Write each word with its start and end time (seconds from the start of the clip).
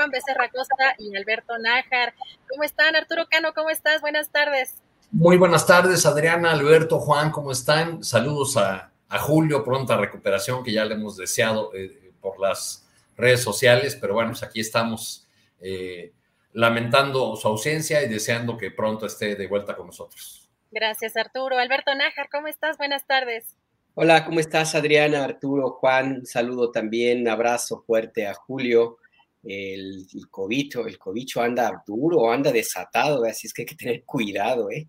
Juan 0.00 0.10
Becerra 0.10 0.48
Costa 0.48 0.94
y 0.96 1.14
Alberto 1.14 1.58
Nájar. 1.58 2.14
¿Cómo 2.48 2.64
están? 2.64 2.96
Arturo 2.96 3.26
Cano, 3.30 3.52
¿cómo 3.54 3.68
estás? 3.68 4.00
Buenas 4.00 4.30
tardes. 4.30 4.76
Muy 5.10 5.36
buenas 5.36 5.66
tardes, 5.66 6.06
Adriana, 6.06 6.52
Alberto, 6.52 6.98
Juan, 7.00 7.30
¿cómo 7.30 7.52
están? 7.52 8.02
Saludos 8.02 8.56
a, 8.56 8.92
a 9.10 9.18
Julio, 9.18 9.62
pronta 9.62 9.98
recuperación 9.98 10.64
que 10.64 10.72
ya 10.72 10.86
le 10.86 10.94
hemos 10.94 11.18
deseado 11.18 11.74
eh, 11.74 12.14
por 12.18 12.40
las 12.40 12.88
redes 13.14 13.42
sociales, 13.42 13.98
pero 14.00 14.14
bueno, 14.14 14.30
pues 14.30 14.42
aquí 14.42 14.60
estamos 14.60 15.28
eh, 15.60 16.14
lamentando 16.54 17.36
su 17.36 17.46
ausencia 17.48 18.02
y 18.02 18.08
deseando 18.08 18.56
que 18.56 18.70
pronto 18.70 19.04
esté 19.04 19.36
de 19.36 19.48
vuelta 19.48 19.76
con 19.76 19.88
nosotros. 19.88 20.48
Gracias, 20.70 21.14
Arturo. 21.14 21.58
Alberto 21.58 21.94
Nájar, 21.94 22.30
¿cómo 22.30 22.46
estás? 22.46 22.78
Buenas 22.78 23.06
tardes. 23.06 23.54
Hola, 23.92 24.24
¿cómo 24.24 24.40
estás, 24.40 24.74
Adriana, 24.74 25.24
Arturo, 25.24 25.72
Juan? 25.72 26.20
Un 26.20 26.26
saludo 26.26 26.70
también, 26.70 27.28
abrazo 27.28 27.84
fuerte 27.86 28.26
a 28.26 28.32
Julio. 28.32 28.96
El, 29.42 30.06
el 30.12 30.28
cobicho, 30.30 30.86
el 30.86 30.98
cobicho 30.98 31.40
anda 31.40 31.82
duro, 31.86 32.30
anda 32.30 32.52
desatado, 32.52 33.24
así 33.24 33.46
es 33.46 33.54
que 33.54 33.62
hay 33.62 33.66
que 33.66 33.74
tener 33.74 34.04
cuidado, 34.04 34.70
¿eh? 34.70 34.86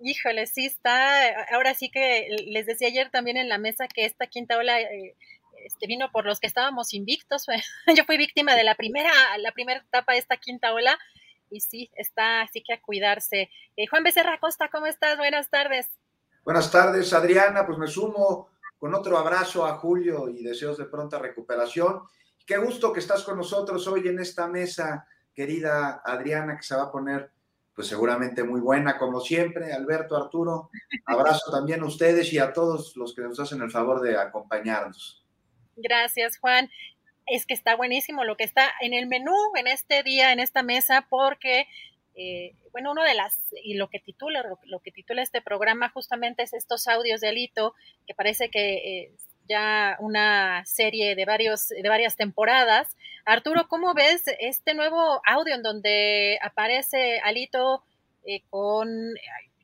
Híjole, 0.00 0.46
sí 0.46 0.66
está. 0.66 1.44
Ahora 1.52 1.74
sí 1.74 1.90
que 1.90 2.28
les 2.46 2.66
decía 2.66 2.88
ayer 2.88 3.10
también 3.10 3.36
en 3.36 3.48
la 3.48 3.58
mesa 3.58 3.88
que 3.88 4.04
esta 4.04 4.26
quinta 4.26 4.56
ola 4.56 4.80
eh, 4.80 5.16
este, 5.64 5.86
vino 5.86 6.10
por 6.12 6.24
los 6.24 6.38
que 6.38 6.46
estábamos 6.46 6.94
invictos. 6.94 7.46
Yo 7.96 8.04
fui 8.04 8.16
víctima 8.16 8.54
de 8.54 8.64
la 8.64 8.74
primera, 8.74 9.10
la 9.38 9.52
primera 9.52 9.80
etapa 9.80 10.12
de 10.12 10.18
esta 10.18 10.36
quinta 10.36 10.72
ola 10.72 10.98
y 11.50 11.60
sí, 11.60 11.90
está 11.96 12.42
así 12.42 12.62
que 12.62 12.74
a 12.74 12.80
cuidarse. 12.80 13.50
Eh, 13.76 13.86
Juan 13.86 14.04
Becerra 14.04 14.38
Costa, 14.38 14.68
¿cómo 14.70 14.86
estás? 14.86 15.16
Buenas 15.18 15.50
tardes. 15.50 15.88
Buenas 16.44 16.70
tardes, 16.70 17.12
Adriana. 17.12 17.66
Pues 17.66 17.78
me 17.78 17.86
sumo 17.86 18.50
con 18.78 18.94
otro 18.94 19.18
abrazo 19.18 19.66
a 19.66 19.74
Julio 19.78 20.28
y 20.28 20.42
deseos 20.42 20.78
de 20.78 20.84
pronta 20.84 21.18
recuperación. 21.18 22.02
Qué 22.48 22.56
gusto 22.56 22.94
que 22.94 23.00
estás 23.00 23.24
con 23.24 23.36
nosotros 23.36 23.86
hoy 23.88 24.08
en 24.08 24.20
esta 24.20 24.46
mesa, 24.46 25.06
querida 25.34 26.00
Adriana, 26.02 26.56
que 26.56 26.62
se 26.62 26.74
va 26.74 26.84
a 26.84 26.90
poner 26.90 27.30
pues 27.74 27.88
seguramente 27.88 28.42
muy 28.42 28.62
buena 28.62 28.96
como 28.96 29.20
siempre. 29.20 29.74
Alberto, 29.74 30.16
Arturo, 30.16 30.70
abrazo 31.04 31.52
también 31.52 31.82
a 31.82 31.84
ustedes 31.84 32.32
y 32.32 32.38
a 32.38 32.54
todos 32.54 32.96
los 32.96 33.14
que 33.14 33.20
nos 33.20 33.38
hacen 33.38 33.60
el 33.60 33.70
favor 33.70 34.00
de 34.00 34.16
acompañarnos. 34.16 35.22
Gracias, 35.76 36.38
Juan. 36.38 36.70
Es 37.26 37.44
que 37.44 37.52
está 37.52 37.76
buenísimo 37.76 38.24
lo 38.24 38.38
que 38.38 38.44
está 38.44 38.70
en 38.80 38.94
el 38.94 39.08
menú 39.08 39.36
en 39.54 39.66
este 39.66 40.02
día, 40.02 40.32
en 40.32 40.40
esta 40.40 40.62
mesa, 40.62 41.06
porque, 41.10 41.66
eh, 42.14 42.54
bueno, 42.72 42.92
uno 42.92 43.02
de 43.02 43.12
las, 43.12 43.42
y 43.62 43.74
lo 43.74 43.90
que 43.90 44.00
titula, 44.00 44.42
lo, 44.64 44.80
que 44.80 44.90
titula 44.90 45.20
este 45.20 45.42
programa 45.42 45.90
justamente 45.90 46.44
es 46.44 46.54
estos 46.54 46.88
audios 46.88 47.20
de 47.20 47.28
Alito, 47.28 47.74
que 48.06 48.14
parece 48.14 48.48
que 48.48 49.02
eh, 49.02 49.12
ya 49.48 49.96
una 50.00 50.64
serie 50.66 51.14
de, 51.14 51.24
varios, 51.24 51.68
de 51.68 51.88
varias 51.88 52.16
temporadas. 52.16 52.96
Arturo, 53.24 53.66
¿cómo 53.68 53.94
ves 53.94 54.22
este 54.40 54.74
nuevo 54.74 55.20
audio 55.26 55.54
en 55.54 55.62
donde 55.62 56.38
aparece 56.42 57.20
Alito 57.20 57.82
eh, 58.24 58.42
con, 58.50 58.88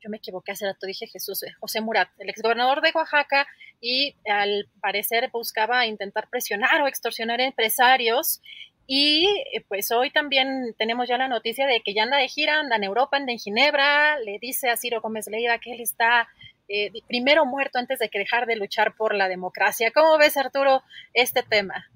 yo 0.01 0.11
me 0.11 0.19
equivoqué 0.19 0.53
hace 0.53 0.67
rato, 0.67 0.87
dije 0.87 1.07
Jesús, 1.07 1.43
eh, 1.43 1.53
José 1.61 1.81
Murat, 1.81 2.09
el 2.19 2.29
exgobernador 2.29 2.83
de 2.83 2.93
Oaxaca, 2.95 3.47
y 3.81 4.15
al 4.27 4.69
parecer 4.81 5.31
buscaba 5.33 5.87
intentar 5.87 6.29
presionar 6.29 6.81
o 6.83 6.87
extorsionar 6.87 7.41
a 7.41 7.45
empresarios. 7.45 8.41
Y 8.87 9.27
eh, 9.53 9.65
pues 9.67 9.91
hoy 9.91 10.11
también 10.11 10.75
tenemos 10.77 11.09
ya 11.09 11.17
la 11.17 11.29
noticia 11.29 11.67
de 11.67 11.81
que 11.81 11.95
ya 11.95 12.03
anda 12.03 12.19
de 12.19 12.29
gira, 12.29 12.61
anda 12.61 12.77
en 12.77 12.85
Europa, 12.85 13.17
anda 13.17 13.33
en 13.33 13.39
Ginebra, 13.39 14.19
le 14.21 14.39
dice 14.39 14.69
a 14.69 14.77
Ciro 14.77 15.01
Gómez 15.01 15.27
Leiva 15.27 15.59
que 15.59 15.73
él 15.73 15.81
está 15.81 16.29
eh, 16.69 16.91
primero 17.07 17.45
muerto 17.45 17.79
antes 17.79 17.99
de 17.99 18.09
que 18.09 18.19
dejar 18.19 18.47
de 18.47 18.57
luchar 18.57 18.95
por 18.97 19.15
la 19.15 19.29
democracia. 19.29 19.93
¿Cómo 19.95 20.17
ves, 20.19 20.37
Arturo, 20.37 20.83
este 21.13 21.43
tema? 21.43 21.87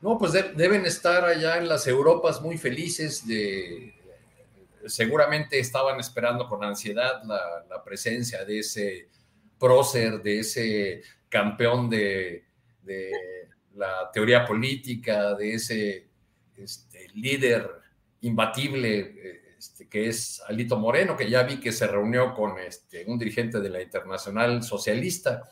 No, 0.00 0.18
pues 0.18 0.32
de, 0.32 0.42
deben 0.54 0.84
estar 0.86 1.24
allá 1.24 1.58
en 1.58 1.68
las 1.68 1.86
Europas 1.86 2.40
muy 2.40 2.58
felices. 2.58 3.24
Seguramente 4.86 5.58
estaban 5.58 5.98
esperando 5.98 6.48
con 6.48 6.62
ansiedad 6.62 7.22
la, 7.24 7.82
presencia 7.84 8.44
de 8.44 8.58
ese 8.58 9.08
prócer, 9.58 10.22
de 10.22 10.40
ese 10.40 11.02
campeón 11.28 11.88
de, 11.88 12.44
de 12.82 13.10
la 13.74 14.10
teoría 14.12 14.44
política, 14.44 15.34
de 15.34 15.54
ese 15.54 16.08
este, 16.56 17.08
líder 17.14 17.68
imbatible 18.22 18.98
eh, 18.98 19.45
este, 19.66 19.88
que 19.88 20.08
es 20.08 20.40
Alito 20.48 20.78
Moreno, 20.78 21.16
que 21.16 21.28
ya 21.28 21.42
vi 21.42 21.58
que 21.58 21.72
se 21.72 21.86
reunió 21.86 22.34
con 22.34 22.58
este, 22.58 23.04
un 23.06 23.18
dirigente 23.18 23.60
de 23.60 23.68
la 23.68 23.82
Internacional 23.82 24.62
Socialista. 24.62 25.42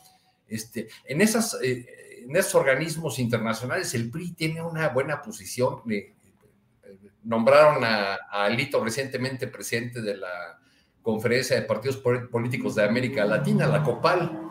Este, 0.47 0.89
en, 1.05 1.21
esas, 1.21 1.59
eh, 1.63 2.23
en 2.25 2.37
esos 2.37 2.55
organismos 2.55 3.19
internacionales 3.19 3.93
el 3.95 4.11
PRI 4.11 4.33
tiene 4.33 4.63
una 4.63 4.89
buena 4.91 5.21
posición. 5.21 5.83
Eh, 5.91 6.15
nombraron 7.25 7.83
a, 7.85 8.15
a, 8.15 8.45
Alito 8.45 8.83
recientemente 8.85 9.49
presidente 9.49 10.01
de 10.01 10.17
la 10.17 10.61
Conferencia 11.03 11.57
de 11.57 11.67
Partidos 11.67 11.99
Políticos 11.99 12.77
de 12.77 12.85
América 12.85 13.27
Latina, 13.27 13.67
la 13.67 13.83
COPAL, 13.83 14.45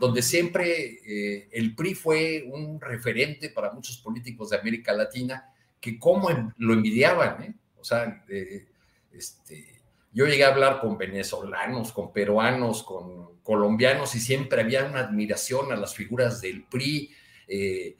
donde 0.00 0.22
siempre 0.22 0.98
eh, 1.06 1.48
el 1.52 1.76
PRI 1.76 1.94
fue 1.94 2.44
un 2.50 2.80
referente 2.80 3.50
para 3.50 3.70
muchos 3.70 3.98
políticos 3.98 4.50
de 4.50 4.56
América 4.58 4.92
Latina 4.92 5.44
que 5.78 5.98
como 5.98 6.28
lo 6.56 6.72
envidiaban, 6.72 7.42
¿eh? 7.42 7.54
o 7.78 7.84
sea, 7.84 8.24
eh, 8.28 8.66
este, 9.12 9.80
yo 10.12 10.26
llegué 10.26 10.44
a 10.44 10.48
hablar 10.48 10.80
con 10.80 10.98
venezolanos, 10.98 11.92
con 11.92 12.12
peruanos, 12.12 12.82
con 12.82 13.40
colombianos 13.42 14.14
y 14.14 14.20
siempre 14.20 14.60
había 14.60 14.84
una 14.84 15.00
admiración 15.00 15.72
a 15.72 15.76
las 15.76 15.94
figuras 15.94 16.40
del 16.40 16.64
PRI, 16.64 17.10
eh, 17.46 17.96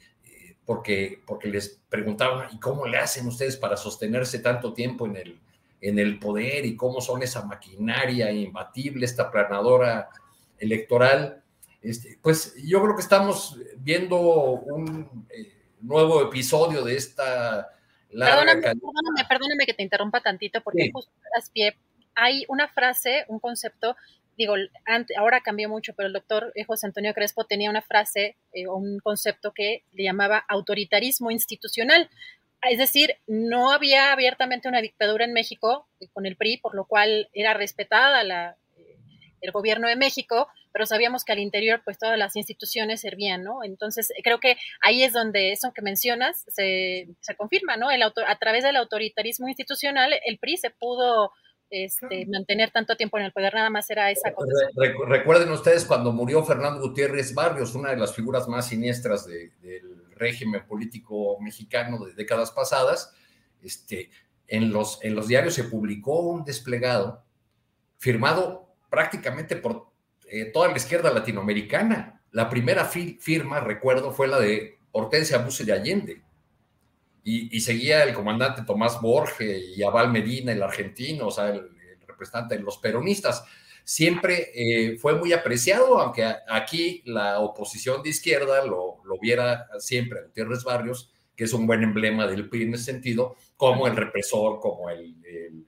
porque, 0.64 1.20
porque 1.26 1.48
les 1.48 1.80
preguntaban, 1.88 2.48
¿y 2.52 2.58
cómo 2.58 2.86
le 2.86 2.98
hacen 2.98 3.26
ustedes 3.26 3.56
para 3.56 3.76
sostenerse 3.76 4.40
tanto 4.40 4.72
tiempo 4.72 5.06
en 5.06 5.16
el, 5.16 5.40
en 5.80 5.98
el 5.98 6.18
poder 6.18 6.66
y 6.66 6.76
cómo 6.76 7.00
son 7.00 7.22
esa 7.22 7.44
maquinaria 7.44 8.30
imbatible, 8.30 9.06
esta 9.06 9.30
planadora 9.30 10.08
electoral? 10.58 11.42
Este, 11.80 12.18
pues 12.20 12.54
yo 12.62 12.82
creo 12.82 12.94
que 12.94 13.02
estamos 13.02 13.58
viendo 13.78 14.20
un 14.20 15.26
eh, 15.30 15.52
nuevo 15.80 16.22
episodio 16.22 16.84
de 16.84 16.96
esta 16.96 17.70
Perdóname, 18.12 18.62
perdóname, 18.62 19.24
perdóname, 19.28 19.66
que 19.66 19.74
te 19.74 19.82
interrumpa 19.82 20.20
tantito 20.20 20.60
porque 20.62 20.84
sí. 20.84 20.90
justo 20.92 21.12
pie. 21.52 21.76
Hay 22.14 22.44
una 22.48 22.68
frase, 22.68 23.24
un 23.28 23.38
concepto, 23.38 23.96
digo, 24.36 24.54
ahora 25.16 25.40
cambió 25.40 25.68
mucho, 25.68 25.94
pero 25.94 26.08
el 26.08 26.12
doctor 26.12 26.52
José 26.66 26.86
Antonio 26.86 27.14
Crespo 27.14 27.44
tenía 27.44 27.70
una 27.70 27.82
frase 27.82 28.36
eh, 28.52 28.66
o 28.66 28.76
un 28.76 28.98
concepto 29.00 29.52
que 29.52 29.84
le 29.92 30.04
llamaba 30.04 30.44
autoritarismo 30.48 31.30
institucional. 31.30 32.10
Es 32.62 32.78
decir, 32.78 33.16
no 33.26 33.72
había 33.72 34.12
abiertamente 34.12 34.68
una 34.68 34.82
dictadura 34.82 35.24
en 35.24 35.32
México 35.32 35.86
eh, 36.00 36.08
con 36.12 36.26
el 36.26 36.36
PRI, 36.36 36.58
por 36.58 36.74
lo 36.74 36.84
cual 36.84 37.28
era 37.32 37.54
respetada 37.54 38.22
la, 38.22 38.50
eh, 38.50 38.54
el 39.40 39.52
gobierno 39.52 39.88
de 39.88 39.96
México, 39.96 40.48
pero 40.72 40.86
sabíamos 40.86 41.24
que 41.24 41.32
al 41.32 41.38
interior 41.38 41.82
pues 41.84 41.98
todas 41.98 42.18
las 42.18 42.36
instituciones 42.36 43.00
servían, 43.00 43.42
¿no? 43.42 43.64
Entonces 43.64 44.12
creo 44.22 44.40
que 44.40 44.56
ahí 44.80 45.02
es 45.02 45.12
donde 45.12 45.52
eso 45.52 45.72
que 45.72 45.82
mencionas 45.82 46.44
se, 46.48 47.08
se 47.20 47.34
confirma, 47.36 47.76
¿no? 47.76 47.90
El 47.90 48.02
autor, 48.02 48.24
a 48.28 48.38
través 48.38 48.64
del 48.64 48.76
autoritarismo 48.76 49.48
institucional 49.48 50.14
el 50.24 50.38
PRI 50.38 50.56
se 50.56 50.70
pudo 50.70 51.32
este, 51.70 52.26
mantener 52.26 52.70
tanto 52.72 52.96
tiempo 52.96 53.16
en 53.18 53.26
el 53.26 53.32
poder, 53.32 53.54
nada 53.54 53.70
más 53.70 53.88
era 53.90 54.10
esa 54.10 54.32
cosa. 54.32 54.52
recuerden 55.06 55.50
ustedes 55.52 55.84
cuando 55.84 56.12
murió 56.12 56.42
Fernando 56.44 56.80
Gutiérrez 56.80 57.32
Barrios, 57.32 57.74
una 57.74 57.90
de 57.90 57.96
las 57.96 58.14
figuras 58.14 58.48
más 58.48 58.66
siniestras 58.66 59.24
del 59.26 60.04
régimen 60.16 60.66
político 60.66 61.38
mexicano 61.40 62.04
de 62.04 62.14
décadas 62.14 62.50
pasadas, 62.50 63.14
este, 63.62 64.10
en, 64.48 64.72
los, 64.72 64.98
en 65.02 65.14
los 65.14 65.28
diarios 65.28 65.54
se 65.54 65.64
publicó 65.64 66.18
un 66.20 66.44
desplegado 66.44 67.24
firmado 67.98 68.69
prácticamente 68.90 69.56
por 69.56 69.90
eh, 70.26 70.46
toda 70.46 70.68
la 70.68 70.76
izquierda 70.76 71.12
latinoamericana. 71.12 72.22
La 72.32 72.48
primera 72.48 72.84
firma, 72.84 73.60
recuerdo, 73.60 74.12
fue 74.12 74.28
la 74.28 74.38
de 74.38 74.78
Hortensia 74.92 75.38
Buse 75.38 75.64
de 75.64 75.72
Allende 75.72 76.22
y, 77.22 77.60
seguía 77.60 78.02
el 78.04 78.14
comandante 78.14 78.62
Tomás 78.62 79.00
Borge 79.00 79.58
y 79.58 79.82
Aval 79.82 80.10
Medina, 80.10 80.52
el 80.52 80.62
argentino, 80.62 81.28
o 81.28 81.30
sea, 81.30 81.50
el, 81.50 81.68
representante 82.06 82.56
de 82.56 82.62
los 82.62 82.78
peronistas. 82.78 83.44
Siempre 83.84 84.50
eh, 84.54 84.98
fue 84.98 85.14
muy 85.14 85.32
apreciado, 85.32 85.98
aunque 85.98 86.24
aquí 86.48 87.02
la 87.06 87.40
oposición 87.40 88.02
de 88.02 88.10
izquierda 88.10 88.64
lo, 88.64 89.02
lo 89.04 89.18
viera 89.18 89.68
siempre 89.78 90.18
a 90.18 90.22
Gutiérrez 90.22 90.62
Barrios, 90.64 91.12
que 91.34 91.44
es 91.44 91.52
un 91.52 91.66
buen 91.66 91.82
emblema 91.82 92.26
del 92.26 92.48
PRI 92.48 92.64
en 92.64 92.74
ese 92.74 92.84
sentido, 92.84 93.36
como 93.56 93.86
el 93.86 93.96
represor, 93.96 94.60
como 94.60 94.90
el, 94.90 95.16
el 95.24 95.66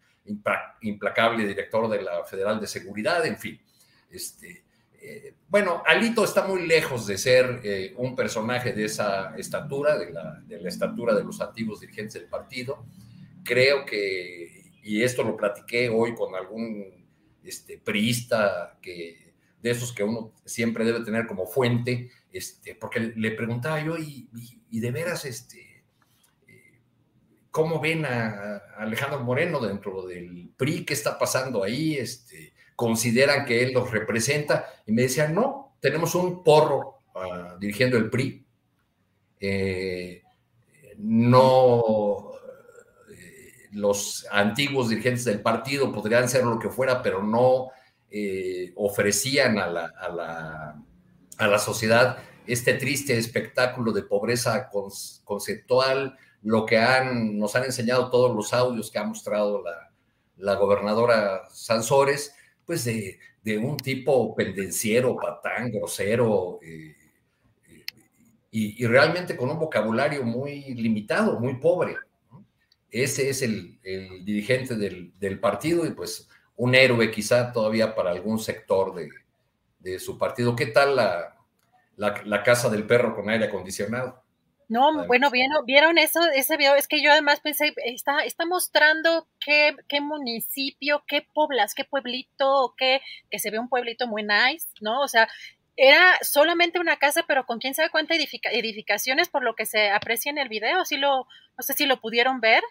implacable 0.83 1.47
director 1.47 1.89
de 1.89 2.03
la 2.03 2.25
Federal 2.25 2.61
de 2.61 2.67
Seguridad, 2.67 3.25
en 3.27 3.39
fin. 3.39 3.61
Este, 4.11 4.65
eh, 5.05 5.35
bueno, 5.49 5.83
Alito 5.85 6.25
está 6.25 6.47
muy 6.47 6.65
lejos 6.65 7.09
de 7.09 7.19
ser 7.19 7.61
eh, 7.65 7.93
un 7.97 8.15
personaje 8.15 8.73
de 8.73 8.85
esa 8.85 9.35
estatura, 9.37 9.99
de 9.99 10.13
la, 10.13 10.45
estatura 10.69 11.13
de 11.15 11.25
los 11.25 11.41
antiguos 11.41 11.81
dirigentes 11.81 12.15
del 12.15 12.27
partido. 12.27 12.87
Creo 13.43 13.85
que, 13.85 14.71
y 14.83 15.03
esto 15.03 15.25
lo 15.25 15.37
platiqué 15.37 15.89
hoy 15.89 16.15
con 16.15 16.37
algún 16.37 17.05
este, 17.43 17.79
priista 17.79 18.79
que, 18.81 19.35
de 19.61 19.71
esos 19.71 19.93
que 19.93 20.05
uno 20.05 20.33
siempre 20.45 20.85
debe 20.85 21.05
tener 21.05 21.27
como 21.27 21.47
fuente, 21.47 22.11
este, 22.31 22.77
porque 22.77 23.13
le 23.17 23.33
preguntaba 23.33 23.83
yo, 23.83 23.97
y, 23.99 24.29
de 24.71 24.91
veras, 24.93 25.25
este, 25.25 25.72
¿cómo 27.53 27.79
ven 27.79 28.05
a, 28.05 28.57
Alejandro 28.79 29.21
Moreno 29.21 29.61
dentro 29.61 30.05
del 30.05 30.51
PRI? 30.57 30.85
¿Qué 30.85 30.95
está 30.95 31.17
pasando 31.17 31.63
ahí? 31.63 31.95
Este, 31.95 32.53
consideran 32.75 33.45
que 33.45 33.63
él 33.63 33.73
los 33.73 33.93
representa. 33.93 34.67
Y 34.87 34.93
me 34.93 35.03
decían, 35.03 35.33
no, 35.33 35.77
tenemos 35.79 36.17
un 36.17 36.43
porro 36.43 37.03
ah, 37.15 37.57
dirigiendo 37.61 37.97
el 37.97 38.11
PRI. 38.11 38.45
Eh, 39.39 40.23
no, 40.99 42.33
eh, 43.11 43.53
los 43.73 44.27
antiguos 44.31 44.89
dirigentes 44.89 45.25
del 45.25 45.43
partido 45.43 45.93
podrían 45.93 46.29
ser 46.29 46.45
lo 46.45 46.59
que 46.59 46.71
fuera, 46.71 47.03
pero 47.03 47.23
no 47.23 47.69
eh, 48.11 48.73
ofrecían 48.77 49.59
a 49.59 49.67
la, 49.67 49.93
a, 49.99 50.09
la, 50.09 50.83
a 51.39 51.47
la, 51.47 51.59
sociedad 51.59 52.19
este 52.47 52.75
triste 52.75 53.17
espectáculo 53.17 53.93
de 53.93 54.03
pobreza 54.03 54.69
conceptual, 55.25 56.17
lo 56.43 56.67
que 56.67 56.79
han, 56.79 57.39
nos 57.39 57.55
han 57.57 57.65
enseñado 57.65 58.11
todos 58.11 58.35
los 58.35 58.53
audios 58.53 58.91
que 58.91 58.99
ha 58.99 59.05
mostrado 59.05 59.63
la, 59.63 59.93
la 60.43 60.57
gobernadora 60.57 61.49
Sansores, 61.51 62.35
pues 62.65 62.85
de, 62.85 63.19
un 63.59 63.77
tipo 63.77 64.35
pendenciero, 64.35 65.17
patán, 65.17 65.71
grosero, 65.71 66.59
eh, 66.63 66.97
eh, 67.69 67.85
y, 68.51 68.87
realmente 68.87 69.37
con 69.37 69.51
un 69.51 69.59
vocabulario 69.59 70.25
muy 70.25 70.75
limitado, 70.75 71.39
muy 71.41 71.55
pobre. 71.55 71.97
Ese 72.91 73.31
es 73.31 73.43
el, 73.43 73.81
dirigente 74.25 74.77
del, 74.77 75.41
partido 75.41 75.87
y 75.87 75.93
pues 75.93 76.29
un 76.57 76.75
héroe 76.75 77.11
quizá 77.11 77.53
todavía 77.53 77.95
para 77.95 78.11
algún 78.11 78.39
sector 78.39 78.95
de, 78.95 79.99
su 79.99 80.19
partido. 80.19 80.55
¿Qué 80.55 80.67
tal 80.67 80.97
la, 80.97 81.37
la 81.97 82.43
casa 82.43 82.69
del 82.69 82.87
perro 82.87 83.15
con 83.15 83.29
aire 83.29 83.47
acondicionado? 83.47 84.22
No, 84.73 85.07
bueno, 85.07 85.31
¿vieron, 85.31 85.67
vieron 85.67 85.99
eso, 85.99 86.27
ese 86.35 86.57
video, 86.57 86.77
es 86.77 86.89
que 86.89 87.03
yo 87.03 87.13
además 87.13 87.41
pensé, 87.41 87.75
está, 87.85 88.25
está 88.25 88.47
mostrando 88.47 89.29
qué, 89.39 89.77
qué 89.87 90.01
municipio, 90.01 91.05
qué 91.07 91.27
poblas, 91.35 91.75
qué 91.75 91.85
pueblito, 91.85 92.73
qué, 92.79 93.03
que 93.31 93.39
se 93.39 93.51
ve 93.51 93.59
un 93.59 93.69
pueblito 93.69 94.07
muy 94.07 94.23
nice, 94.23 94.67
¿no? 94.81 95.03
O 95.03 95.09
sea, 95.09 95.29
era 95.77 96.19
solamente 96.23 96.81
una 96.81 96.97
casa, 96.97 97.23
pero 97.29 97.45
con 97.45 97.59
quién 97.59 97.75
sabe 97.75 97.91
cuántas 97.91 98.17
edificaciones, 98.17 99.29
por 99.29 99.45
lo 99.45 99.55
que 99.55 99.67
se 99.67 99.91
aprecia 99.91 100.31
en 100.31 100.39
el 100.39 100.49
video, 100.49 100.87
si 100.87 100.97
lo, 100.97 101.27
no 101.59 101.63
sé 101.63 101.75
si 101.75 101.85
lo 101.85 102.01
pudieron 102.01 102.41
ver. 102.41 102.63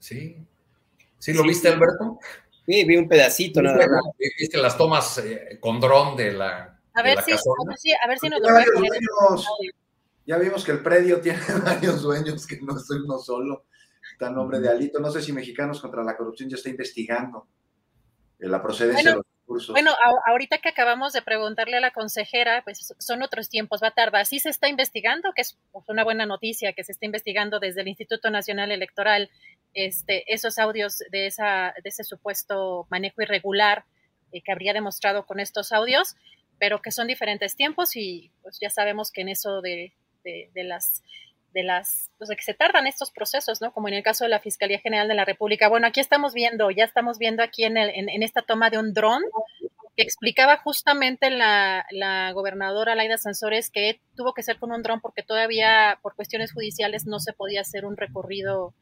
Sí. 0.00 0.36
¿Sí 1.18 1.32
lo 1.32 1.44
viste, 1.44 1.68
Alberto? 1.68 2.18
Sí, 2.66 2.84
vi 2.84 2.98
un 2.98 3.08
pedacito, 3.08 3.62
nada 3.62 3.78
más. 3.78 4.02
Viste 4.38 4.58
las 4.58 4.76
tomas 4.76 5.16
eh, 5.16 5.56
con 5.60 5.80
dron 5.80 6.14
de 6.14 6.32
la 6.32 6.79
a 7.00 7.02
ver, 7.02 7.22
si, 7.22 7.32
a 7.92 8.08
ver 8.08 8.18
si, 8.18 8.28
nos 8.28 8.40
Ya 10.26 10.38
vimos 10.38 10.64
que 10.64 10.72
el 10.72 10.82
predio 10.82 11.20
tiene 11.22 11.40
varios 11.64 12.02
dueños, 12.02 12.46
que 12.46 12.60
no 12.60 12.78
soy 12.78 12.98
uno 12.98 13.18
solo. 13.18 13.64
Está 14.12 14.28
en 14.28 14.34
nombre 14.34 14.60
de 14.60 14.68
Alito. 14.68 15.00
No 15.00 15.10
sé 15.10 15.22
si 15.22 15.32
Mexicanos 15.32 15.80
contra 15.80 16.04
la 16.04 16.16
Corrupción 16.16 16.48
ya 16.48 16.56
está 16.56 16.68
investigando 16.68 17.48
la 18.38 18.62
procedencia 18.62 19.10
de 19.10 19.16
los 19.16 19.26
recursos. 19.40 19.72
Bueno, 19.72 19.92
ahorita 20.26 20.58
que 20.58 20.70
acabamos 20.70 21.12
de 21.12 21.22
preguntarle 21.22 21.76
a 21.76 21.80
la 21.80 21.90
consejera, 21.90 22.62
pues 22.64 22.94
son 22.98 23.22
otros 23.22 23.48
tiempos, 23.48 23.82
va 23.82 23.88
a 23.88 23.92
tardar. 23.92 24.26
Sí 24.26 24.38
se 24.38 24.48
está 24.48 24.68
investigando, 24.68 25.32
que 25.34 25.42
es 25.42 25.58
una 25.86 26.04
buena 26.04 26.26
noticia, 26.26 26.72
que 26.72 26.84
se 26.84 26.92
está 26.92 27.06
investigando 27.06 27.60
desde 27.60 27.82
el 27.82 27.88
Instituto 27.88 28.30
Nacional 28.30 28.72
Electoral 28.72 29.30
este, 29.74 30.32
esos 30.32 30.58
audios 30.58 30.98
de, 31.10 31.26
esa, 31.26 31.74
de 31.82 31.88
ese 31.88 32.04
supuesto 32.04 32.86
manejo 32.90 33.22
irregular 33.22 33.84
eh, 34.32 34.42
que 34.42 34.52
habría 34.52 34.72
demostrado 34.72 35.26
con 35.26 35.40
estos 35.40 35.72
audios 35.72 36.16
pero 36.60 36.82
que 36.82 36.92
son 36.92 37.08
diferentes 37.08 37.56
tiempos 37.56 37.96
y 37.96 38.30
pues 38.42 38.58
ya 38.60 38.68
sabemos 38.70 39.10
que 39.10 39.22
en 39.22 39.30
eso 39.30 39.62
de, 39.62 39.92
las 40.54 41.02
de 41.52 41.64
las, 41.64 42.10
pues 42.18 42.30
que 42.30 42.42
se 42.42 42.54
tardan 42.54 42.86
estos 42.86 43.10
procesos, 43.10 43.60
¿no? 43.62 43.72
Como 43.72 43.88
en 43.88 43.94
el 43.94 44.02
caso 44.04 44.24
de 44.24 44.30
la 44.30 44.40
Fiscalía 44.40 44.78
General 44.78 45.08
de 45.08 45.14
la 45.14 45.24
República. 45.24 45.68
Bueno, 45.68 45.86
aquí 45.86 46.00
estamos 46.00 46.34
viendo, 46.34 46.70
ya 46.70 46.84
estamos 46.84 47.18
viendo 47.18 47.42
aquí 47.42 47.64
en, 47.64 47.78
el, 47.78 47.90
en, 47.90 48.22
esta 48.22 48.42
toma 48.42 48.68
de 48.68 48.78
un 48.78 48.92
dron 48.92 49.22
que 49.96 50.02
explicaba 50.02 50.58
justamente 50.58 51.30
la, 51.30 51.86
la 51.90 52.30
gobernadora 52.32 52.94
Laida 52.94 53.16
Sansores 53.16 53.70
que 53.70 53.98
tuvo 54.14 54.34
que 54.34 54.42
ser 54.42 54.58
con 54.58 54.70
un 54.70 54.82
dron 54.82 55.00
porque 55.00 55.22
todavía 55.22 55.98
por 56.02 56.14
cuestiones 56.14 56.52
judiciales 56.52 57.06
no 57.06 57.20
se 57.20 57.32
podía 57.32 57.62
hacer 57.62 57.86
un 57.86 57.96
recorrido 57.96 58.74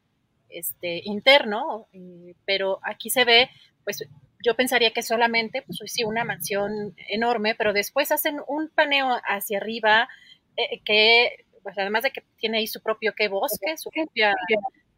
este, 0.49 1.01
interno, 1.05 1.87
eh, 1.93 2.35
pero 2.45 2.79
aquí 2.83 3.09
se 3.09 3.23
ve 3.23 3.49
pues 3.85 4.03
yo 4.43 4.55
pensaría 4.55 4.91
que 4.91 5.03
solamente, 5.03 5.61
pues 5.61 5.79
sí, 5.85 6.03
una 6.03 6.23
mansión 6.23 6.95
enorme, 7.07 7.55
pero 7.55 7.73
después 7.73 8.11
hacen 8.11 8.39
un 8.47 8.69
paneo 8.69 9.19
hacia 9.25 9.57
arriba 9.57 10.07
eh, 10.55 10.79
que, 10.85 11.45
pues 11.63 11.77
además 11.77 12.03
de 12.03 12.11
que 12.11 12.23
tiene 12.37 12.59
ahí 12.59 12.67
su 12.67 12.81
propio 12.81 13.13
que 13.13 13.27
bosque, 13.27 13.77
su 13.77 13.89
propia 13.89 14.33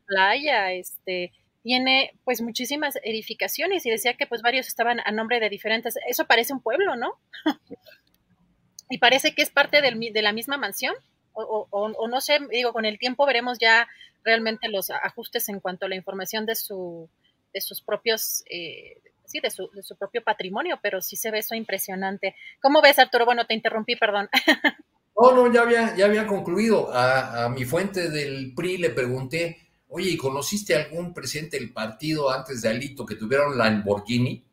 playa, 0.05 0.71
este, 0.71 1.31
tiene 1.63 2.13
pues 2.24 2.41
muchísimas 2.41 2.98
edificaciones 3.03 3.86
y 3.86 3.89
decía 3.89 4.15
que 4.15 4.27
pues 4.27 4.41
varios 4.41 4.67
estaban 4.67 5.00
a 5.05 5.12
nombre 5.12 5.39
de 5.39 5.50
diferentes, 5.50 5.95
eso 6.07 6.25
parece 6.25 6.53
un 6.53 6.62
pueblo, 6.62 6.95
¿no? 6.95 7.13
y 8.89 8.98
parece 9.00 9.33
que 9.33 9.41
es 9.41 9.50
parte 9.50 9.81
de 9.81 10.21
la 10.21 10.33
misma 10.33 10.57
mansión. 10.57 10.95
O, 11.33 11.67
o, 11.71 12.07
no 12.10 12.19
sé, 12.19 12.39
digo, 12.50 12.74
con 12.74 12.83
el 12.83 13.00
tiempo 13.00 13.25
veremos 13.25 13.57
ya 13.57 13.88
realmente 14.21 14.67
los 14.67 14.89
ajustes 14.89 15.48
en 15.48 15.62
cuanto 15.62 15.86
a 15.86 15.89
la 15.89 15.95
información 15.95 16.45
de 16.45 16.55
su 16.55 17.10
de 17.53 17.62
sus 17.62 17.81
propios 17.81 18.43
eh, 18.50 19.01
sí, 19.31 19.39
de 19.39 19.50
su, 19.50 19.69
de 19.71 19.83
su 19.83 19.95
propio 19.95 20.23
patrimonio, 20.23 20.79
pero 20.81 21.01
sí 21.01 21.15
se 21.15 21.31
ve 21.31 21.39
eso 21.39 21.55
impresionante. 21.55 22.35
¿Cómo 22.61 22.81
ves, 22.81 23.00
Arturo? 23.00 23.25
Bueno, 23.25 23.45
te 23.47 23.53
interrumpí, 23.53 23.95
perdón. 23.95 24.29
No, 25.13 25.33
no, 25.35 25.53
ya 25.53 25.61
había, 25.61 25.95
ya 25.95 26.05
había 26.05 26.25
concluido. 26.25 26.89
A, 26.91 27.47
mi 27.50 27.63
fuente 27.63 28.09
del 28.09 28.53
PRI 28.55 28.77
le 28.77 28.89
pregunté, 28.89 29.69
oye, 29.88 30.09
¿y 30.09 30.17
conociste 30.17 30.73
algún 30.73 31.13
presidente 31.13 31.59
del 31.59 31.73
partido 31.73 32.31
antes 32.31 32.61
de 32.61 32.69
Alito 32.69 33.05
que 33.05 33.15
tuviera 33.15 33.47
un 33.47 33.55
Lamborghini? 33.55 34.43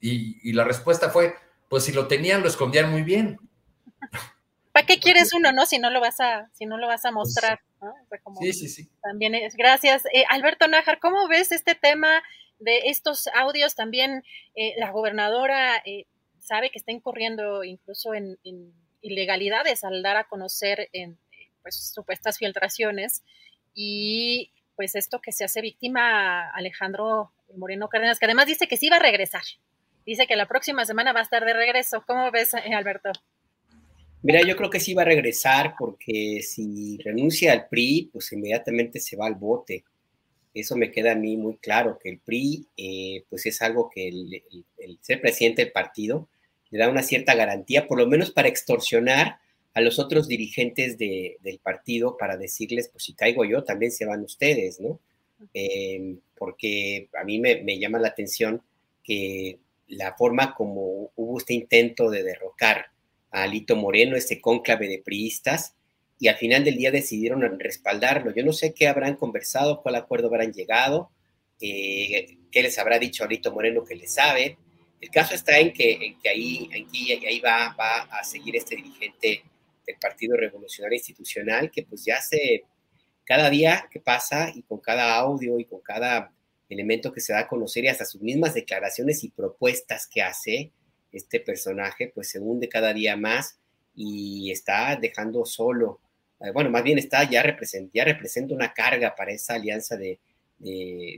Y, 0.00 0.38
y 0.42 0.52
la 0.54 0.64
respuesta 0.64 1.10
fue, 1.10 1.34
pues 1.68 1.84
si 1.84 1.92
lo 1.92 2.08
tenían, 2.08 2.42
lo 2.42 2.48
escondían 2.48 2.90
muy 2.90 3.02
bien. 3.02 3.38
¿Para 4.78 4.86
qué 4.86 5.00
quieres 5.00 5.32
uno, 5.34 5.50
no? 5.50 5.66
Si 5.66 5.80
no 5.80 5.90
lo 5.90 6.00
vas 6.00 6.20
a, 6.20 6.48
si 6.52 6.64
no 6.64 6.78
lo 6.78 6.86
vas 6.86 7.04
a 7.04 7.10
mostrar. 7.10 7.60
sí, 8.40 8.52
sí, 8.52 8.68
sí. 8.68 8.88
También 9.02 9.34
es, 9.34 9.56
gracias. 9.56 10.04
Eh, 10.06 10.24
Alberto 10.30 10.68
Nájar, 10.68 11.00
¿cómo 11.00 11.26
ves 11.26 11.50
este 11.50 11.74
tema 11.74 12.22
de 12.58 12.78
estos 12.86 13.28
audios 13.34 13.74
también 13.74 14.24
eh, 14.54 14.74
la 14.78 14.90
gobernadora 14.90 15.76
eh, 15.84 16.06
sabe 16.38 16.70
que 16.70 16.78
está 16.78 16.92
incurriendo 16.92 17.64
incluso 17.64 18.14
en, 18.14 18.38
ilegalidades 19.00 19.84
al 19.84 20.02
dar 20.02 20.16
a 20.16 20.24
conocer 20.24 20.88
en 20.92 21.18
pues, 21.62 21.92
supuestas 21.94 22.38
filtraciones 22.38 23.22
y 23.74 24.50
pues 24.74 24.94
esto 24.96 25.20
que 25.20 25.32
se 25.32 25.44
hace 25.44 25.60
víctima 25.60 26.50
Alejandro 26.50 27.32
Moreno 27.56 27.88
Cárdenas, 27.88 28.18
que 28.18 28.26
además 28.26 28.46
dice 28.46 28.68
que 28.68 28.76
sí 28.76 28.88
va 28.88 28.96
a 28.96 29.00
regresar. 29.00 29.42
Dice 30.06 30.26
que 30.26 30.36
la 30.36 30.46
próxima 30.46 30.84
semana 30.84 31.12
va 31.12 31.20
a 31.20 31.22
estar 31.22 31.44
de 31.44 31.52
regreso. 31.52 32.02
¿Cómo 32.06 32.30
ves, 32.30 32.54
eh, 32.54 32.74
Alberto? 32.74 33.10
Mira, 34.22 34.40
yo 34.42 34.56
creo 34.56 34.70
que 34.70 34.80
sí 34.80 34.94
va 34.94 35.02
a 35.02 35.04
regresar 35.04 35.74
porque 35.78 36.40
si 36.42 36.98
renuncia 36.98 37.52
al 37.52 37.68
PRI, 37.68 38.10
pues 38.12 38.32
inmediatamente 38.32 39.00
se 39.00 39.16
va 39.16 39.26
al 39.26 39.34
bote. 39.34 39.84
Eso 40.60 40.76
me 40.76 40.90
queda 40.90 41.12
a 41.12 41.16
mí 41.16 41.36
muy 41.36 41.56
claro, 41.56 41.98
que 41.98 42.10
el 42.10 42.18
PRI, 42.18 42.66
eh, 42.76 43.24
pues 43.28 43.46
es 43.46 43.62
algo 43.62 43.90
que 43.90 44.08
el, 44.08 44.42
ser 45.00 45.20
presidente 45.20 45.62
del 45.62 45.72
partido 45.72 46.28
le 46.70 46.78
da 46.78 46.88
una 46.88 47.02
cierta 47.02 47.34
garantía, 47.34 47.86
por 47.86 47.98
lo 47.98 48.06
menos 48.06 48.30
para 48.30 48.48
extorsionar 48.48 49.38
a 49.74 49.80
los 49.80 49.98
otros 49.98 50.28
dirigentes 50.28 50.98
del 50.98 51.60
partido 51.62 52.16
para 52.16 52.36
decirles, 52.36 52.88
pues 52.88 53.04
si 53.04 53.14
caigo 53.14 53.44
yo, 53.44 53.64
también 53.64 53.92
se 53.92 54.04
van 54.04 54.22
ustedes, 54.22 54.80
¿no? 54.80 54.98
Eh, 55.54 56.16
porque 56.36 57.08
a 57.18 57.24
mí 57.24 57.38
me, 57.38 57.62
me, 57.62 57.78
llama 57.78 57.98
la 57.98 58.08
atención 58.08 58.60
que 59.04 59.58
la 59.86 60.14
forma 60.14 60.54
como 60.54 61.10
hubo 61.14 61.38
este 61.38 61.54
intento 61.54 62.10
de 62.10 62.24
derrocar 62.24 62.86
a 63.30 63.44
Alito 63.44 63.76
Moreno, 63.76 64.16
este 64.16 64.40
cónclave 64.40 64.88
de 64.88 64.98
priistas, 64.98 65.74
y 66.18 66.28
al 66.28 66.36
final 66.36 66.64
del 66.64 66.76
día 66.76 66.90
decidieron 66.90 67.58
respaldarlo. 67.58 68.34
Yo 68.34 68.44
no 68.44 68.52
sé 68.52 68.74
qué 68.74 68.88
habrán 68.88 69.16
conversado, 69.16 69.82
cuál 69.82 69.94
acuerdo 69.94 70.28
habrán 70.28 70.52
llegado, 70.52 71.10
eh, 71.60 72.38
qué 72.50 72.62
les 72.62 72.78
habrá 72.78 72.98
dicho 72.98 73.24
Alito 73.24 73.52
Moreno 73.52 73.84
que 73.84 73.94
le 73.94 74.08
sabe. 74.08 74.58
El 75.00 75.10
caso 75.10 75.34
está 75.34 75.58
en 75.58 75.72
que, 75.72 76.16
que 76.22 76.28
ahí, 76.28 76.68
ahí 76.72 77.40
va, 77.40 77.74
va 77.78 78.02
a 78.02 78.24
seguir 78.24 78.56
este 78.56 78.76
dirigente 78.76 79.44
del 79.86 79.96
Partido 80.00 80.36
Revolucionario 80.36 80.96
Institucional, 80.96 81.70
que 81.70 81.84
pues 81.84 82.04
ya 82.04 82.20
se, 82.20 82.64
cada 83.24 83.48
día 83.50 83.86
que 83.90 84.00
pasa 84.00 84.50
y 84.54 84.62
con 84.62 84.78
cada 84.78 85.14
audio 85.16 85.58
y 85.58 85.66
con 85.66 85.80
cada 85.80 86.32
elemento 86.68 87.12
que 87.12 87.20
se 87.20 87.32
da 87.32 87.40
a 87.40 87.48
conocer 87.48 87.84
y 87.84 87.88
hasta 87.88 88.04
sus 88.04 88.20
mismas 88.20 88.54
declaraciones 88.54 89.22
y 89.22 89.30
propuestas 89.30 90.06
que 90.06 90.22
hace 90.22 90.72
este 91.12 91.40
personaje, 91.40 92.10
pues 92.14 92.30
se 92.30 92.38
hunde 92.38 92.68
cada 92.68 92.92
día 92.92 93.16
más 93.16 93.58
y 93.94 94.50
está 94.50 94.96
dejando 94.96 95.44
solo, 95.44 96.00
eh, 96.40 96.50
bueno, 96.52 96.70
más 96.70 96.82
bien 96.82 96.98
está 96.98 97.28
ya, 97.28 97.42
representa, 97.42 97.90
ya 97.94 98.04
representa 98.04 98.54
una 98.54 98.72
carga 98.72 99.14
para 99.14 99.32
esa 99.32 99.54
alianza 99.54 99.96
de, 99.96 100.18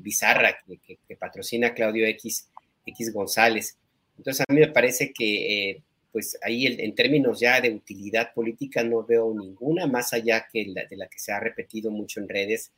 Bizarra 0.02 0.54
que, 0.84 1.16
patrocina 1.16 1.72
Claudio 1.72 2.06
X, 2.06 2.50
X 2.84 3.10
González. 3.12 3.78
Entonces 4.18 4.44
a 4.46 4.52
mí 4.52 4.60
me 4.60 4.68
parece 4.68 5.14
que 5.14 5.70
eh, 5.70 5.82
pues 6.12 6.38
ahí 6.42 6.66
en 6.66 6.94
términos 6.94 7.40
ya 7.40 7.60
de 7.60 7.70
utilidad 7.70 8.34
política 8.34 8.82
no 8.82 9.04
veo 9.04 9.32
ninguna, 9.34 9.86
más 9.86 10.12
allá 10.12 10.46
que 10.52 10.66
de 10.66 10.96
la 10.96 11.08
que 11.08 11.18
se 11.18 11.32
ha 11.32 11.40
repetido 11.40 11.90
mucho 11.90 12.20
en 12.20 12.28
redes, 12.28 12.72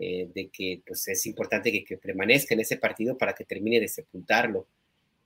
eh, 0.00 0.28
de 0.32 0.48
que 0.48 0.80
pues, 0.86 1.06
es 1.08 1.26
importante 1.26 1.84
que, 1.84 1.96
permanezca 1.98 2.54
en 2.54 2.60
ese 2.60 2.76
partido 2.76 3.18
para 3.18 3.34
que 3.34 3.44
termine 3.44 3.80
de 3.80 3.88
sepultarlo. 3.88 4.66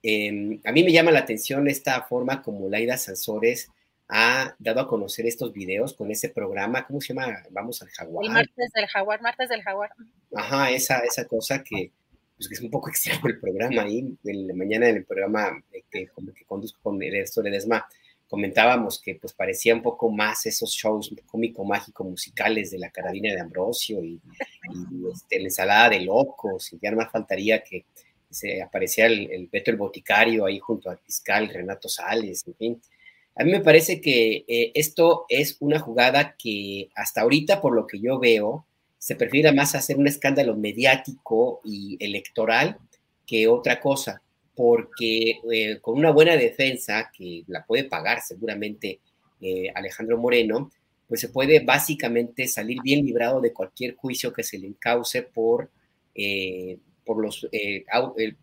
Em, 0.01 0.59
a 0.63 0.71
mí 0.71 0.83
me 0.83 0.91
llama 0.91 1.11
la 1.11 1.19
atención 1.19 1.67
esta 1.67 2.01
forma 2.03 2.41
como 2.41 2.69
Laida 2.69 2.97
Sansores 2.97 3.69
ha 4.15 4.55
dado 4.59 4.81
a 4.81 4.87
conocer 4.87 5.25
estos 5.25 5.51
videos 5.51 5.95
con 5.95 6.11
ese 6.11 6.29
programa, 6.29 6.85
¿cómo 6.85 7.01
se 7.01 7.15
llama? 7.15 7.41
Vamos 7.49 7.81
al 7.81 7.89
Jaguar. 7.89 8.25
El 8.25 8.31
martes 8.31 8.71
del 8.71 8.85
Jaguar, 8.85 9.21
martes 9.23 9.49
del 9.49 9.63
Jaguar. 9.63 9.89
Ajá, 10.35 10.69
esa, 10.69 10.99
esa 10.99 11.25
cosa 11.25 11.63
que, 11.63 11.91
pues, 12.37 12.47
que 12.47 12.53
es 12.53 12.61
un 12.61 12.69
poco 12.69 12.89
extraño 12.91 13.25
el 13.25 13.39
programa 13.39 13.81
ahí, 13.81 14.15
en 14.23 14.47
la 14.47 14.53
mañana 14.53 14.85
del 14.85 15.03
programa 15.03 15.63
que, 15.71 15.83
que 15.89 16.09
conduzco 16.45 16.79
con 16.83 17.01
el 17.01 17.11
de 17.11 17.49
Desma 17.49 17.87
comentábamos 18.27 18.99
que 18.99 19.13
pues 19.13 19.31
parecía 19.33 19.75
un 19.75 19.83
poco 19.83 20.09
más 20.09 20.47
esos 20.47 20.71
shows 20.71 21.13
cómico-mágico 21.25 22.03
musicales 22.03 22.71
de 22.71 22.79
la 22.79 22.89
carabina 22.89 23.31
de 23.31 23.39
Ambrosio 23.39 24.03
y, 24.03 24.19
este, 25.11 25.37
la 25.37 25.45
ensalada 25.45 25.89
de 25.89 26.01
locos, 26.01 26.73
y 26.73 26.79
ya 26.81 26.89
no 26.89 26.97
más 26.97 27.11
faltaría 27.11 27.63
que 27.63 27.85
se 28.31 28.61
apareciera 28.61 29.13
el, 29.13 29.47
Beto 29.51 29.69
el 29.69 29.77
Boticario 29.77 30.45
ahí 30.45 30.57
junto 30.57 30.89
al 30.89 30.97
fiscal 30.97 31.47
Renato 31.47 31.87
Sales, 31.87 32.47
en 32.47 32.55
fin. 32.55 32.81
A 33.35 33.43
mí 33.43 33.51
me 33.51 33.61
parece 33.61 33.99
que 33.99 34.45
eh, 34.47 34.71
esto 34.75 35.25
es 35.27 35.57
una 35.59 35.79
jugada 35.79 36.35
que 36.37 36.89
hasta 36.95 37.21
ahorita, 37.21 37.61
por 37.61 37.75
lo 37.75 37.87
que 37.87 37.99
yo 37.99 38.19
veo, 38.19 38.65
se 38.99 39.15
prefiere 39.15 39.51
más 39.51 39.75
hacer 39.75 39.97
un 39.97 40.07
escándalo 40.07 40.55
mediático 40.55 41.59
y 41.63 41.97
electoral 41.99 42.77
que 43.25 43.47
otra 43.47 43.79
cosa 43.79 44.21
porque 44.55 45.39
eh, 45.51 45.79
con 45.81 45.97
una 45.97 46.11
buena 46.11 46.37
defensa, 46.37 47.11
que 47.17 47.43
la 47.47 47.65
puede 47.65 47.85
pagar 47.85 48.21
seguramente 48.21 48.99
eh, 49.41 49.71
Alejandro 49.73 50.19
Moreno, 50.19 50.71
pues 51.07 51.21
se 51.21 51.29
puede 51.29 51.59
básicamente 51.59 52.47
salir 52.47 52.77
bien 52.83 53.03
librado 53.03 53.41
de 53.41 53.51
cualquier 53.51 53.95
juicio 53.95 54.31
que 54.31 54.43
se 54.43 54.59
le 54.59 54.67
encauce 54.67 55.23
por, 55.23 55.71
por, 57.03 57.21
los, 57.21 57.47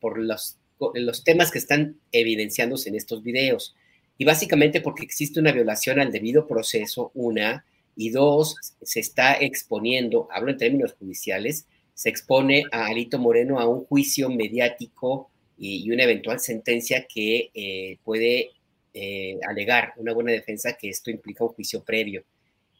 por 0.01 0.19
los, 0.19 0.57
los 0.95 1.25
temas 1.25 1.53
que 1.53 1.59
están 1.59 1.97
evidenciándose 2.11 2.89
en 2.89 2.97
estos 2.97 3.23
videos. 3.23 3.77
Y 4.21 4.27
básicamente 4.27 4.83
porque 4.83 5.03
existe 5.03 5.41
una 5.41 5.51
violación 5.51 5.99
al 5.99 6.13
debido 6.13 6.47
proceso, 6.47 7.11
una, 7.15 7.65
y 7.97 8.11
dos, 8.11 8.55
se 8.83 9.01
está 9.01 9.33
exponiendo, 9.41 10.29
hablo 10.31 10.51
en 10.51 10.59
términos 10.59 10.93
judiciales, 10.93 11.67
se 11.95 12.11
expone 12.11 12.65
a 12.71 12.89
Alito 12.89 13.19
Moreno 13.19 13.59
a 13.59 13.67
un 13.67 13.87
juicio 13.87 14.29
mediático 14.29 15.31
y, 15.57 15.91
una 15.91 16.05
eventual 16.05 16.39
sentencia 16.39 17.07
que 17.09 17.51
eh, 17.55 17.97
puede 18.05 18.51
eh, 18.93 19.39
alegar 19.49 19.95
una 19.97 20.13
buena 20.13 20.33
defensa 20.33 20.77
que 20.77 20.91
esto 20.91 21.11
implica 21.11 21.45
un 21.45 21.55
juicio 21.55 21.83
previo. 21.83 22.23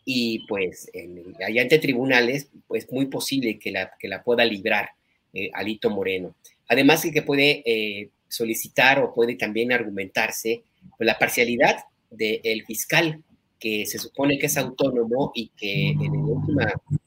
Y 0.05 0.41
pues 0.47 0.91
en, 0.93 1.25
allá 1.43 1.63
ante 1.63 1.79
tribunales, 1.79 2.51
pues 2.69 2.87
muy 2.93 3.07
posible 3.07 3.59
que 3.59 3.71
la, 3.71 3.91
que 3.99 4.09
la 4.09 4.23
pueda 4.23 4.45
librar 4.45 4.91
eh, 5.33 5.49
Alito 5.55 5.89
Moreno. 5.89 6.35
Además 6.69 7.03
que 7.11 7.23
puede 7.23 8.11
solicitar 8.29 8.99
o 8.99 9.15
puede 9.15 9.37
también 9.37 9.73
argumentarse 9.73 10.65
la 10.99 11.19
parcialidad 11.19 11.85
del 12.11 12.65
fiscal 12.67 13.23
que 13.59 13.85
se 13.85 13.99
supone 13.99 14.39
que 14.39 14.47
es 14.47 14.57
autónomo 14.57 15.33
y 15.35 15.49
que 15.49 15.91
en 15.91 16.03
el 16.03 16.21
último 16.21 16.61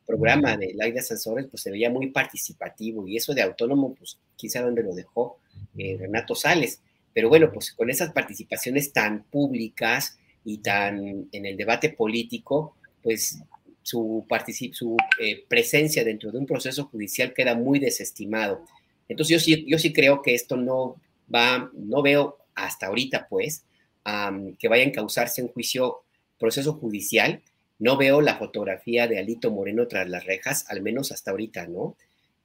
programa 0.05 0.55
de 0.55 0.73
Laida 0.75 1.01
Sansores 1.01 1.47
pues 1.49 1.63
se 1.63 1.71
veía 1.71 1.89
muy 1.89 2.11
participativo 2.11 3.07
y 3.07 3.17
eso 3.17 3.33
de 3.33 3.41
autónomo 3.41 3.95
pues 3.95 4.19
quizá 4.35 4.61
dónde 4.61 4.83
lo 4.83 4.93
dejó 4.93 5.39
eh, 5.77 5.97
Renato 5.99 6.35
Sales. 6.35 6.79
Pero 7.11 7.29
bueno, 7.29 7.51
pues 7.51 7.73
con 7.73 7.89
esas 7.89 8.11
participaciones 8.11 8.93
tan 8.93 9.23
públicas 9.23 10.17
y 10.45 10.59
tan 10.59 11.27
en 11.31 11.45
el 11.45 11.57
debate 11.57 11.89
político, 11.89 12.75
pues 13.01 13.39
su, 13.81 14.25
su 14.71 14.97
eh, 15.19 15.43
presencia 15.47 16.03
dentro 16.03 16.31
de 16.31 16.37
un 16.37 16.45
proceso 16.45 16.85
judicial 16.85 17.33
queda 17.33 17.55
muy 17.55 17.79
desestimado. 17.79 18.63
Entonces 19.09 19.33
yo 19.33 19.39
sí, 19.39 19.65
yo 19.67 19.77
sí 19.77 19.91
creo 19.91 20.21
que 20.21 20.33
esto 20.33 20.55
no 20.55 20.95
va, 21.33 21.69
no 21.73 22.01
veo 22.01 22.37
hasta 22.55 22.87
ahorita 22.87 23.27
pues 23.29 23.65
que 24.59 24.67
vaya 24.67 24.85
a 24.85 24.91
causarse 24.91 25.41
un 25.41 25.47
juicio 25.47 26.03
proceso 26.37 26.73
judicial, 26.73 27.41
no 27.79 27.97
veo 27.97 28.21
la 28.21 28.35
fotografía 28.35 29.07
de 29.07 29.19
Alito 29.19 29.51
Moreno 29.51 29.87
tras 29.87 30.09
las 30.09 30.25
rejas, 30.25 30.65
al 30.69 30.81
menos 30.81 31.11
hasta 31.11 31.31
ahorita, 31.31 31.67
¿no? 31.67 31.95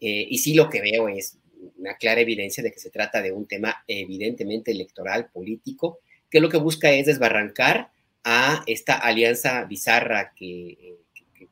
Eh, 0.00 0.27
y 0.29 0.38
sí 0.38 0.55
lo 0.55 0.69
que 0.69 0.81
veo 0.81 1.09
es 1.09 1.38
una 1.77 1.97
clara 1.97 2.21
evidencia 2.21 2.62
de 2.62 2.71
que 2.71 2.79
se 2.79 2.91
trata 2.91 3.21
de 3.21 3.33
un 3.33 3.47
tema 3.47 3.85
evidentemente 3.87 4.71
electoral, 4.71 5.31
político, 5.31 6.00
que 6.31 6.41
lo 6.41 6.49
que 6.49 6.59
busca 6.59 6.91
es 6.93 7.07
desbarrancar 7.07 7.91
a 8.25 8.62
esta 8.67 8.97
alianza 8.97 9.65
bizarra 9.65 10.33
que, 10.35 10.97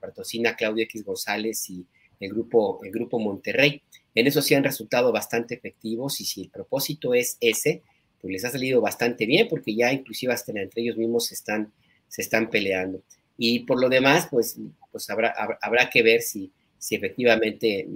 patrocina 0.00 0.54
Claudio 0.54 0.84
X 0.84 1.04
González 1.04 1.70
y 1.70 1.86
el 2.20 2.30
grupo, 2.30 2.80
el 2.84 2.92
grupo 2.92 3.18
Monterrey. 3.18 3.82
En 4.14 4.26
eso 4.26 4.42
sí 4.42 4.54
han 4.54 4.62
resultado 4.62 5.10
bastante 5.10 5.54
efectivos 5.54 6.20
y 6.20 6.24
si 6.24 6.42
el 6.42 6.50
propósito 6.50 7.14
es 7.14 7.38
ese, 7.40 7.82
pues 8.26 8.42
les 8.42 8.44
ha 8.44 8.50
salido 8.50 8.80
bastante 8.80 9.26
bien 9.26 9.48
porque 9.48 9.74
ya 9.74 9.92
inclusive 9.92 10.32
hasta 10.32 10.52
entre 10.52 10.82
ellos 10.82 10.96
mismos 10.96 11.32
están 11.32 11.72
se 12.08 12.22
están 12.22 12.50
peleando. 12.50 13.02
Y 13.36 13.60
por 13.60 13.80
lo 13.80 13.88
demás, 13.88 14.28
pues, 14.30 14.58
pues 14.90 15.10
habrá, 15.10 15.34
habrá 15.60 15.90
que 15.90 16.02
ver 16.02 16.22
si, 16.22 16.52
si 16.78 16.94
efectivamente 16.94 17.86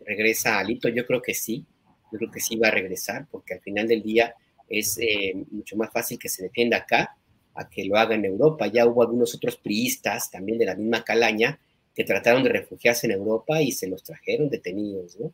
regresa 0.00 0.58
Alito. 0.58 0.88
Yo 0.88 1.06
creo 1.06 1.20
que 1.20 1.34
sí, 1.34 1.66
yo 2.10 2.18
creo 2.18 2.30
que 2.30 2.40
sí 2.40 2.56
va 2.56 2.68
a 2.68 2.72
regresar, 2.72 3.26
porque 3.30 3.54
al 3.54 3.60
final 3.60 3.86
del 3.88 4.02
día 4.02 4.34
es 4.68 4.98
eh, 4.98 5.34
mucho 5.50 5.76
más 5.76 5.90
fácil 5.92 6.18
que 6.18 6.28
se 6.28 6.42
defienda 6.42 6.78
acá 6.78 7.16
a 7.54 7.68
que 7.68 7.84
lo 7.84 7.96
haga 7.96 8.14
en 8.14 8.24
Europa. 8.24 8.66
Ya 8.68 8.86
hubo 8.86 9.02
algunos 9.02 9.34
otros 9.34 9.56
priistas, 9.56 10.30
también 10.30 10.58
de 10.58 10.66
la 10.66 10.76
misma 10.76 11.04
calaña, 11.04 11.60
que 11.94 12.04
trataron 12.04 12.44
de 12.44 12.50
refugiarse 12.50 13.06
en 13.06 13.12
Europa 13.12 13.60
y 13.60 13.72
se 13.72 13.88
los 13.88 14.02
trajeron 14.04 14.48
detenidos, 14.48 15.18
¿no? 15.18 15.32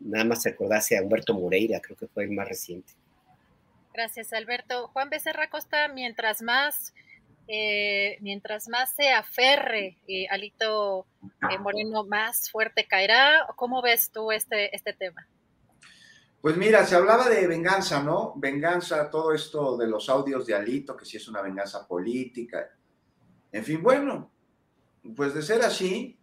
Nada 0.00 0.24
más 0.24 0.44
recordarse 0.44 0.96
a 0.96 1.02
Humberto 1.02 1.32
Moreira, 1.32 1.80
creo 1.80 1.96
que 1.96 2.08
fue 2.08 2.24
el 2.24 2.32
más 2.32 2.48
reciente. 2.48 2.92
Gracias, 3.96 4.34
Alberto. 4.34 4.88
Juan 4.88 5.08
Becerra 5.08 5.48
Costa, 5.48 5.88
mientras 5.88 6.42
más 6.42 6.92
eh, 7.48 8.18
mientras 8.20 8.68
más 8.68 8.94
se 8.94 9.10
aferre 9.10 9.96
eh, 10.06 10.26
Alito 10.28 11.06
eh, 11.50 11.58
Moreno, 11.58 12.04
más 12.04 12.50
fuerte 12.50 12.86
caerá. 12.86 13.46
¿Cómo 13.56 13.80
ves 13.80 14.10
tú 14.10 14.32
este, 14.32 14.74
este 14.76 14.92
tema? 14.92 15.26
Pues 16.42 16.58
mira, 16.58 16.84
se 16.84 16.94
hablaba 16.94 17.30
de 17.30 17.46
venganza, 17.46 18.02
¿no? 18.02 18.34
Venganza, 18.36 19.08
todo 19.10 19.32
esto 19.32 19.78
de 19.78 19.86
los 19.86 20.10
audios 20.10 20.44
de 20.44 20.54
Alito, 20.54 20.94
que 20.94 21.06
si 21.06 21.16
es 21.16 21.26
una 21.28 21.40
venganza 21.40 21.88
política. 21.88 22.68
En 23.50 23.64
fin, 23.64 23.82
bueno, 23.82 24.30
pues 25.16 25.32
de 25.32 25.40
ser 25.40 25.62
así, 25.62 26.18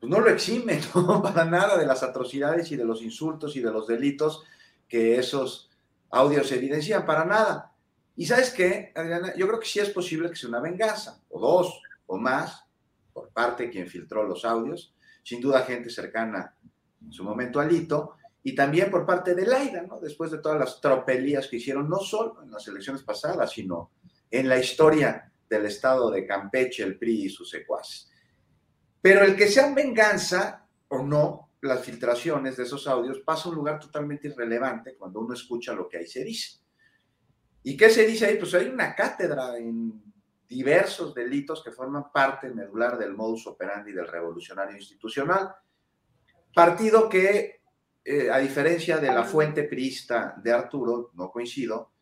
pues 0.00 0.10
no 0.10 0.18
lo 0.18 0.28
exime, 0.30 0.80
¿no? 0.96 1.22
Para 1.22 1.44
nada 1.44 1.78
de 1.78 1.86
las 1.86 2.02
atrocidades 2.02 2.72
y 2.72 2.76
de 2.76 2.84
los 2.84 3.02
insultos 3.02 3.54
y 3.54 3.60
de 3.60 3.70
los 3.70 3.86
delitos 3.86 4.42
que 4.88 5.16
esos 5.16 5.69
audios 6.10 6.50
evidencian, 6.52 7.06
para 7.06 7.24
nada. 7.24 7.74
Y 8.16 8.26
sabes 8.26 8.50
qué, 8.50 8.92
Adriana, 8.94 9.34
yo 9.36 9.46
creo 9.46 9.60
que 9.60 9.66
sí 9.66 9.78
es 9.78 9.90
posible 9.90 10.28
que 10.28 10.36
sea 10.36 10.48
una 10.48 10.60
venganza, 10.60 11.22
o 11.30 11.40
dos, 11.40 11.82
o 12.06 12.18
más, 12.18 12.64
por 13.12 13.30
parte 13.30 13.64
de 13.64 13.70
quien 13.70 13.86
filtró 13.86 14.24
los 14.24 14.44
audios, 14.44 14.94
sin 15.22 15.40
duda 15.40 15.62
gente 15.62 15.90
cercana 15.90 16.54
en 17.02 17.12
su 17.12 17.24
momento 17.24 17.60
a 17.60 17.64
Lito, 17.64 18.16
y 18.42 18.54
también 18.54 18.90
por 18.90 19.06
parte 19.06 19.34
de 19.34 19.46
Laida, 19.46 19.82
¿no? 19.82 20.00
Después 20.00 20.30
de 20.30 20.38
todas 20.38 20.58
las 20.58 20.80
tropelías 20.80 21.46
que 21.46 21.56
hicieron, 21.56 21.88
no 21.88 21.98
solo 21.98 22.42
en 22.42 22.50
las 22.50 22.66
elecciones 22.68 23.02
pasadas, 23.02 23.52
sino 23.52 23.90
en 24.30 24.48
la 24.48 24.58
historia 24.58 25.30
del 25.48 25.66
estado 25.66 26.10
de 26.10 26.26
Campeche, 26.26 26.82
el 26.82 26.98
PRI 26.98 27.24
y 27.24 27.30
sus 27.30 27.50
secuaces. 27.50 28.10
Pero 29.02 29.24
el 29.24 29.36
que 29.36 29.48
sean 29.48 29.74
venganza 29.74 30.66
o 30.88 31.02
no, 31.02 31.49
las 31.62 31.84
filtraciones 31.84 32.56
de 32.56 32.62
esos 32.62 32.86
audios 32.86 33.20
pasa 33.20 33.48
a 33.48 33.50
un 33.50 33.56
lugar 33.56 33.78
totalmente 33.78 34.28
irrelevante 34.28 34.96
cuando 34.96 35.20
uno 35.20 35.34
escucha 35.34 35.74
lo 35.74 35.88
que 35.88 35.98
ahí 35.98 36.06
se 36.06 36.24
dice. 36.24 36.60
¿Y 37.62 37.76
qué 37.76 37.90
se 37.90 38.06
dice 38.06 38.26
ahí? 38.26 38.36
Pues 38.36 38.54
hay 38.54 38.68
una 38.68 38.94
cátedra 38.94 39.56
en 39.58 40.02
diversos 40.48 41.14
delitos 41.14 41.62
que 41.62 41.70
forman 41.70 42.10
parte 42.10 42.48
medular 42.48 42.98
del 42.98 43.14
modus 43.14 43.46
operandi 43.46 43.92
del 43.92 44.08
revolucionario 44.08 44.76
institucional. 44.76 45.54
Partido 46.54 47.08
que, 47.08 47.60
eh, 48.04 48.30
a 48.30 48.38
diferencia 48.38 48.96
de 48.96 49.12
la 49.12 49.22
fuente 49.24 49.64
priista 49.64 50.34
de 50.42 50.52
Arturo, 50.52 51.10
no 51.14 51.30
coincido, 51.30 51.92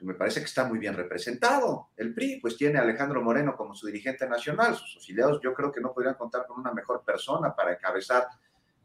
me 0.00 0.14
parece 0.14 0.40
que 0.40 0.46
está 0.46 0.64
muy 0.64 0.78
bien 0.78 0.94
representado. 0.94 1.88
El 1.96 2.12
PRI, 2.12 2.40
pues 2.40 2.56
tiene 2.56 2.78
a 2.78 2.82
Alejandro 2.82 3.22
Moreno 3.22 3.56
como 3.56 3.74
su 3.74 3.86
dirigente 3.86 4.28
nacional. 4.28 4.74
Sus 4.74 4.98
afiliados 4.98 5.40
yo 5.42 5.54
creo 5.54 5.72
que 5.72 5.80
no 5.80 5.94
podrían 5.94 6.16
contar 6.16 6.46
con 6.46 6.60
una 6.60 6.72
mejor 6.72 7.02
persona 7.02 7.54
para 7.54 7.72
encabezar 7.72 8.26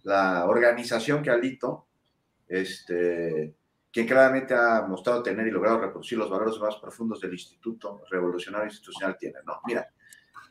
la 0.03 0.45
organización 0.45 1.21
que 1.21 1.29
Alito, 1.29 1.87
este, 2.47 3.55
quien 3.91 4.07
claramente 4.07 4.53
ha 4.53 4.85
mostrado 4.87 5.21
tener 5.21 5.47
y 5.47 5.51
logrado 5.51 5.79
reproducir 5.79 6.17
los 6.17 6.29
valores 6.29 6.57
más 6.59 6.75
profundos 6.77 7.19
del 7.19 7.33
Instituto 7.33 8.03
Revolucionario 8.09 8.67
Institucional 8.67 9.17
tiene. 9.17 9.39
No, 9.45 9.59
mira, 9.65 9.87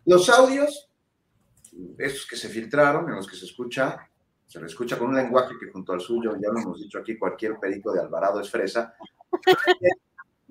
los 0.06 0.28
audios, 0.28 0.90
esos 1.98 2.26
que 2.26 2.36
se 2.36 2.48
filtraron, 2.48 3.08
en 3.08 3.16
los 3.16 3.26
que 3.26 3.36
se 3.36 3.46
escucha, 3.46 4.08
se 4.46 4.60
le 4.60 4.66
escucha 4.66 4.98
con 4.98 5.08
un 5.08 5.16
lenguaje 5.16 5.54
que 5.58 5.70
junto 5.70 5.92
al 5.92 6.00
suyo, 6.00 6.36
ya 6.40 6.50
lo 6.50 6.60
hemos 6.60 6.80
dicho 6.80 6.98
aquí, 6.98 7.16
cualquier 7.16 7.58
perico 7.58 7.92
de 7.92 8.00
Alvarado 8.00 8.40
es 8.40 8.50
fresa. 8.50 8.94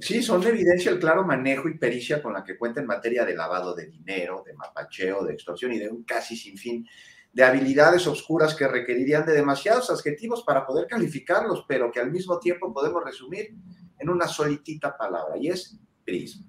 Sí, 0.01 0.24
son 0.24 0.39
de 0.39 0.50
evidencia 0.50 0.91
el 0.91 1.00
claro 1.00 1.25
manejo 1.25 1.68
y 1.68 1.77
pericia 1.77 2.24
con 2.24 2.32
la 2.32 2.41
que 2.41 2.58
cuenta 2.58 2.79
en 2.79 2.88
materia 2.88 3.25
de 3.25 3.36
lavado 3.36 3.75
de 3.75 3.88
dinero, 3.88 4.44
de 4.46 4.53
mapacheo, 4.53 5.25
de 5.25 5.34
extorsión 5.34 5.74
y 5.74 5.77
de 5.77 5.89
un 5.89 6.03
casi 6.03 6.38
sinfín 6.38 6.88
de 7.31 7.43
habilidades 7.43 8.07
oscuras 8.07 8.55
que 8.55 8.67
requerirían 8.67 9.25
de 9.25 9.33
demasiados 9.33 9.89
adjetivos 9.89 10.43
para 10.43 10.65
poder 10.65 10.88
calificarlos, 10.88 11.65
pero 11.67 11.91
que 11.91 12.00
al 12.00 12.12
mismo 12.12 12.39
tiempo 12.39 12.74
podemos 12.74 13.03
resumir 13.03 13.55
en 14.00 14.09
una 14.09 14.27
solitita 14.27 14.98
palabra, 14.98 15.38
y 15.38 15.50
es 15.50 15.77
prisma. 16.03 16.48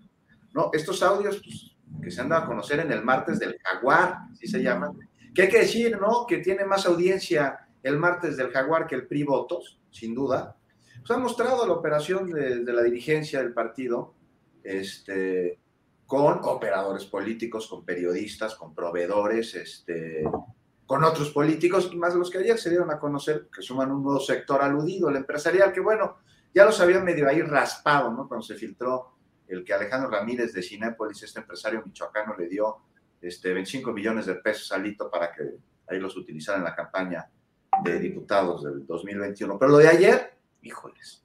¿no? 0.53 0.71
Estos 0.73 1.03
audios 1.03 1.41
pues, 1.45 1.77
que 2.03 2.11
se 2.11 2.21
han 2.21 2.29
dado 2.29 2.45
a 2.45 2.47
conocer 2.47 2.81
en 2.81 2.93
el 2.93 3.03
martes 3.03 3.39
del 3.39 3.59
jaguar, 3.63 4.19
así 4.33 4.47
se 4.47 4.63
llaman, 4.63 4.99
que 5.35 5.43
hay 5.43 5.49
que 5.49 5.61
decir, 5.61 5.99
¿no? 6.01 6.27
Que 6.27 6.39
tiene 6.39 6.65
más 6.65 6.87
audiencia 6.87 7.69
el 7.83 7.99
martes 7.99 8.37
del 8.37 8.51
jaguar 8.51 8.87
que 8.87 8.95
el 8.95 9.07
PRI 9.07 9.23
votos, 9.23 9.81
sin 9.91 10.15
duda, 10.15 10.57
pues 10.99 11.11
ha 11.11 11.19
mostrado 11.19 11.67
la 11.67 11.73
operación 11.73 12.31
de, 12.31 12.73
la 12.73 12.83
dirigencia 12.83 13.41
del 13.41 13.53
partido 13.53 14.15
este, 14.63 15.59
con 16.07 16.41
operadores 16.43 17.05
políticos, 17.05 17.69
con 17.69 17.85
periodistas, 17.85 18.55
con 18.55 18.75
proveedores, 18.75 19.55
este, 19.55 20.25
con 20.91 21.05
otros 21.05 21.31
políticos, 21.31 21.89
y 21.93 21.97
más 21.97 22.17
los 22.17 22.29
que 22.29 22.39
ayer 22.39 22.59
se 22.59 22.69
dieron 22.69 22.91
a 22.91 22.99
conocer, 22.99 23.49
que 23.55 23.63
suman 23.63 23.93
un 23.93 24.03
nuevo 24.03 24.19
sector 24.19 24.61
aludido, 24.61 25.09
el 25.09 25.15
empresarial, 25.15 25.73
que 25.73 25.79
bueno, 25.79 26.17
ya 26.53 26.65
los 26.65 26.81
había 26.81 26.99
medio 26.99 27.29
ahí 27.29 27.43
raspado, 27.43 28.11
¿no? 28.11 28.27
Cuando 28.27 28.45
se 28.45 28.57
filtró 28.57 29.15
el 29.47 29.63
que 29.63 29.73
Alejandro 29.73 30.11
Ramírez 30.11 30.53
de 30.53 30.61
Cinépolis, 30.61 31.23
este 31.23 31.39
empresario 31.39 31.81
michoacano, 31.87 32.35
le 32.37 32.49
dio 32.49 32.79
este, 33.21 33.55
25 33.55 33.93
millones 33.93 34.27
de 34.27 34.35
pesos 34.35 34.73
al 34.73 34.85
hito 34.85 35.09
para 35.09 35.31
que 35.31 35.45
ahí 35.87 36.01
los 36.01 36.17
utilizara 36.17 36.59
en 36.59 36.65
la 36.65 36.75
campaña 36.75 37.31
de 37.85 38.01
diputados 38.01 38.65
del 38.65 38.85
2021. 38.85 39.61
Pero 39.61 39.71
lo 39.71 39.79
de 39.79 39.87
ayer, 39.87 40.39
híjoles, 40.61 41.25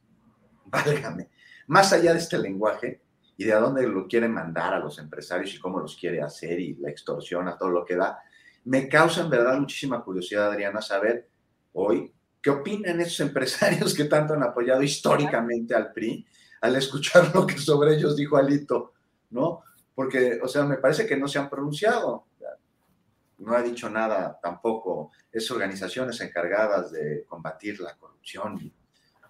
válgame, 0.66 1.32
más 1.66 1.92
allá 1.92 2.14
de 2.14 2.20
este 2.20 2.38
lenguaje 2.38 3.02
y 3.36 3.46
de 3.46 3.54
a 3.54 3.60
dónde 3.62 3.88
lo 3.88 4.08
quieren 4.08 4.32
mandar 4.32 4.76
a 4.76 4.80
los 4.80 5.00
empresarios 5.00 5.56
y 5.56 5.60
cómo 5.60 5.80
los 5.80 5.98
quiere 5.98 6.22
hacer 6.22 6.60
y 6.60 6.76
la 6.76 6.92
extorsión 6.92 7.48
a 7.48 7.58
todo 7.58 7.72
lo 7.72 7.84
que 7.84 7.96
da, 7.96 8.20
me 8.66 8.90
causa 8.90 9.22
en 9.22 9.30
verdad 9.30 9.60
muchísima 9.60 10.04
curiosidad, 10.04 10.52
Adriana, 10.52 10.82
saber 10.82 11.30
hoy 11.74 12.12
qué 12.42 12.50
opinan 12.50 13.00
esos 13.00 13.20
empresarios 13.28 13.94
que 13.94 14.06
tanto 14.06 14.34
han 14.34 14.44
apoyado 14.44 14.82
históricamente 14.84 15.74
al 15.74 15.94
PRI 15.94 16.26
al 16.62 16.76
escuchar 16.76 17.34
lo 17.34 17.46
que 17.46 17.58
sobre 17.58 17.96
ellos 17.96 18.16
dijo 18.16 18.38
Alito, 18.38 18.94
¿no? 19.30 19.64
Porque, 19.94 20.40
o 20.42 20.48
sea, 20.48 20.64
me 20.64 20.78
parece 20.78 21.06
que 21.06 21.16
no 21.16 21.28
se 21.28 21.38
han 21.38 21.50
pronunciado. 21.50 22.26
No 23.38 23.54
ha 23.54 23.62
dicho 23.62 23.90
nada 23.90 24.40
tampoco 24.42 25.12
esas 25.32 25.52
organizaciones 25.52 26.20
encargadas 26.22 26.92
de 26.92 27.26
combatir 27.28 27.80
la 27.80 27.96
corrupción 27.96 28.60
y 28.60 28.74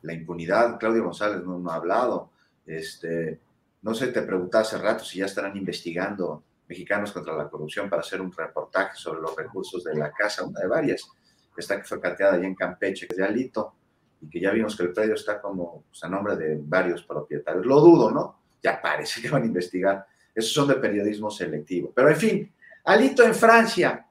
la 0.04 0.14
impunidad. 0.14 0.80
Claudio 0.80 1.04
González 1.04 1.44
no, 1.44 1.70
ha 1.70 1.76
hablado. 1.76 2.32
Este, 2.66 3.40
no 3.82 3.94
sé, 3.94 4.08
te 4.08 4.22
preguntaba 4.22 4.62
hace 4.62 4.78
rato 4.78 5.04
si 5.04 5.20
ya 5.20 5.26
estarán 5.26 5.58
investigando 5.58 6.44
mexicanos 6.68 7.12
contra 7.12 7.36
la 7.36 7.50
corrupción 7.50 7.90
para 7.90 8.02
hacer 8.02 8.22
un 8.22 8.32
reportaje 8.32 8.96
sobre 8.96 9.22
los 9.22 9.36
recursos 9.36 9.84
de 9.84 9.96
la 9.96 10.12
casa, 10.12 10.44
una 10.44 10.60
de 10.60 10.68
varias, 10.68 11.08
esta 11.56 11.78
que 11.78 11.84
fue 11.84 12.00
cateada 12.00 12.34
allá 12.34 12.48
en 12.48 12.56
Campeche, 12.56 13.08
que 13.08 13.14
es 13.14 13.18
de 13.18 13.26
Alito, 13.26 13.76
y 14.22 14.30
que 14.30 14.40
ya 14.40 14.52
vimos 14.52 14.76
que 14.76 14.84
el 14.84 14.94
predio 14.94 15.16
está 15.16 15.42
como 15.42 15.84
pues, 15.90 16.04
a 16.04 16.10
nombre 16.10 16.36
de 16.36 16.60
varios 16.62 17.04
propietarios. 17.04 17.66
Lo 17.66 17.80
dudo, 17.80 18.12
¿no? 18.12 18.40
Ya 18.62 18.82
parece 18.82 19.22
que 19.22 19.30
van 19.30 19.44
a 19.44 19.46
investigar. 19.46 20.06
Esos 20.34 20.52
son 20.52 20.68
de 20.68 20.76
periodismo 20.76 21.30
selectivo. 21.30 21.92
Pero 21.94 22.10
en 22.10 22.16
fin, 22.16 22.54
Alito 22.86 23.24
en 23.24 23.36
Francia. 23.36 24.06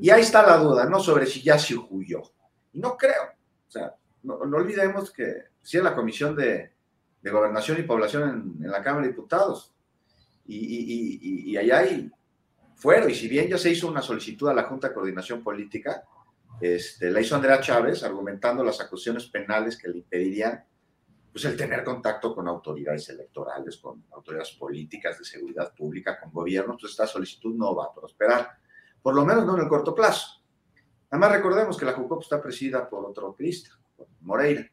Y 0.00 0.08
ahí 0.10 0.22
está 0.22 0.46
la 0.46 0.56
duda, 0.56 0.86
¿no? 0.86 1.00
Sobre 1.00 1.26
si 1.26 1.42
ya 1.42 1.58
se 1.58 1.76
huyó. 1.76 2.22
No 2.74 2.96
creo. 2.96 3.22
O 3.68 3.70
sea, 3.70 3.94
no, 4.22 4.34
olvidemos 4.34 5.12
que 5.12 5.44
si 5.62 5.76
es 5.76 5.82
la 5.82 5.94
Comisión 5.94 6.34
de, 6.34 6.72
Gobernación 7.22 7.78
y 7.78 7.82
Población 7.82 8.56
en, 8.62 8.70
la 8.70 8.82
Cámara 8.82 9.06
de 9.06 9.12
Diputados. 9.12 9.74
Y, 10.52 11.50
y, 11.50 11.56
allá 11.56 11.78
hay 11.78 12.10
fuero. 12.74 13.08
Y 13.08 13.14
si 13.14 13.28
bien 13.28 13.48
ya 13.48 13.58
se 13.58 13.70
hizo 13.70 13.88
una 13.88 14.02
solicitud 14.02 14.48
a 14.48 14.54
la 14.54 14.64
Junta 14.64 14.88
de 14.88 14.94
Coordinación 14.94 15.42
Política, 15.42 16.02
este, 16.60 17.10
la 17.10 17.20
hizo 17.20 17.36
Andrea 17.36 17.60
Chávez 17.60 18.02
argumentando 18.02 18.64
las 18.64 18.80
acusaciones 18.80 19.26
penales 19.26 19.76
que 19.76 19.88
le 19.88 19.98
impedirían 19.98 20.64
pues, 21.32 21.44
el 21.44 21.56
tener 21.56 21.84
contacto 21.84 22.34
con 22.34 22.48
autoridades 22.48 23.08
electorales, 23.08 23.76
con 23.76 24.04
autoridades 24.10 24.50
políticas 24.52 25.18
de 25.18 25.24
seguridad 25.24 25.72
pública, 25.74 26.18
con 26.18 26.32
gobiernos. 26.32 26.78
Pues 26.80 26.92
esta 26.92 27.06
solicitud 27.06 27.54
no 27.54 27.74
va 27.74 27.86
a 27.86 27.94
prosperar, 27.94 28.50
por 29.00 29.14
lo 29.14 29.24
menos 29.24 29.46
no 29.46 29.56
en 29.56 29.62
el 29.62 29.68
corto 29.68 29.94
plazo. 29.94 30.42
Además, 31.10 31.32
recordemos 31.32 31.76
que 31.76 31.84
la 31.84 31.92
JUCOP 31.92 32.22
está 32.22 32.40
presidida 32.40 32.88
por 32.88 33.04
otro 33.04 33.34
crista, 33.34 33.70
Moreira. 34.20 34.70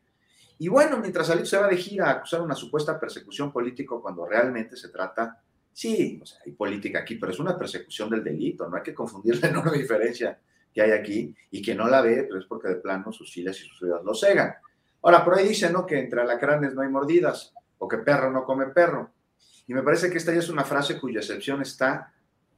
Y 0.60 0.70
bueno, 0.70 0.98
mientras 0.98 1.30
Alito 1.30 1.46
se 1.46 1.58
va 1.58 1.68
de 1.68 1.78
gira 1.78 2.08
a 2.08 2.12
acusar 2.13 2.42
una 2.42 2.56
supuesta 2.56 3.00
persecución 3.00 3.52
política 3.52 3.96
cuando 4.02 4.26
realmente 4.26 4.76
se 4.76 4.90
trata, 4.90 5.42
sí, 5.78 6.20
o 6.20 6.26
sea, 6.26 6.40
hay 6.44 6.54
política 6.54 7.00
aquí, 7.00 7.18
pero 7.18 7.32
es 7.32 7.40
una 7.40 7.56
persecución 7.56 8.10
del 8.10 8.24
delito, 8.24 8.68
no 8.68 8.78
hay 8.78 8.82
que 8.82 8.96
confundir 8.96 9.40
la 9.40 9.50
enorme 9.50 9.78
diferencia 9.78 10.40
que 10.74 10.82
hay 10.82 10.90
aquí 10.90 11.36
y 11.52 11.62
que 11.62 11.76
no 11.76 11.88
la 11.88 12.02
ve, 12.02 12.24
pues 12.24 12.42
es 12.42 12.46
porque 12.48 12.70
de 12.70 12.76
plano 12.78 13.12
sus 13.12 13.32
filas 13.32 13.56
y 13.60 13.68
sus 13.68 13.78
filas 13.78 14.04
lo 14.04 14.16
cegan. 14.16 14.56
Ahora, 15.04 15.24
por 15.24 15.38
ahí 15.38 15.48
dice, 15.48 15.72
¿no? 15.72 15.86
Que 15.86 16.00
entre 16.00 16.22
alacranes 16.22 16.74
no 16.74 16.82
hay 16.82 16.90
mordidas 16.90 17.54
o 17.78 17.88
que 17.88 18.00
perro 18.00 18.32
no 18.32 18.44
come 18.44 18.66
perro. 18.68 19.12
Y 19.68 19.76
me 19.76 19.84
parece 19.84 20.10
que 20.10 20.18
esta 20.18 20.34
ya 20.34 20.40
es 20.40 20.50
una 20.50 20.63
frase 20.63 21.00
cuya 21.00 21.20
excepción 21.20 21.62
está, 21.62 22.12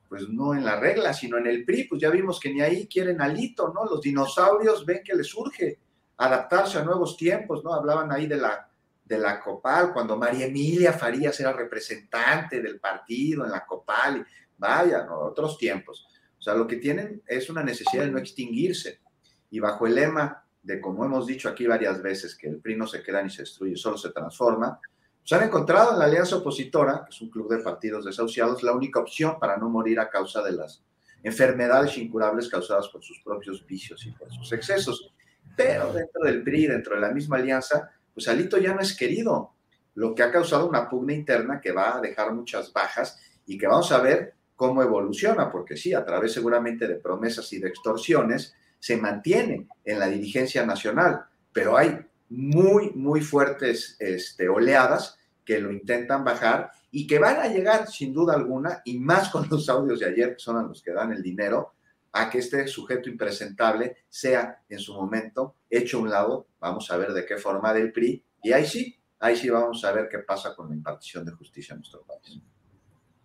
pues 0.07 0.29
no 0.29 0.53
en 0.53 0.63
la 0.63 0.79
regla, 0.79 1.13
sino 1.13 1.37
en 1.37 1.47
el 1.47 1.65
PRI. 1.65 1.89
Pues 1.89 2.01
ya 2.01 2.09
vimos 2.09 2.39
que 2.39 2.53
ni 2.53 2.61
ahí 2.61 2.87
quieren 2.87 3.21
alito, 3.21 3.73
¿no? 3.73 3.83
Los 3.83 3.99
dinosaurios 3.99 4.85
ven 4.85 5.01
que 5.03 5.15
les 5.15 5.27
surge 5.27 5.77
adaptarse 6.15 6.77
a 6.77 6.85
nuevos 6.85 7.17
tiempos, 7.17 7.65
¿no? 7.65 7.73
Hablaban 7.73 8.11
ahí 8.13 8.27
de 8.27 8.37
la, 8.37 8.68
de 9.09 9.17
la 9.17 9.41
COPAL, 9.41 9.91
cuando 9.91 10.15
María 10.15 10.45
Emilia 10.45 10.93
Farías 10.93 11.39
era 11.39 11.51
representante 11.51 12.61
del 12.61 12.79
partido 12.79 13.43
en 13.43 13.49
la 13.49 13.65
COPAL, 13.65 14.25
vaya, 14.55 15.03
¿no? 15.03 15.17
Otros 15.21 15.57
tiempos. 15.57 16.07
O 16.37 16.41
sea, 16.41 16.53
lo 16.53 16.67
que 16.67 16.75
tienen 16.75 17.23
es 17.25 17.49
una 17.49 17.63
necesidad 17.63 18.03
de 18.03 18.11
no 18.11 18.19
extinguirse. 18.19 19.01
Y 19.49 19.59
bajo 19.59 19.87
el 19.87 19.95
lema 19.95 20.45
de, 20.61 20.79
como 20.79 21.03
hemos 21.03 21.25
dicho 21.25 21.49
aquí 21.49 21.65
varias 21.65 22.03
veces, 22.03 22.35
que 22.35 22.49
el 22.49 22.61
PRI 22.61 22.75
no 22.75 22.85
se 22.85 23.01
queda 23.01 23.23
ni 23.23 23.31
se 23.31 23.41
destruye, 23.41 23.75
solo 23.75 23.97
se 23.97 24.11
transforma, 24.11 24.79
se 25.23 25.35
han 25.35 25.43
encontrado 25.43 25.93
en 25.93 25.99
la 25.99 26.05
alianza 26.05 26.35
opositora, 26.35 27.03
que 27.03 27.09
es 27.09 27.19
un 27.19 27.31
club 27.31 27.49
de 27.49 27.63
partidos 27.63 28.05
desahuciados, 28.05 28.61
la 28.61 28.73
única 28.73 28.99
opción 28.99 29.39
para 29.39 29.57
no 29.57 29.69
morir 29.69 29.99
a 29.99 30.09
causa 30.09 30.43
de 30.43 30.51
las 30.51 30.83
enfermedades 31.23 31.97
incurables 31.97 32.47
causadas 32.47 32.87
por 32.89 33.03
sus 33.03 33.19
propios 33.21 33.65
vicios 33.65 34.05
y 34.05 34.11
por 34.11 34.31
sus 34.31 34.51
excesos. 34.53 35.11
Pero 35.57 35.91
dentro 35.91 36.23
del 36.23 36.43
PRI, 36.43 36.67
dentro 36.67 36.93
de 36.93 37.01
la 37.01 37.11
misma 37.11 37.37
alianza, 37.37 37.89
pues 38.19 38.27
Alito 38.27 38.57
ya 38.57 38.73
no 38.73 38.81
es 38.81 38.97
querido, 38.97 39.53
lo 39.95 40.13
que 40.13 40.23
ha 40.23 40.29
causado 40.29 40.67
una 40.67 40.89
pugna 40.89 41.13
interna 41.13 41.61
que 41.61 41.71
va 41.71 41.95
a 41.95 42.01
dejar 42.01 42.33
muchas 42.33 42.73
bajas 42.73 43.17
y 43.45 43.57
que 43.57 43.65
vamos 43.65 43.93
a 43.93 44.01
ver 44.01 44.33
cómo 44.57 44.83
evoluciona, 44.83 45.49
porque 45.49 45.77
sí, 45.77 45.93
a 45.93 46.05
través 46.05 46.33
seguramente 46.33 46.85
de 46.85 46.95
promesas 46.95 47.53
y 47.53 47.59
de 47.59 47.69
extorsiones, 47.69 48.53
se 48.77 48.97
mantiene 48.97 49.69
en 49.85 49.99
la 49.99 50.07
dirigencia 50.07 50.65
nacional, 50.65 51.21
pero 51.53 51.77
hay 51.77 51.97
muy, 52.27 52.91
muy 52.91 53.21
fuertes 53.21 53.95
este, 53.99 54.49
oleadas 54.49 55.17
que 55.45 55.61
lo 55.61 55.71
intentan 55.71 56.25
bajar 56.25 56.71
y 56.91 57.07
que 57.07 57.19
van 57.19 57.37
a 57.37 57.47
llegar 57.47 57.87
sin 57.87 58.13
duda 58.13 58.33
alguna, 58.33 58.81
y 58.83 58.99
más 58.99 59.29
con 59.29 59.47
los 59.49 59.69
audios 59.69 60.01
de 60.01 60.07
ayer, 60.07 60.33
que 60.33 60.39
son 60.39 60.67
los 60.67 60.83
que 60.83 60.91
dan 60.91 61.13
el 61.13 61.23
dinero, 61.23 61.71
a 62.11 62.29
que 62.29 62.39
este 62.39 62.67
sujeto 62.67 63.07
impresentable 63.07 63.95
sea 64.09 64.61
en 64.67 64.79
su 64.79 64.93
momento 64.93 65.55
hecho 65.69 65.99
un 65.99 66.09
lado, 66.09 66.47
vamos 66.59 66.89
a 66.91 66.97
ver 66.97 67.13
de 67.13 67.25
qué 67.25 67.37
forma 67.37 67.73
del 67.73 67.91
PRI, 67.91 68.23
y 68.43 68.51
ahí 68.51 68.65
sí, 68.65 68.97
ahí 69.19 69.35
sí 69.35 69.49
vamos 69.49 69.83
a 69.83 69.91
ver 69.91 70.07
qué 70.09 70.19
pasa 70.19 70.55
con 70.55 70.69
la 70.69 70.75
impartición 70.75 71.25
de 71.25 71.31
justicia 71.31 71.73
en 71.73 71.79
nuestro 71.79 72.03
país. 72.03 72.39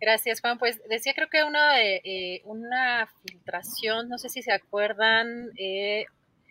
Gracias, 0.01 0.41
Juan. 0.41 0.59
Pues 0.59 0.81
decía, 0.89 1.15
creo 1.15 1.29
que 1.31 1.45
una, 1.45 1.81
eh, 1.81 2.43
una 2.45 3.09
filtración, 3.23 4.09
no 4.09 4.19
sé 4.19 4.29
si 4.29 4.43
se 4.43 4.53
acuerdan, 4.53 5.51
eh, 5.57 6.05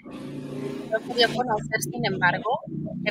no 0.03 0.99
podía 1.01 1.27
conocer, 1.27 1.81
sin 1.81 2.05
embargo, 2.05 2.59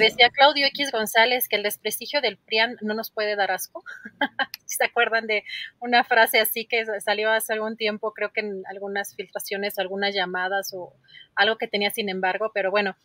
decía 0.01 0.31
Claudio 0.31 0.67
X 0.67 0.91
González 0.91 1.49
que 1.49 1.57
el 1.57 1.63
desprestigio 1.63 2.21
del 2.21 2.39
PRIAN 2.39 2.77
no 2.81 2.95
nos 2.95 3.11
puede 3.11 3.37
dar 3.37 3.51
asco. 3.51 3.85
¿Se 4.67 4.85
acuerdan 4.85 5.27
de 5.27 5.45
una 5.81 6.05
frase 6.05 6.41
así 6.41 6.67
que 6.67 6.85
salió 7.01 7.31
hace 7.31 7.53
algún 7.53 7.77
tiempo, 7.77 8.13
creo 8.13 8.33
que 8.33 8.41
en 8.41 8.63
algunas 8.69 9.15
filtraciones, 9.15 9.79
algunas 9.79 10.15
llamadas 10.15 10.73
o 10.75 10.95
algo 11.35 11.59
que 11.59 11.69
tenía 11.69 11.91
sin 11.91 12.09
embargo? 12.09 12.51
Pero 12.55 12.71
bueno, 12.71 12.97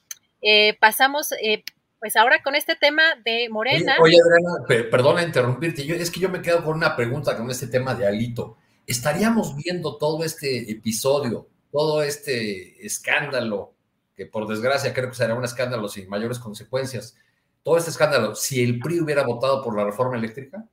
eh, 0.42 0.78
pasamos, 0.80 1.32
eh, 1.42 1.64
pues 2.00 2.16
ahora 2.16 2.42
con 2.44 2.56
este 2.56 2.76
tema 2.76 3.04
de 3.26 3.50
Morena. 3.50 3.96
Oye, 4.00 4.18
Adriana, 4.22 4.90
perdona 4.90 5.24
interrumpirte, 5.24 5.86
yo, 5.86 5.96
es 5.96 6.12
que 6.12 6.20
yo 6.20 6.30
me 6.30 6.42
quedo 6.42 6.64
con 6.64 6.78
una 6.78 6.96
pregunta 6.96 7.36
con 7.36 7.50
este 7.50 7.68
tema 7.68 7.96
de 7.96 8.08
Alito. 8.08 8.58
¿Estaríamos 8.86 9.56
viendo 9.56 9.98
todo 9.98 10.24
este 10.24 10.72
episodio, 10.72 11.50
todo 11.72 12.04
este 12.04 12.86
escándalo 12.86 13.77
que 14.18 14.26
por 14.26 14.48
desgracia 14.48 14.94
creo 14.94 15.10
que 15.10 15.16
será 15.16 15.36
un 15.36 15.46
escándalo 15.46 15.88
sin 15.88 16.10
mayores 16.10 16.40
consecuencias. 16.40 17.16
Todo 17.62 17.78
este 17.78 17.92
escándalo, 17.92 18.34
si 18.34 18.64
el 18.64 18.80
PRI 18.80 19.02
hubiera 19.02 19.24
votado 19.24 19.64
por 19.64 19.78
la 19.78 19.86
reforma 19.86 20.18
eléctrica. 20.18 20.66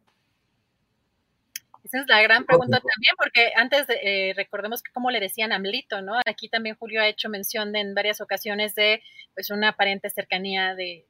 Esa 1.84 2.00
es 2.00 2.06
la 2.08 2.22
gran 2.22 2.46
pregunta 2.46 2.78
también, 2.78 3.14
porque 3.18 3.52
antes 3.54 3.86
de, 3.86 3.98
eh, 4.02 4.34
recordemos 4.34 4.82
que 4.82 4.90
como 4.92 5.10
le 5.10 5.20
decían 5.20 5.52
Amlito, 5.52 6.00
¿no? 6.00 6.18
Aquí 6.24 6.48
también 6.48 6.76
Julio 6.76 7.02
ha 7.02 7.06
hecho 7.06 7.28
mención 7.28 7.72
de, 7.72 7.80
en 7.80 7.94
varias 7.94 8.22
ocasiones 8.22 8.74
de 8.74 9.02
pues 9.34 9.50
una 9.50 9.70
aparente 9.70 10.08
cercanía 10.08 10.74
de, 10.74 11.04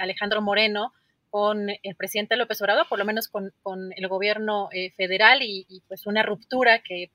Alejandro 0.00 0.40
Moreno 0.40 0.94
con 1.28 1.68
el 1.68 1.96
presidente 1.96 2.36
López 2.36 2.62
Obrador, 2.62 2.88
por 2.88 2.98
lo 2.98 3.04
menos 3.04 3.28
con, 3.28 3.52
el 3.94 4.08
gobierno 4.08 4.70
eh, 4.72 4.92
federal 4.96 5.42
y, 5.42 5.66
y, 5.68 5.82
pues 5.86 6.06
una 6.06 6.22
ruptura 6.22 6.78
que 6.78 7.10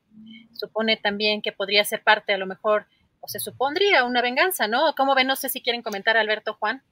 supone 0.53 0.95
también 0.95 1.41
que 1.41 1.51
podría 1.51 1.83
ser 1.83 2.03
parte 2.03 2.33
a 2.33 2.37
lo 2.37 2.45
mejor 2.45 2.85
o 3.21 3.27
se 3.27 3.39
supondría 3.39 4.03
una 4.03 4.21
venganza, 4.21 4.67
¿no? 4.67 4.93
¿Cómo 4.97 5.15
ven? 5.15 5.27
No 5.27 5.35
sé 5.35 5.47
si 5.47 5.61
quieren 5.61 5.81
comentar, 5.81 6.17
Alberto 6.17 6.55
Juan. 6.55 6.83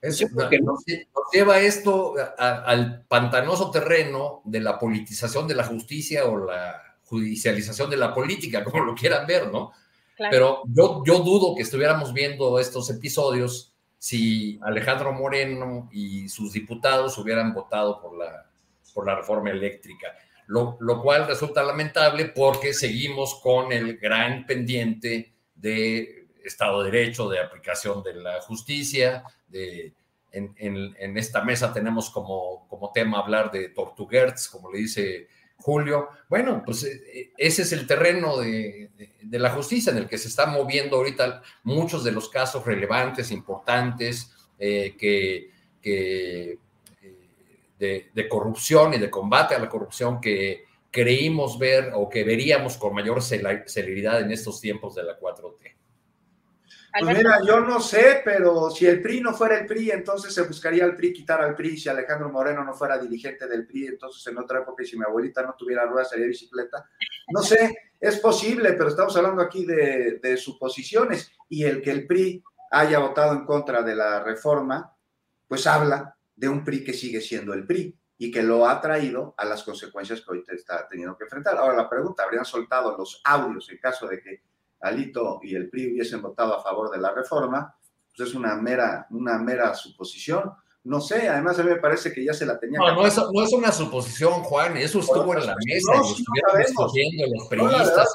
Eso, 0.00 0.26
porque 0.32 0.60
nos 0.60 0.84
lleva 1.32 1.58
esto 1.58 2.14
al 2.38 3.04
pantanoso 3.08 3.70
terreno 3.72 4.42
de 4.44 4.60
la 4.60 4.78
politización 4.78 5.48
de 5.48 5.56
la 5.56 5.64
justicia 5.64 6.24
o 6.24 6.46
la 6.46 6.80
judicialización 7.04 7.90
de 7.90 7.96
la 7.96 8.14
política, 8.14 8.62
como 8.64 8.84
lo 8.84 8.94
quieran 8.94 9.26
ver, 9.26 9.50
¿no? 9.50 9.72
Pero 10.16 10.62
yo, 10.66 11.02
yo 11.04 11.20
dudo 11.20 11.54
que 11.54 11.62
estuviéramos 11.62 12.12
viendo 12.12 12.58
estos 12.58 12.90
episodios 12.90 13.74
si 13.98 14.58
Alejandro 14.62 15.12
Moreno 15.12 15.88
y 15.92 16.28
sus 16.28 16.52
diputados 16.52 17.18
hubieran 17.18 17.52
votado 17.52 18.00
por 18.00 18.16
la, 18.16 18.46
por 18.94 19.06
la 19.06 19.16
reforma 19.16 19.50
eléctrica 19.50 20.08
lo, 20.48 21.02
cual 21.02 21.26
resulta 21.26 21.62
lamentable 21.62 22.24
porque 22.26 22.72
seguimos 22.72 23.38
con 23.42 23.70
el 23.70 23.98
gran 23.98 24.46
pendiente 24.46 25.34
de 25.54 26.26
Estado 26.42 26.82
de 26.82 26.90
Derecho, 26.90 27.28
de 27.28 27.38
aplicación 27.38 28.02
de 28.02 28.14
la 28.14 28.40
justicia, 28.40 29.24
de, 29.46 29.92
en, 30.32 31.18
esta 31.18 31.44
mesa 31.44 31.72
tenemos 31.72 32.10
como, 32.10 32.66
como 32.68 32.90
tema 32.92 33.18
hablar 33.18 33.50
de 33.50 33.68
Tortuguerts, 33.68 34.48
como 34.48 34.72
le 34.72 34.78
dice 34.78 35.28
Julio. 35.58 36.08
Bueno, 36.30 36.62
pues 36.64 36.84
eh, 36.84 37.32
ese 37.36 37.62
es 37.62 37.72
el 37.72 37.86
terreno 37.86 38.38
de, 38.38 38.90
la 39.30 39.50
justicia 39.50 39.92
en 39.92 39.98
el 39.98 40.08
que 40.08 40.16
se 40.16 40.28
están 40.28 40.52
moviendo 40.52 40.96
ahorita 40.96 41.42
muchos 41.64 42.04
de 42.04 42.12
los 42.12 42.30
casos 42.30 42.64
relevantes, 42.64 43.30
importantes, 43.30 44.32
eh, 44.58 44.96
que, 44.98 45.50
que 45.82 46.58
de, 47.78 48.28
corrupción 48.28 48.94
y 48.94 48.98
de 48.98 49.10
combate 49.10 49.54
a 49.54 49.58
la 49.58 49.68
corrupción 49.68 50.20
que 50.20 50.64
creímos 50.90 51.58
ver 51.58 51.92
o 51.94 52.08
que 52.08 52.24
veríamos 52.24 52.76
con 52.76 52.94
mayor 52.94 53.22
celeridad 53.22 54.20
en 54.20 54.32
estos 54.32 54.60
tiempos 54.60 54.94
de 54.94 55.04
la 55.04 55.18
4T. 55.18 55.76
Pues 57.00 57.16
mira, 57.16 57.38
yo 57.46 57.60
no 57.60 57.80
sé, 57.80 58.22
pero 58.24 58.70
si 58.70 58.86
el 58.86 59.00
PRI 59.00 59.20
no 59.20 59.32
fuera 59.32 59.58
el 59.58 59.66
PRI, 59.66 59.90
entonces 59.90 60.34
se 60.34 60.42
buscaría 60.42 60.84
el 60.84 60.96
PRI 60.96 61.12
quitar 61.12 61.40
al 61.42 61.54
PRI. 61.54 61.76
Si 61.76 61.88
Alejandro 61.88 62.30
Moreno 62.30 62.64
no 62.64 62.72
fuera 62.72 62.98
dirigente 62.98 63.46
del 63.46 63.66
PRI, 63.66 63.88
entonces 63.88 64.26
en 64.26 64.38
otra 64.38 64.60
época, 64.60 64.82
y 64.82 64.86
si 64.86 64.98
mi 64.98 65.04
abuelita 65.04 65.42
no 65.42 65.54
tuviera 65.56 65.84
ruedas, 65.86 66.10
sería 66.10 66.26
bicicleta. 66.26 66.88
No 67.28 67.42
sé, 67.42 67.92
es 68.00 68.18
posible, 68.18 68.72
pero 68.72 68.88
estamos 68.88 69.14
hablando 69.16 69.42
aquí 69.42 69.64
de, 69.64 70.18
de 70.20 70.36
suposiciones. 70.38 71.30
Y 71.48 71.64
el 71.64 71.82
que 71.82 71.90
el 71.90 72.06
PRI 72.06 72.42
haya 72.70 72.98
votado 72.98 73.34
en 73.34 73.44
contra 73.44 73.82
de 73.82 73.94
la 73.94 74.24
reforma, 74.24 74.92
pues 75.46 75.66
habla 75.66 76.17
de 76.38 76.48
un 76.48 76.64
PRI 76.64 76.84
que 76.84 76.92
sigue 76.92 77.20
siendo 77.20 77.52
el 77.52 77.66
PRI 77.66 77.98
y 78.16 78.30
que 78.30 78.44
lo 78.44 78.68
ha 78.68 78.80
traído 78.80 79.34
a 79.36 79.44
las 79.44 79.64
consecuencias 79.64 80.20
que 80.20 80.30
hoy 80.30 80.44
te 80.44 80.54
está 80.54 80.86
teniendo 80.88 81.16
que 81.16 81.24
enfrentar. 81.24 81.56
Ahora 81.56 81.76
la 81.76 81.90
pregunta, 81.90 82.22
¿habrían 82.22 82.44
soltado 82.44 82.96
los 82.96 83.20
audios 83.24 83.68
en 83.70 83.78
caso 83.78 84.06
de 84.06 84.20
que 84.20 84.42
Alito 84.80 85.40
y 85.42 85.56
el 85.56 85.68
PRI 85.68 85.94
hubiesen 85.94 86.22
votado 86.22 86.56
a 86.56 86.62
favor 86.62 86.92
de 86.92 86.98
la 86.98 87.12
reforma? 87.12 87.76
Pues 88.16 88.28
es 88.28 88.34
una 88.36 88.54
mera, 88.54 89.08
una 89.10 89.36
mera 89.38 89.74
suposición 89.74 90.52
no 90.88 91.02
sé, 91.02 91.28
además 91.28 91.58
a 91.58 91.62
mí 91.62 91.68
me 91.68 91.76
parece 91.76 92.10
que 92.10 92.24
ya 92.24 92.32
se 92.32 92.46
la 92.46 92.58
tenía. 92.58 92.78
No, 92.78 92.94
no 92.94 93.06
es, 93.06 93.16
no 93.16 93.44
es, 93.44 93.52
una 93.52 93.70
suposición, 93.70 94.42
Juan, 94.42 94.74
eso 94.78 95.00
estuvo 95.00 95.34
en 95.34 95.46
la 95.46 95.54
mesa, 95.66 95.92
no, 95.94 96.02
y 96.02 96.12
estuvieron 96.12 96.62
escogiendo 96.62 97.24
los 97.36 97.46
periodistas. 97.48 98.14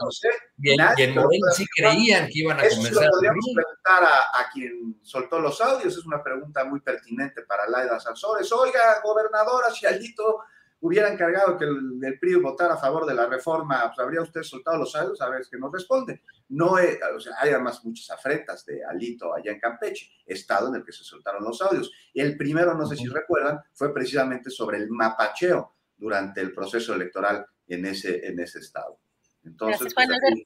y, 0.58 0.72
en, 0.72 1.14
Moreno 1.14 1.48
sí 1.56 1.66
creían 1.76 2.26
que 2.28 2.40
iban 2.40 2.60
a 2.60 2.64
eso 2.64 2.78
comenzar. 2.78 3.04
Eso 3.04 3.12
podríamos 3.12 3.46
preguntar 3.54 4.04
a, 4.04 4.40
a, 4.40 4.50
quien 4.52 4.98
soltó 5.04 5.40
los 5.40 5.62
audios, 5.62 5.96
es 5.96 6.06
una 6.06 6.24
pregunta 6.24 6.64
muy 6.64 6.80
pertinente 6.82 7.44
para 7.44 7.70
Laida 7.70 8.00
Sansores. 8.00 8.52
Oiga, 8.52 9.02
gobernadora, 9.04 9.70
si 9.70 9.86
Alito 9.86 10.40
hubiera 10.84 11.10
encargado 11.10 11.58
que 11.58 11.64
el, 11.64 12.20
PRI 12.20 12.36
votara 12.36 12.74
a 12.74 12.78
favor 12.78 13.06
de 13.06 13.14
la 13.14 13.26
reforma, 13.26 13.84
pues 13.88 14.00
habría 14.00 14.22
usted 14.22 14.44
soltado 14.44 14.78
los 14.78 14.94
audios, 14.96 15.22
a 15.22 15.30
ver, 15.30 15.40
es 15.40 15.48
que 15.48 15.58
nos 15.58 15.72
responde. 15.72 16.22
No, 16.50 16.76
hay 16.76 16.98
además 17.40 17.86
muchas 17.86 18.10
afrentas 18.12 18.66
de 18.66 18.84
Alito 18.84 19.34
allá 19.34 19.54
en 19.54 19.60
Campeche, 19.62 20.12
estado 20.26 20.68
en 20.68 20.76
el 20.76 20.84
que 20.84 20.92
se 20.92 21.06
soltaron 21.06 21.42
los 21.46 21.62
audios. 21.62 21.90
Y 22.14 22.20
el 22.20 22.36
primero, 22.36 22.74
no 22.74 22.86
sé 22.86 22.98
si 22.98 23.08
recuerdan, 23.08 23.62
fue 23.74 23.94
precisamente 23.94 24.50
sobre 24.50 24.78
el 24.78 24.90
mapacheo 24.90 25.74
durante 25.96 26.42
el 26.42 26.54
proceso 26.54 26.94
electoral 26.94 27.46
en 27.66 27.86
ese, 27.86 28.28
en 28.28 28.42
ese 28.42 28.60
estado. 28.60 29.00
Entonces, 29.46 29.94
Gracias, 29.94 29.94
Juan 29.94 30.20
pues, 30.20 30.44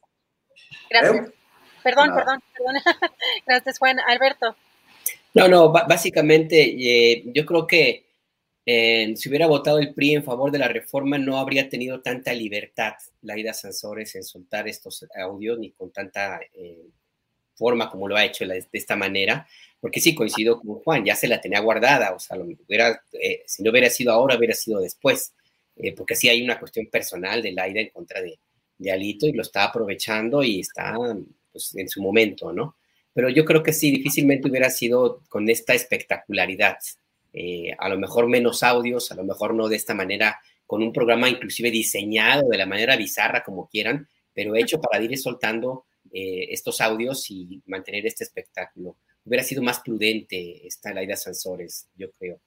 Gracias. 0.92 1.30
¿Eh? 1.30 1.34
Perdón, 1.84 2.14
perdón, 2.14 2.44
perdón. 2.56 2.76
Gracias, 3.48 3.80
Juan. 3.80 4.00
Alberto. 4.02 4.56
No, 5.34 5.48
no, 5.48 5.72
básicamente 5.72 6.62
eh, 6.62 7.24
yo 7.34 7.44
creo 7.44 7.66
que 7.66 8.07
si 8.68 9.30
hubiera 9.30 9.48
votado 9.48 9.80
el 9.80 9.94
PRI 9.94 10.16
en 10.16 10.24
favor 10.24 10.52
de 10.52 10.60
la 10.60 10.68
reforma, 10.68 11.18
no 11.18 11.38
habría 11.38 11.70
tenido 11.70 12.02
tanta 12.02 12.34
libertad 12.34 12.94
Laida 13.22 13.54
Sansores 13.54 14.14
en 14.16 14.24
soltar 14.24 14.68
estos 14.68 15.06
audios 15.16 15.58
ni 15.58 15.72
con 15.72 15.92
tanta 15.92 16.42
eh, 16.54 16.90
forma 17.56 17.90
como 17.90 18.08
lo 18.08 18.16
ha 18.16 18.26
hecho 18.26 18.46
de 18.46 18.68
esta 18.72 18.96
manera, 18.96 19.48
porque 19.80 20.00
sí 20.00 20.14
coincido 20.14 20.60
con 20.60 20.76
Juan, 20.76 21.06
ya 21.06 21.16
se 21.16 21.28
la 21.28 21.42
tenía 21.42 21.60
guardada, 21.60 22.14
o 22.14 22.20
sea, 22.20 22.38
lo 22.38 22.46
hubiera, 22.46 23.02
eh, 23.14 23.44
si 23.46 23.64
no 23.64 23.72
hubiera 23.72 23.90
sido 23.90 24.12
ahora, 24.12 24.38
hubiera 24.38 24.54
sido 24.54 24.80
después, 24.80 25.34
eh, 25.76 25.94
porque 25.96 26.16
sí 26.16 26.30
hay 26.30 26.44
una 26.44 26.60
cuestión 26.60 26.88
personal 26.88 27.42
de 27.42 27.52
Laida 27.54 27.82
en 27.82 27.90
contra 27.90 28.22
de, 28.22 28.40
de 28.78 28.92
Alito 28.92 29.28
y 29.28 29.32
lo 29.32 29.42
está 29.42 29.64
aprovechando 29.64 30.44
y 30.44 30.60
está 30.60 30.96
pues, 31.52 31.76
en 31.76 31.90
su 31.90 32.02
momento, 32.02 32.54
¿no? 32.54 32.76
Pero 33.14 33.30
yo 33.30 33.46
creo 33.46 33.64
que 33.64 33.74
sí, 33.74 33.92
difícilmente 33.92 34.48
hubiera 34.48 34.70
sido 34.70 35.24
con 35.28 35.50
esta 35.50 35.74
espectacularidad. 35.74 36.78
Eh, 37.40 37.72
a 37.78 37.88
lo 37.88 38.00
mejor 38.00 38.28
menos 38.28 38.64
audios, 38.64 39.12
a 39.12 39.16
lo 39.16 39.24
mejor 39.24 39.54
no 39.54 39.68
de 39.68 39.76
esta 39.76 39.94
manera, 39.94 40.40
con 40.66 40.82
un 40.82 40.92
programa 40.92 41.30
inclusive 41.30 41.70
diseñado 41.70 42.50
de 42.50 42.58
la 42.58 42.66
manera 42.66 42.96
bizarra 42.96 43.44
como 43.44 43.70
quieran, 43.70 44.08
pero 44.34 44.56
hecho 44.56 44.82
para 44.82 45.04
ir 45.04 45.16
soltando 45.20 45.86
eh, 46.12 46.48
estos 46.50 46.82
audios 46.82 47.30
y 47.30 47.62
mantener 47.68 48.08
este 48.08 48.24
espectáculo. 48.24 48.98
Hubiera 49.24 49.44
sido 49.44 49.62
más 49.62 49.82
prudente 49.82 50.66
esta 50.66 50.92
Laida 50.92 51.16
Sansores, 51.16 51.88
yo 51.96 52.10
creo. 52.12 52.40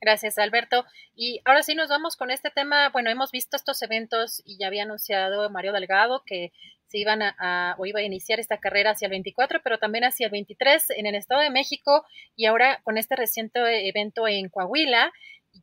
Gracias, 0.00 0.38
Alberto. 0.38 0.84
Y 1.14 1.40
ahora 1.44 1.62
sí 1.62 1.74
nos 1.74 1.88
vamos 1.88 2.16
con 2.16 2.30
este 2.30 2.50
tema. 2.50 2.90
Bueno, 2.90 3.10
hemos 3.10 3.30
visto 3.30 3.56
estos 3.56 3.82
eventos 3.82 4.42
y 4.44 4.58
ya 4.58 4.66
había 4.66 4.82
anunciado 4.82 5.48
Mario 5.50 5.72
Delgado 5.72 6.22
que 6.24 6.52
se 6.86 6.98
iban 6.98 7.20
a, 7.22 7.74
o 7.78 7.86
iba 7.86 8.00
a 8.00 8.04
iniciar 8.04 8.38
esta 8.38 8.58
carrera 8.58 8.92
hacia 8.92 9.06
el 9.06 9.10
24, 9.10 9.60
pero 9.62 9.78
también 9.78 10.04
hacia 10.04 10.26
el 10.26 10.30
23 10.30 10.90
en 10.90 11.06
el 11.06 11.16
Estado 11.16 11.40
de 11.40 11.50
México 11.50 12.04
y 12.36 12.46
ahora 12.46 12.80
con 12.84 12.96
este 12.96 13.16
reciente 13.16 13.88
evento 13.88 14.28
en 14.28 14.48
Coahuila 14.48 15.12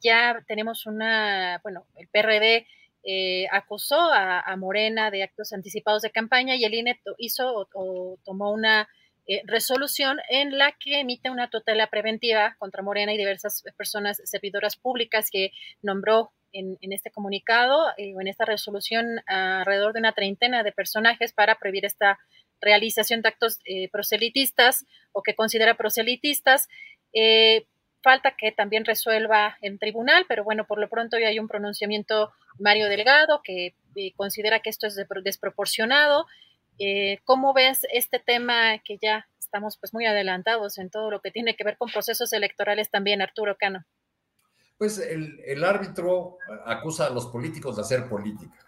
ya 0.02 0.44
tenemos 0.48 0.86
una, 0.86 1.60
bueno, 1.64 1.86
el 1.96 2.08
PRD 2.08 2.66
eh, 3.04 3.48
acusó 3.52 4.00
a, 4.00 4.56
Morena 4.58 5.12
de 5.12 5.24
actos 5.24 5.52
anticipados 5.54 6.02
de 6.02 6.12
campaña 6.12 6.56
y 6.56 6.64
el 6.64 6.74
INE 6.74 7.00
hizo 7.18 7.68
o, 7.74 8.18
tomó 8.24 8.52
una 8.52 8.88
eh, 9.28 9.42
resolución 9.46 10.18
en 10.30 10.58
la 10.58 10.74
que 10.74 11.00
emite 11.00 11.30
una 11.30 11.50
tutela 11.50 11.88
preventiva 11.88 12.56
contra 12.60 12.84
Morena 12.84 13.14
y 13.14 13.18
diversas 13.18 13.64
personas 13.78 14.22
servidoras 14.26 14.76
públicas 14.76 15.30
que 15.32 15.52
nombró 15.82 16.32
en, 16.52 16.78
este 16.82 17.10
comunicado 17.10 17.90
eh, 17.98 18.14
en 18.20 18.28
esta 18.28 18.46
resolución 18.46 19.22
alrededor 19.26 19.94
de 19.94 20.00
una 20.00 20.14
treintena 20.14 20.62
de 20.62 20.72
personajes 20.72 21.34
para 21.34 21.56
prohibir 21.56 21.86
esta 21.86 22.20
realización 22.62 23.22
de 23.22 23.30
actos 23.30 23.60
proselitistas 23.92 24.86
o 25.12 25.22
que 25.24 25.36
considera 25.36 25.76
proselitistas 25.76 26.70
falta 28.04 28.36
que 28.38 28.52
también 28.52 28.86
resuelva 28.86 29.58
en 29.62 29.80
tribunal, 29.80 30.26
pero 30.28 30.44
bueno, 30.44 30.66
por 30.68 30.78
lo 30.78 30.90
pronto 30.90 31.18
ya 31.18 31.30
hay 31.30 31.40
un 31.40 31.48
pronunciamiento 31.48 32.34
Mario 32.60 32.90
Delgado 32.90 33.42
que 33.44 33.76
eh, 33.96 34.12
considera 34.16 34.60
que 34.60 34.70
esto 34.70 34.86
es 34.86 34.96
desproporcionado. 35.24 36.28
Eh, 36.80 37.20
¿Cómo 37.24 37.54
ves 37.54 37.86
este 37.92 38.20
tema 38.20 38.80
que 38.84 38.98
ya 39.02 39.28
estamos 39.40 39.78
pues 39.78 39.94
muy 39.94 40.06
adelantados 40.06 40.78
en 40.78 40.90
todo 40.90 41.12
lo 41.12 41.22
que 41.22 41.32
tiene 41.32 41.56
que 41.56 41.64
ver 41.64 41.78
con 41.78 41.92
procesos 41.92 42.34
electorales 42.34 42.90
también, 42.90 43.22
Arturo 43.22 43.56
Cano? 43.58 43.86
Pues 44.78 44.98
el, 44.98 45.64
árbitro 45.64 46.38
acusa 46.66 47.08
a 47.08 47.10
los 47.12 47.28
políticos 47.28 47.76
de 47.76 47.84
hacer 47.84 48.10
política, 48.10 48.60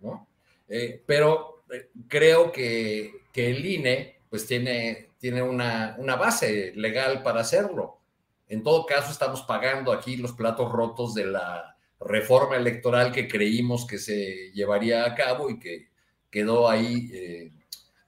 ¿no? 0.00 0.26
Eh, 0.68 1.02
pero 1.06 1.64
creo 2.08 2.50
que, 2.50 3.22
el 3.34 3.66
INE 3.66 4.20
pues 4.30 4.46
tiene, 4.46 5.10
tiene 5.18 5.42
una, 5.42 5.94
una 5.98 6.16
base 6.16 6.72
legal 6.74 7.22
para 7.22 7.40
hacerlo 7.40 8.00
en 8.48 8.62
todo 8.62 8.86
caso, 8.86 9.10
estamos 9.10 9.42
pagando 9.42 9.92
aquí 9.92 10.16
los 10.16 10.32
platos 10.32 10.70
rotos 10.70 11.14
de 11.14 11.26
la 11.26 11.76
reforma 12.00 12.56
electoral 12.56 13.12
que 13.12 13.26
creímos 13.26 13.86
que 13.86 13.98
se 13.98 14.52
llevaría 14.52 15.06
a 15.06 15.14
cabo 15.14 15.48
y 15.48 15.58
que 15.58 15.88
quedó 16.34 16.68
ahí 16.68 17.10
eh, 17.12 17.52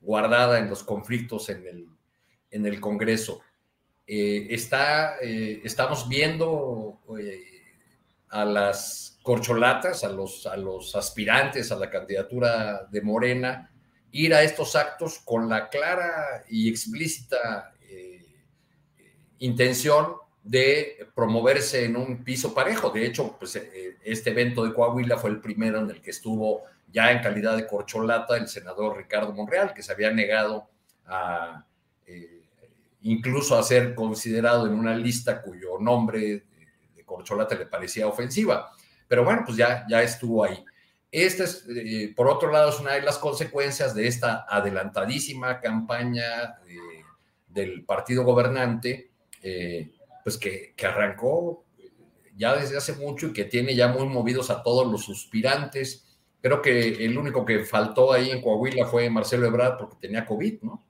guardada 0.00 0.58
en 0.58 0.68
los 0.68 0.82
conflictos 0.82 1.48
en 1.48 1.64
el, 1.64 1.86
en 2.50 2.66
el 2.66 2.80
Congreso. 2.80 3.40
Eh, 4.04 4.48
está, 4.50 5.18
eh, 5.22 5.60
estamos 5.62 6.08
viendo 6.08 6.98
a 8.30 8.44
las 8.44 9.20
corcholatas, 9.22 10.02
a 10.02 10.08
los, 10.08 10.44
a 10.44 10.56
los 10.56 10.96
aspirantes 10.96 11.70
a 11.70 11.76
la 11.76 11.88
candidatura 11.88 12.88
de 12.90 13.00
Morena, 13.00 13.70
ir 14.10 14.34
a 14.34 14.42
estos 14.42 14.74
actos 14.74 15.20
con 15.24 15.48
la 15.48 15.68
clara 15.68 16.44
y 16.48 16.68
explícita 16.68 17.72
intención 19.38 20.16
de 20.42 21.06
promoverse 21.14 21.84
en 21.84 21.94
un 21.96 22.24
piso 22.24 22.52
parejo. 22.52 22.90
De 22.90 23.06
hecho, 23.06 23.36
pues, 23.38 23.60
este 24.02 24.30
evento 24.30 24.64
de 24.64 24.72
Coahuila 24.72 25.16
fue 25.16 25.30
el 25.30 25.40
primero 25.40 25.78
en 25.78 25.90
el 25.90 26.00
que 26.00 26.10
estuvo 26.10 26.64
ya 26.88 27.12
en 27.12 27.22
calidad 27.22 27.56
de 27.56 27.66
corcholata 27.66 28.36
el 28.36 28.48
senador 28.48 28.96
Ricardo 28.96 29.32
Monreal, 29.32 29.74
que 29.74 29.82
se 29.82 29.92
había 29.92 30.10
negado 30.10 30.68
a 31.06 31.64
eh, 32.06 32.42
incluso 33.02 33.56
a 33.56 33.62
ser 33.62 33.94
considerado 33.94 34.66
en 34.66 34.74
una 34.74 34.96
lista 34.96 35.42
cuyo 35.42 35.78
nombre 35.78 36.44
de 36.94 37.04
corcholata 37.04 37.54
le 37.54 37.66
parecía 37.66 38.06
ofensiva. 38.06 38.70
Pero 39.08 39.24
bueno, 39.24 39.42
pues 39.44 39.56
ya, 39.56 39.84
ya 39.88 40.02
estuvo 40.02 40.44
ahí. 40.44 40.64
Esta 41.10 41.44
es, 41.44 41.64
eh, 41.68 42.12
por 42.16 42.28
otro 42.28 42.50
lado, 42.50 42.70
es 42.70 42.80
una 42.80 42.92
de 42.92 43.02
las 43.02 43.18
consecuencias 43.18 43.94
de 43.94 44.06
esta 44.08 44.44
adelantadísima 44.48 45.60
campaña 45.60 46.58
del 47.48 47.84
partido 47.84 48.24
gobernante 48.24 49.10
pues 50.26 50.38
que, 50.38 50.74
arrancó 50.84 51.64
ya 52.36 52.56
desde 52.56 52.76
hace 52.76 52.94
mucho 52.94 53.28
y 53.28 53.32
que 53.32 53.44
tiene 53.44 53.76
ya 53.76 53.86
muy 53.86 54.08
movidos 54.08 54.50
a 54.50 54.60
todos 54.64 54.90
los 54.90 55.04
suspirantes. 55.04 56.04
Creo 56.46 56.62
que 56.62 57.04
el 57.04 57.18
único 57.18 57.44
que 57.44 57.64
faltó 57.64 58.12
ahí 58.12 58.30
en 58.30 58.40
Coahuila 58.40 58.86
fue 58.86 59.10
Marcelo 59.10 59.48
Ebrard 59.48 59.78
porque 59.78 59.96
tenía 60.00 60.24
COVID, 60.24 60.62
¿no? 60.62 60.86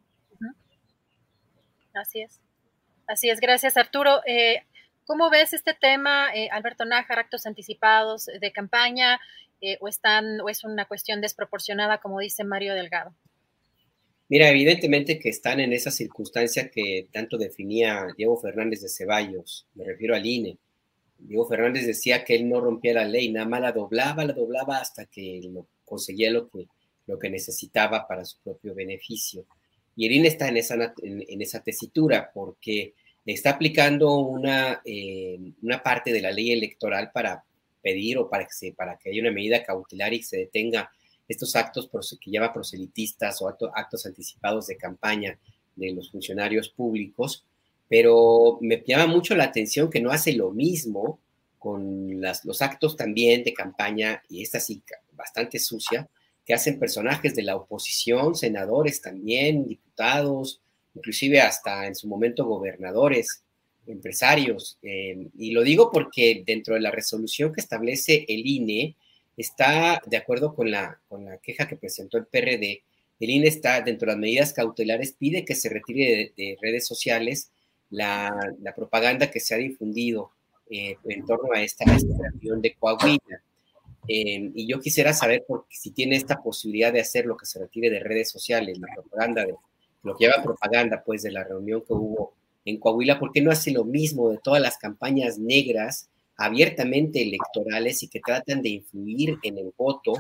Así 1.95 2.21
es. 2.21 2.43
Así 3.07 3.31
es, 3.31 3.41
gracias 3.41 3.79
Arturo. 3.79 4.21
Eh, 4.27 4.65
¿Cómo 5.07 5.31
ves 5.31 5.55
este 5.55 5.73
tema, 5.73 6.29
eh, 6.35 6.51
Alberto 6.53 6.85
Nájar, 6.85 7.21
actos 7.21 7.47
anticipados 7.47 8.27
de 8.27 8.53
campaña, 8.53 9.19
eh, 9.63 9.79
o, 9.81 9.89
están, 9.89 10.43
o 10.43 10.51
es 10.51 10.63
una 10.63 10.85
cuestión 10.85 11.23
desproporcionada, 11.23 12.03
como 12.03 12.21
dice 12.21 12.45
Mario 12.45 12.75
Delgado? 12.75 13.15
Mira, 14.29 14.51
evidentemente 14.51 15.19
que 15.19 15.31
están 15.31 15.61
en 15.61 15.73
esa 15.73 15.91
circunstancia 15.91 16.71
que 16.71 17.09
tanto 17.11 17.39
definía 17.39 18.09
Diego 18.15 18.37
Fernández 18.39 18.83
de 18.83 18.91
Ceballos, 18.91 19.67
me 19.73 19.87
refiero 19.87 20.15
al 20.15 20.27
INE. 20.27 20.59
Diego 21.19 21.49
Fernández 21.49 21.87
decía 21.87 22.25
que 22.25 22.35
él 22.35 22.49
no 22.49 22.61
rompía 22.61 22.95
la 22.95 23.05
ley, 23.05 23.31
nada 23.31 23.47
más 23.47 23.61
la 23.61 23.73
doblaba, 23.73 24.25
la 24.25 24.33
doblaba 24.33 24.79
hasta 24.79 25.07
que 25.07 25.41
lo, 25.53 25.67
conseguía 25.85 26.31
lo 26.31 26.49
que, 26.49 26.67
lo 27.07 27.19
que 27.19 27.31
necesitaba 27.31 28.07
para 28.07 28.25
su 28.25 28.39
propio 28.41 28.75
beneficio. 28.75 29.47
Y 29.97 30.07
INE 30.15 30.29
está 30.29 30.49
en 30.49 30.59
esa, 30.59 30.95
en, 31.03 31.41
esa 31.41 31.63
tesitura 31.63 32.31
porque 32.33 32.95
está 33.25 33.51
aplicando 33.51 34.15
una, 34.19 34.83
eh, 34.85 35.39
una 35.63 35.83
parte 35.83 36.13
de 36.13 36.21
la 36.21 36.31
ley 36.31 36.53
electoral 36.53 37.11
para 37.13 37.43
pedir 37.83 38.19
o 38.19 38.29
para 38.29 38.47
que, 38.47 38.73
para 38.73 38.99
que 38.99 39.11
haya 39.11 39.23
una 39.23 39.31
medida 39.31 39.65
cautelar 39.65 40.13
y 40.13 40.23
se 40.23 40.37
detenga 40.37 40.91
estos 41.27 41.57
actos 41.57 41.89
que 42.21 42.31
llama 42.31 42.53
proselitistas 42.53 43.41
o 43.41 43.49
actos 43.49 44.07
anticipados 44.07 44.67
de 44.67 44.77
campaña 44.77 45.39
de 45.75 45.93
los 45.93 46.11
funcionarios 46.11 46.69
públicos, 46.69 47.45
pero 47.89 48.59
me 48.61 48.83
llama 48.87 49.07
mucho 49.07 49.35
la 49.35 49.45
atención 49.45 49.91
que 49.91 50.01
no 50.01 50.11
hace 50.11 50.33
lo 50.33 50.51
mismo 50.51 51.21
con 51.59 52.21
los 52.21 52.63
actos 52.63 52.97
también 52.97 53.43
de 53.43 53.53
campaña, 53.53 54.23
y 54.29 54.43
esta 54.43 54.61
sí 54.61 54.83
bastante 55.13 55.59
sucia, 55.59 56.09
que 56.45 56.55
hacen 56.55 56.79
personajes 56.79 57.35
de 57.35 57.43
la 57.43 57.57
oposición, 57.57 58.37
senadores 58.37 59.01
también, 59.01 59.67
diputados, 59.67 60.61
inclusive 60.95 61.41
hasta 61.41 61.87
en 61.87 61.95
su 61.97 62.07
momento 62.07 62.45
gobernadores, 62.45 63.43
empresarios. 63.87 64.79
Eh, 64.83 65.29
y 65.37 65.51
lo 65.51 65.63
digo 65.63 65.91
porque 65.91 66.45
dentro 66.47 66.75
de 66.75 66.81
la 66.81 66.91
resolución 66.91 67.53
que 67.53 67.61
establece 67.61 68.25
el 68.29 68.47
INE, 68.47 68.97
está 69.37 70.01
de 70.07 70.17
acuerdo 70.17 70.55
con 70.55 70.71
la, 70.71 70.99
con 71.09 71.25
la 71.25 71.39
queja 71.39 71.69
que 71.69 71.77
presentó 71.77 72.17
el 72.17 72.27
PRD. 72.27 72.83
El 73.21 73.31
INE 73.31 73.49
está 73.49 73.81
dentro 73.81 74.07
de 74.07 74.13
las 74.13 74.21
medidas 74.21 74.53
cautelares, 74.53 75.13
pide 75.13 75.45
que 75.45 75.55
se 75.55 75.69
retire 75.69 76.33
de, 76.37 76.57
redes 76.61 76.87
sociales 76.87 77.51
la, 77.91 78.55
propaganda 78.75 79.31
que 79.31 79.41
se 79.41 79.55
ha 79.55 79.59
difundido 79.59 80.31
eh, 80.71 80.97
en 81.05 81.25
torno 81.25 81.53
a 81.53 81.63
esta, 81.63 81.85
región 81.85 82.61
de 82.61 82.75
Coahuila. 82.75 83.43
Em, 84.09 84.53
y 84.55 84.67
yo 84.69 84.81
quisiera 84.81 85.13
saber 85.13 85.45
si 85.69 85.91
tiene 85.91 86.17
esta 86.17 86.41
posibilidad 86.43 86.93
de 86.93 87.01
hacer 87.01 87.27
lo 87.27 87.37
que 87.37 87.47
se 87.47 87.59
retire 87.59 87.91
de 87.91 88.01
redes 88.01 88.31
sociales, 88.31 88.79
la 88.79 88.89
propaganda, 88.95 89.45
de, 89.45 89.55
lo 90.03 90.17
que 90.17 90.27
lleva 90.27 90.43
propaganda, 90.43 91.03
pues, 91.05 91.23
de 91.23 91.33
la 91.33 91.45
reunión 91.45 91.83
que 91.87 91.93
hubo 91.93 92.35
en 92.65 92.79
Coahuila, 92.79 93.19
¿por 93.19 93.33
qué 93.33 93.41
no 93.41 93.51
hace 93.51 93.71
lo 93.71 93.85
mismo 93.85 94.31
de 94.31 94.39
todas 94.39 94.61
las 94.61 94.77
campañas 94.77 95.39
negras 95.39 96.09
abiertamente 96.37 97.23
electorales 97.23 98.03
y 98.03 98.09
que 98.09 98.21
tratan 98.21 98.61
de 98.61 98.69
influir 98.71 99.37
en 99.43 99.59
el 99.59 99.73
voto 99.77 100.13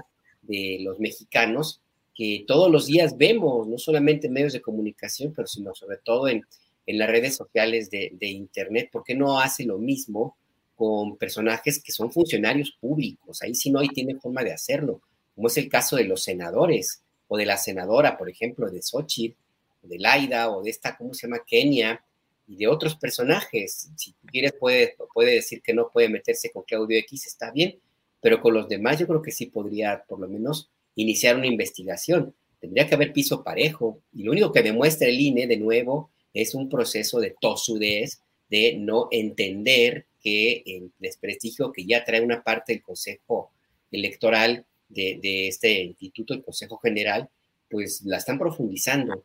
de 0.42 0.78
los 0.80 0.98
mexicanos 0.98 1.80
que 2.14 2.44
todos 2.46 2.70
los 2.70 2.86
días 2.86 3.18
vemos, 3.18 3.68
no 3.68 3.76
solamente 3.76 4.26
en 4.26 4.32
medios 4.32 4.54
de 4.54 4.62
comunicación, 4.62 5.34
pero 5.36 5.46
sino 5.46 5.74
sobre 5.74 5.98
todo 5.98 6.28
en, 6.28 6.42
las 6.86 7.10
redes 7.10 7.34
sociales 7.34 7.90
de, 7.90 8.16
Internet. 8.20 8.90
¿Por 8.92 9.04
qué 9.04 9.14
no 9.14 9.40
hace 9.40 9.64
lo 9.64 9.78
mismo 9.78 10.36
con 10.74 11.16
personajes 11.16 11.82
que 11.82 11.92
son 11.92 12.12
funcionarios 12.12 12.72
públicos? 12.80 13.42
Ahí 13.42 13.54
sí 13.54 13.70
no 13.70 13.80
hay 13.80 13.88
tiene 13.88 14.14
forma 14.16 14.42
de 14.44 14.52
hacerlo, 14.52 15.00
como 15.34 15.48
es 15.48 15.56
el 15.58 15.68
caso 15.68 15.96
de 15.96 16.04
los 16.04 16.22
senadores 16.22 17.02
o 17.28 17.36
de 17.36 17.46
la 17.46 17.56
senadora, 17.56 18.16
por 18.16 18.30
ejemplo, 18.30 18.70
de 18.70 18.82
Xochitl, 18.82 19.36
de 19.82 19.98
Laida 19.98 20.50
o 20.50 20.62
de 20.62 20.70
esta, 20.70 20.96
¿cómo 20.96 21.14
se 21.14 21.26
llama? 21.26 21.42
Kenia, 21.46 22.02
y 22.46 22.56
de 22.56 22.68
otros 22.68 22.96
personajes. 22.96 23.90
Si 23.96 24.14
quieres, 24.26 24.52
puede, 24.52 24.96
puede 25.12 25.34
decir 25.34 25.62
que 25.62 25.74
no 25.74 25.90
puede 25.90 26.08
meterse 26.08 26.50
con 26.50 26.62
Claudio 26.62 26.98
X, 26.98 27.26
está 27.26 27.50
bien, 27.50 27.78
pero 28.20 28.40
con 28.40 28.54
los 28.54 28.68
demás 28.68 28.98
yo 28.98 29.06
creo 29.06 29.22
que 29.22 29.32
sí 29.32 29.46
podría 29.46 30.04
por 30.08 30.20
lo 30.20 30.28
menos 30.28 30.70
iniciar 30.94 31.36
una 31.36 31.46
investigación. 31.46 32.34
Tendría 32.60 32.86
que 32.86 32.94
haber 32.94 33.12
piso 33.12 33.44
parejo. 33.44 34.00
Y 34.12 34.22
lo 34.22 34.32
único 34.32 34.52
que 34.52 34.62
demuestra 34.62 35.08
el 35.08 35.20
INE, 35.20 35.46
de 35.46 35.56
nuevo, 35.56 36.10
es 36.36 36.54
un 36.54 36.68
proceso 36.68 37.18
de 37.18 37.34
tosudez, 37.40 38.20
de 38.50 38.76
no 38.78 39.08
entender 39.10 40.06
que 40.22 40.62
el 40.66 40.92
desprestigio 40.98 41.72
que 41.72 41.86
ya 41.86 42.04
trae 42.04 42.20
una 42.20 42.42
parte 42.42 42.72
del 42.72 42.82
Consejo 42.82 43.50
Electoral 43.90 44.64
de, 44.88 45.48
este 45.48 45.82
instituto, 45.82 46.34
el 46.34 46.44
Consejo 46.44 46.78
General, 46.78 47.28
pues 47.70 48.02
la 48.04 48.18
están 48.18 48.38
profundizando 48.38 49.24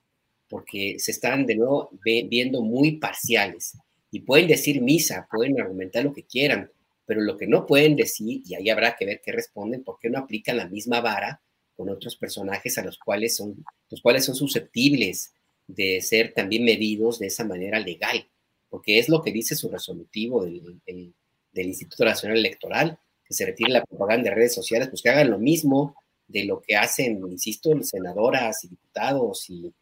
porque 0.50 1.00
se 1.00 1.12
están 1.12 1.45
de 1.45 1.56
nuevo 1.56 1.89
viendo 2.04 2.62
muy 2.62 2.97
parciales. 2.97 3.78
Y 4.10 4.21
pueden 4.21 4.47
decir 4.47 4.82
misa, 4.82 5.28
pueden 5.30 5.60
argumentar 5.60 6.04
lo 6.04 6.13
que 6.13 6.24
quieran, 6.24 6.71
pero 7.06 7.21
lo 7.21 7.38
que 7.38 7.47
no 7.47 7.65
pueden 7.65 7.95
decir, 7.95 8.41
y 8.45 8.56
ahí 8.56 8.69
habrá 8.69 8.95
que 8.95 9.06
ver 9.06 9.21
qué 9.24 9.32
responden, 9.32 9.84
por 9.84 9.97
qué 10.00 10.10
no 10.10 10.19
aplican 10.19 10.58
la 10.58 10.67
misma 10.67 11.02
vara 11.02 11.41
con 11.76 11.89
otros 11.89 12.15
personajes 12.15 12.78
a 12.78 12.84
los 12.84 12.97
cuales 12.97 13.36
son, 13.36 13.63
los 13.89 14.02
cuales 14.02 14.26
son 14.26 14.36
susceptibles 14.36 15.34
de 15.76 16.02
ser 16.02 16.34
también 16.34 16.64
medidos 16.64 17.20
de 17.20 17.28
esa 17.28 17.46
manera 17.46 17.80
legal, 17.80 18.28
porque 18.70 19.00
es 19.00 19.10
lo 19.10 19.22
que 19.22 19.32
dice 19.32 19.56
su 19.56 19.70
resolutivo 19.70 20.46
del, 20.46 20.82
del 20.86 21.68
Instituto 21.68 22.06
Nacional 22.06 22.38
Electoral, 22.38 22.98
que 23.26 23.34
se 23.34 23.46
retire 23.46 23.72
la 23.72 23.86
propaganda 23.86 24.30
de 24.30 24.36
redes 24.36 24.54
sociales, 24.54 24.90
pues 24.90 25.02
que 25.02 25.10
hagan 25.10 25.30
lo 25.30 25.40
mismo 25.40 25.96
de 26.28 26.46
lo 26.46 26.62
que 26.62 26.76
hacen, 26.76 27.22
insisto, 27.30 27.72
senadoras 27.84 28.64
y 28.64 28.70
diputados 28.70 29.50
y, 29.50 29.74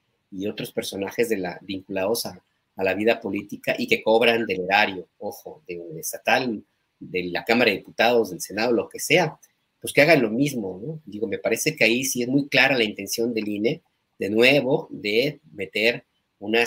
otros 0.47 0.71
personajes 0.71 1.27
de 1.29 1.37
la, 1.37 1.57
vinculados 1.61 2.27
a, 2.27 2.43
la 2.77 2.93
vida 2.93 3.19
política 3.19 3.75
y 3.77 3.87
que 3.87 4.01
cobran 4.01 4.45
del 4.45 4.61
erario, 4.61 5.07
ojo, 5.17 5.63
de, 5.67 5.83
de 5.91 5.99
estatal, 5.99 6.63
de 6.97 7.23
la 7.23 7.43
Cámara 7.43 7.71
de 7.71 7.77
Diputados, 7.77 8.29
del 8.29 8.39
Senado, 8.39 8.71
lo 8.71 8.87
que 8.87 8.99
sea, 8.99 9.37
pues 9.81 9.91
que 9.91 10.01
hagan 10.01 10.21
lo 10.21 10.29
mismo, 10.29 10.79
¿no? 10.81 11.01
Digo, 11.05 11.27
me 11.27 11.39
parece 11.39 11.75
que 11.75 11.83
ahí 11.83 12.05
sí 12.05 12.21
es 12.21 12.29
muy 12.29 12.47
clara 12.47 12.77
la 12.77 12.85
intención 12.85 13.33
del 13.33 13.49
INE, 13.49 13.81
de 14.19 14.29
nuevo, 14.29 14.87
de 14.91 15.39
meter 15.53 16.05
una, 16.39 16.65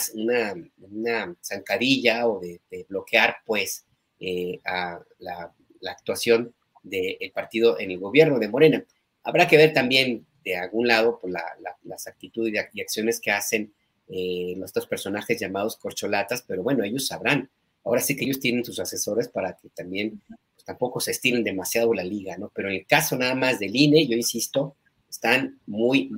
una 0.79 1.37
zancadilla 1.43 2.27
o 2.27 2.41
de, 2.41 2.61
bloquear, 2.89 3.37
pues, 3.47 3.87
eh, 4.19 4.59
a 4.65 5.01
la, 5.19 5.55
actuación 5.85 6.55
del 6.85 7.33
partido 7.35 7.79
en 7.79 7.91
el 7.91 7.99
gobierno 7.99 8.39
de 8.39 8.49
Morena. 8.49 8.85
Habrá 9.25 9.49
que 9.49 9.57
ver 9.57 9.73
también 9.73 10.25
de 10.45 10.57
algún 10.57 10.87
lado 10.87 11.19
por 11.21 11.31
pues, 11.31 11.43
las 11.83 12.07
actitudes 12.07 12.69
y 12.73 12.81
acciones 12.81 13.21
que 13.21 13.33
hacen 13.33 13.73
eh, 14.09 14.55
nuestros 14.57 14.87
personajes 14.87 15.41
llamados 15.41 15.77
corcholatas, 15.77 16.43
pero 16.47 16.63
bueno, 16.63 16.85
ellos 16.85 17.07
sabrán. 17.07 17.51
Ahora 17.85 18.01
sí 18.01 18.15
que 18.15 18.25
ellos 18.25 18.39
tienen 18.39 18.65
sus 18.65 18.79
asesores 18.79 19.29
para 19.29 19.57
que 19.57 19.71
también 19.71 20.23
pues, 20.29 20.65
tampoco 20.65 21.01
se 21.01 21.11
estiren 21.11 21.43
demasiado 21.43 21.93
la 21.93 22.05
liga, 22.05 22.37
¿no? 22.37 22.53
Pero 22.55 22.69
en 22.69 22.77
el 22.77 22.87
caso 22.87 23.17
nada 23.17 23.35
más 23.35 23.59
del 23.59 23.75
INE, 23.75 24.07
yo 24.07 24.17
insisto, 24.17 24.77
están 25.13 25.61
muy, 25.67 26.11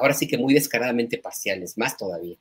ahora 0.00 0.14
sí 0.14 0.28
que 0.28 0.38
muy 0.38 0.54
descaradamente 0.54 1.18
parciales, 1.18 1.76
más 1.76 1.96
todavía. 1.96 2.36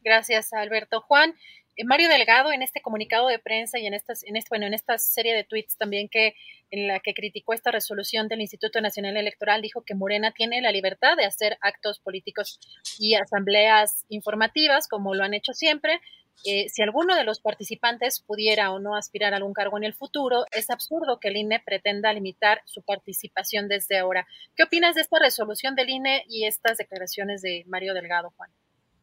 Gracias, 0.00 0.52
Alberto. 0.52 1.00
Juan, 1.00 1.34
eh, 1.76 1.84
Mario 1.84 2.08
Delgado 2.08 2.52
en 2.52 2.62
este 2.62 2.80
comunicado 2.80 3.26
de 3.26 3.40
prensa 3.40 3.80
y 3.80 3.86
en 3.86 3.94
estas, 3.94 4.22
en 4.22 4.36
este, 4.36 4.48
bueno, 4.50 4.66
en 4.66 4.74
esta 4.74 4.96
serie 4.96 5.34
de 5.34 5.42
tweets 5.42 5.76
también 5.76 6.08
que 6.08 6.36
en 6.70 6.86
la 6.86 7.00
que 7.00 7.14
criticó 7.14 7.52
esta 7.52 7.72
resolución 7.72 8.28
del 8.28 8.42
Instituto 8.42 8.80
Nacional 8.80 9.16
Electoral 9.16 9.60
dijo 9.60 9.82
que 9.82 9.96
Morena 9.96 10.32
tiene 10.32 10.60
la 10.60 10.70
libertad 10.70 11.16
de 11.16 11.24
hacer 11.24 11.58
actos 11.60 11.98
políticos 11.98 12.60
y 12.98 13.14
asambleas 13.14 14.04
informativas 14.08 14.86
como 14.86 15.14
lo 15.14 15.24
han 15.24 15.34
hecho 15.34 15.52
siempre. 15.52 16.00
Eh, 16.44 16.68
si 16.68 16.82
alguno 16.82 17.14
de 17.16 17.24
los 17.24 17.40
participantes 17.40 18.20
pudiera 18.20 18.70
o 18.72 18.78
no 18.78 18.96
aspirar 18.96 19.32
a 19.32 19.36
algún 19.36 19.54
cargo 19.54 19.78
en 19.78 19.84
el 19.84 19.94
futuro, 19.94 20.44
es 20.50 20.68
absurdo 20.70 21.18
que 21.20 21.28
el 21.28 21.36
INE 21.36 21.62
pretenda 21.64 22.12
limitar 22.12 22.60
su 22.66 22.82
participación 22.82 23.68
desde 23.68 23.98
ahora. 23.98 24.26
¿Qué 24.54 24.64
opinas 24.64 24.94
de 24.94 25.02
esta 25.02 25.18
resolución 25.18 25.74
del 25.74 25.90
INE 25.90 26.24
y 26.28 26.46
estas 26.46 26.76
declaraciones 26.76 27.40
de 27.40 27.64
Mario 27.66 27.94
Delgado, 27.94 28.32
Juan? 28.36 28.50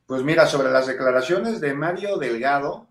Pues 0.06 0.24
mira, 0.24 0.46
sobre 0.46 0.70
las 0.72 0.88
declaraciones 0.88 1.62
de 1.62 1.74
Mario 1.74 2.18
Delgado, 2.18 2.90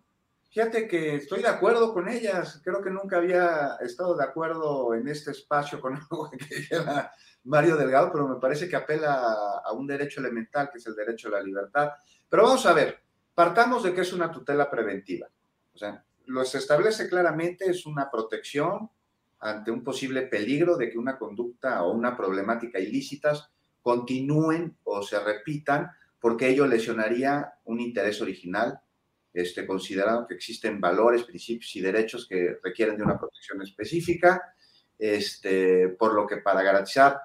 fíjate 0.48 0.88
que 0.88 1.16
estoy 1.16 1.42
de 1.42 1.48
acuerdo 1.48 1.92
con 1.92 2.08
ellas. 2.08 2.60
Creo 2.64 2.82
que 2.82 2.90
nunca 2.90 3.18
había 3.18 3.76
estado 3.80 4.16
de 4.16 4.24
acuerdo 4.24 4.94
en 4.94 5.06
este 5.06 5.30
espacio 5.30 5.80
con 5.80 5.94
algo 6.10 6.30
que 6.30 6.54
dijera 6.54 7.12
Mario 7.44 7.76
Delgado, 7.76 8.10
pero 8.10 8.26
me 8.26 8.40
parece 8.40 8.68
que 8.68 8.76
apela 8.76 9.60
a 9.64 9.72
un 9.72 9.86
derecho 9.86 10.20
elemental, 10.20 10.70
que 10.70 10.78
es 10.78 10.86
el 10.86 10.94
derecho 10.96 11.28
a 11.28 11.32
la 11.32 11.42
libertad. 11.42 11.92
Pero 12.28 12.44
vamos 12.44 12.64
a 12.66 12.72
ver, 12.72 13.00
partamos 13.40 13.82
de 13.82 13.94
que 13.94 14.02
es 14.02 14.12
una 14.12 14.30
tutela 14.30 14.70
preventiva. 14.70 15.26
O 15.72 15.78
sea, 15.78 16.04
lo 16.26 16.44
se 16.44 16.58
establece 16.58 17.08
claramente, 17.08 17.70
es 17.70 17.86
una 17.86 18.10
protección 18.10 18.90
ante 19.38 19.70
un 19.70 19.82
posible 19.82 20.26
peligro 20.26 20.76
de 20.76 20.90
que 20.90 20.98
una 20.98 21.18
conducta 21.18 21.82
o 21.84 21.92
una 21.92 22.14
problemática 22.14 22.78
ilícitas 22.78 23.48
continúen 23.80 24.76
o 24.84 25.02
se 25.02 25.18
repitan 25.20 25.90
porque 26.20 26.48
ello 26.48 26.66
lesionaría 26.66 27.54
un 27.64 27.80
interés 27.80 28.20
original, 28.20 28.78
este, 29.32 29.66
considerando 29.66 30.26
que 30.26 30.34
existen 30.34 30.78
valores, 30.78 31.22
principios 31.22 31.74
y 31.76 31.80
derechos 31.80 32.28
que 32.28 32.58
requieren 32.62 32.98
de 32.98 33.04
una 33.04 33.18
protección 33.18 33.62
específica, 33.62 34.52
este, 34.98 35.88
por 35.88 36.12
lo 36.12 36.26
que 36.26 36.36
para 36.36 36.62
garantizar 36.62 37.18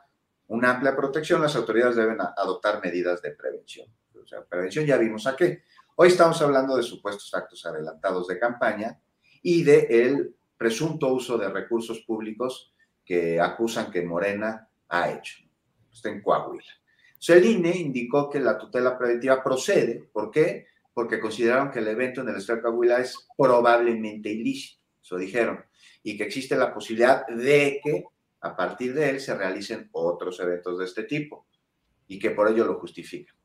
una 0.47 0.71
amplia 0.71 0.95
protección 0.95 1.41
las 1.41 1.57
autoridades 1.57 1.97
deben 1.97 2.21
adoptar 2.21 2.81
medidas 2.81 3.21
de 3.21 3.31
prevención. 3.31 3.89
O 4.23 4.25
sea, 4.25 4.45
prevención 4.45 4.85
ya 4.85 4.97
vimos 4.97 5.27
a 5.27 5.35
qué. 5.35 5.65
Hoy 5.97 6.09
estamos 6.09 6.41
hablando 6.41 6.75
de 6.75 6.83
supuestos 6.83 7.33
actos 7.33 7.65
adelantados 7.65 8.27
de 8.27 8.37
campaña 8.37 8.99
y 9.41 9.63
de 9.63 9.87
el 9.89 10.35
presunto 10.57 11.07
uso 11.07 11.37
de 11.37 11.47
recursos 11.47 12.01
públicos 12.01 12.73
que 13.05 13.39
acusan 13.39 13.89
que 13.89 14.01
Morena 14.01 14.67
ha 14.89 15.09
hecho. 15.09 15.37
Está 15.93 16.09
en 16.09 16.21
Coahuila. 16.21 16.65
El 17.29 17.45
INE 17.45 17.77
indicó 17.77 18.29
que 18.29 18.41
la 18.41 18.57
tutela 18.57 18.97
preventiva 18.97 19.41
procede. 19.41 20.09
¿Por 20.11 20.29
qué? 20.31 20.67
Porque 20.93 21.17
consideraron 21.17 21.71
que 21.71 21.79
el 21.79 21.87
evento 21.87 22.19
en 22.19 22.27
el 22.27 22.35
Estado 22.35 22.57
de 22.57 22.63
Coahuila 22.63 22.99
es 22.99 23.15
probablemente 23.37 24.29
ilícito, 24.29 24.81
eso 25.01 25.15
dijeron, 25.15 25.63
y 26.03 26.17
que 26.17 26.25
existe 26.25 26.57
la 26.57 26.73
posibilidad 26.73 27.25
de 27.27 27.79
que 27.81 28.03
a 28.41 28.53
partir 28.53 28.93
de 28.93 29.11
él 29.11 29.21
se 29.21 29.33
realicen 29.33 29.87
otros 29.93 30.41
eventos 30.41 30.77
de 30.77 30.83
este 30.83 31.03
tipo 31.03 31.47
y 32.05 32.19
que 32.19 32.31
por 32.31 32.49
ello 32.49 32.65
lo 32.65 32.79
justifican. 32.79 33.35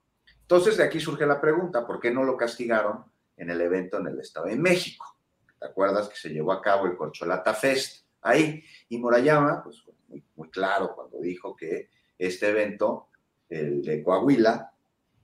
Entonces, 0.51 0.79
de 0.79 0.83
aquí 0.83 0.99
surge 0.99 1.25
la 1.27 1.41
pregunta, 1.41 1.87
¿por 1.87 2.01
qué 2.01 2.11
no 2.11 2.25
lo 2.25 2.37
castigaron 2.37 3.05
en 3.37 3.51
el 3.51 3.61
evento 3.61 3.99
en 3.99 4.09
el 4.09 4.19
Estado 4.19 4.47
de 4.47 4.57
México? 4.57 5.07
¿Te 5.57 5.65
acuerdas 5.65 6.09
que 6.09 6.17
se 6.17 6.31
llevó 6.31 6.51
a 6.51 6.61
cabo 6.61 6.87
el 6.87 6.97
Corcholata 6.97 7.55
Fest 7.55 8.05
ahí? 8.23 8.65
Y 8.89 8.99
Morayama, 8.99 9.63
pues 9.63 9.85
muy, 10.09 10.25
muy 10.35 10.51
claro 10.51 10.93
cuando 10.97 11.21
dijo 11.21 11.55
que 11.55 11.89
este 12.19 12.49
evento 12.49 13.11
el 13.49 13.81
de 13.81 14.03
Coahuila, 14.03 14.73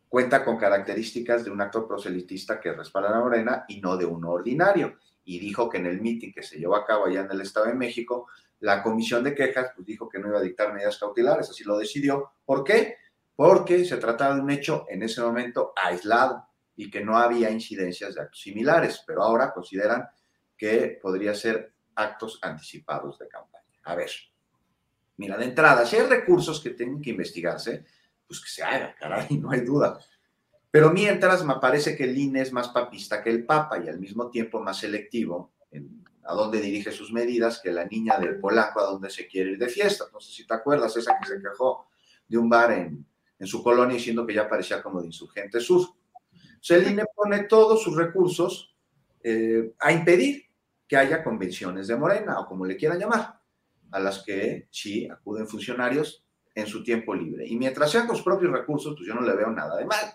cuenta 0.09 0.45
con 0.45 0.57
características 0.57 1.45
de 1.45 1.51
un 1.51 1.61
actor 1.61 1.89
proselitista 1.89 2.61
que 2.61 2.73
respalda 2.73 3.17
a 3.17 3.19
Morena 3.19 3.65
y 3.67 3.81
no 3.81 3.97
de 3.97 4.07
uno 4.07 4.31
ordinario. 4.31 4.97
Y 5.25 5.41
dijo 5.41 5.69
que 5.69 5.79
en 5.79 5.87
el 5.87 6.01
mitin 6.01 6.33
que 6.33 6.45
se 6.45 6.57
llevó 6.57 6.77
a 6.77 6.87
cabo 6.87 7.07
allá 7.07 7.23
en 7.23 7.33
el 7.33 7.41
Estado 7.41 7.67
de 7.67 7.75
México, 7.75 8.29
la 8.61 8.81
comisión 8.81 9.25
de 9.25 9.35
quejas 9.35 9.73
pues, 9.75 9.89
dijo 9.89 10.09
que 10.09 10.21
no 10.21 10.29
iba 10.29 10.39
a 10.39 10.43
dictar 10.43 10.73
medidas 10.73 10.99
cautelares, 10.99 11.51
así 11.51 11.65
lo 11.65 11.77
decidió. 11.77 12.31
¿Por 12.45 12.62
qué? 12.62 12.95
Porque 13.37 13.85
se 13.85 13.99
trataba 13.99 14.35
de 14.35 14.40
un 14.40 14.51
hecho 14.51 14.87
en 14.88 15.03
ese 15.03 15.20
momento 15.20 15.72
aislado 15.77 16.49
y 16.75 16.90
que 16.90 17.05
no 17.05 17.16
había 17.16 17.51
incidencias 17.51 18.14
de 18.14 18.22
actos 18.22 18.40
similares, 18.40 19.05
pero 19.07 19.22
ahora 19.22 19.53
consideran 19.53 20.09
que 20.57 20.99
podría 21.01 21.35
ser 21.35 21.75
actos 21.94 22.38
anticipados 22.42 23.18
de 23.18 23.29
campaña. 23.29 23.64
A 23.85 23.94
ver, 23.94 24.11
mira, 25.16 25.37
de 25.37 25.44
entrada, 25.44 25.87
si 25.87 25.96
hay 25.96 26.07
recursos 26.07 26.61
que 26.61 26.70
tienen 26.70 27.01
que 27.01 27.11
investigarse, 27.11 27.85
pues 28.27 28.40
que 28.40 28.49
se 28.49 28.62
haga, 28.62 28.94
caray, 28.94 29.29
no 29.38 29.51
hay 29.51 29.61
duda. 29.61 29.99
Pero 30.70 30.90
mientras 30.90 31.44
me 31.44 31.55
parece 31.57 31.96
que 31.96 32.05
el 32.05 32.16
INE 32.16 32.42
es 32.42 32.53
más 32.53 32.68
papista 32.68 33.22
que 33.22 33.31
el 33.31 33.46
Papa 33.46 33.79
y 33.79 33.88
al 33.88 33.99
mismo 33.99 34.31
tiempo 34.31 34.61
más 34.61 34.79
selectivo 34.79 35.55
a 36.25 36.35
dónde 36.35 36.61
dirige 36.61 36.90
sus 36.92 37.12
medidas 37.12 37.61
que 37.62 37.70
la 37.70 37.85
niña 37.85 38.18
del 38.18 38.38
polaco 38.40 38.81
a 38.81 38.85
dónde 38.85 39.11
se 39.11 39.27
quiere 39.27 39.53
ir 39.53 39.59
de 39.59 39.68
fiesta. 39.68 40.05
No 40.12 40.20
sé 40.20 40.33
si 40.33 40.46
te 40.46 40.55
acuerdas, 40.55 40.96
esa 40.96 41.18
que 41.18 41.29
se 41.29 41.40
quejó 41.40 41.88
de 42.27 42.37
un 42.37 42.49
bar 42.49 42.72
en, 42.72 43.07
en 43.38 43.46
su 43.46 43.62
colonia 43.62 43.96
diciendo 43.96 44.27
que 44.27 44.35
ya 44.35 44.49
parecía 44.49 44.83
como 44.83 45.01
de 45.01 45.07
insurgente 45.07 45.61
sur. 45.61 45.88
Sea, 46.61 46.79
el 46.79 46.90
INE 46.90 47.05
pone 47.14 47.44
todos 47.44 47.83
sus 47.83 47.96
recursos 47.96 48.77
eh, 49.22 49.75
a 49.79 49.92
impedir 49.92 50.44
que 50.87 50.96
haya 50.96 51.22
convenciones 51.22 51.88
de 51.88 51.96
Morena 51.96 52.40
o 52.40 52.46
como 52.46 52.64
le 52.64 52.77
quieran 52.77 52.99
llamar, 52.99 53.40
a 53.90 54.01
las 54.01 54.22
que 54.22 54.68
sí 54.70 55.09
acuden 55.09 55.46
funcionarios 55.46 56.25
en 56.55 56.66
su 56.66 56.83
tiempo 56.83 57.14
libre. 57.14 57.46
Y 57.46 57.57
mientras 57.57 57.90
sean 57.90 58.07
con 58.07 58.16
sus 58.16 58.25
propios 58.25 58.53
recursos, 58.53 58.94
pues 58.96 59.07
yo 59.07 59.14
no 59.14 59.20
le 59.20 59.35
veo 59.35 59.51
nada 59.51 59.77
de 59.77 59.85
mal. 59.85 60.14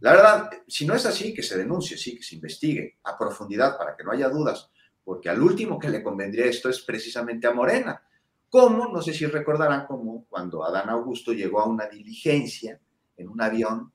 La 0.00 0.12
verdad, 0.12 0.50
si 0.66 0.86
no 0.86 0.94
es 0.94 1.06
así, 1.06 1.32
que 1.32 1.42
se 1.42 1.56
denuncie, 1.56 1.96
sí, 1.96 2.16
que 2.16 2.22
se 2.22 2.34
investigue 2.34 2.98
a 3.04 3.16
profundidad 3.16 3.78
para 3.78 3.96
que 3.96 4.04
no 4.04 4.12
haya 4.12 4.28
dudas, 4.28 4.70
porque 5.02 5.28
al 5.28 5.40
último 5.40 5.78
que 5.78 5.88
le 5.88 6.02
convendría 6.02 6.46
esto 6.46 6.68
es 6.68 6.80
precisamente 6.82 7.46
a 7.46 7.54
Morena. 7.54 8.02
¿Cómo? 8.48 8.88
No 8.88 9.02
sé 9.02 9.12
si 9.12 9.26
recordarán 9.26 9.86
cómo 9.86 10.24
cuando 10.28 10.64
Adán 10.64 10.88
Augusto 10.88 11.32
llegó 11.32 11.60
a 11.60 11.68
una 11.68 11.86
diligencia 11.86 12.80
en 13.16 13.28
un 13.28 13.40
avión 13.40 13.92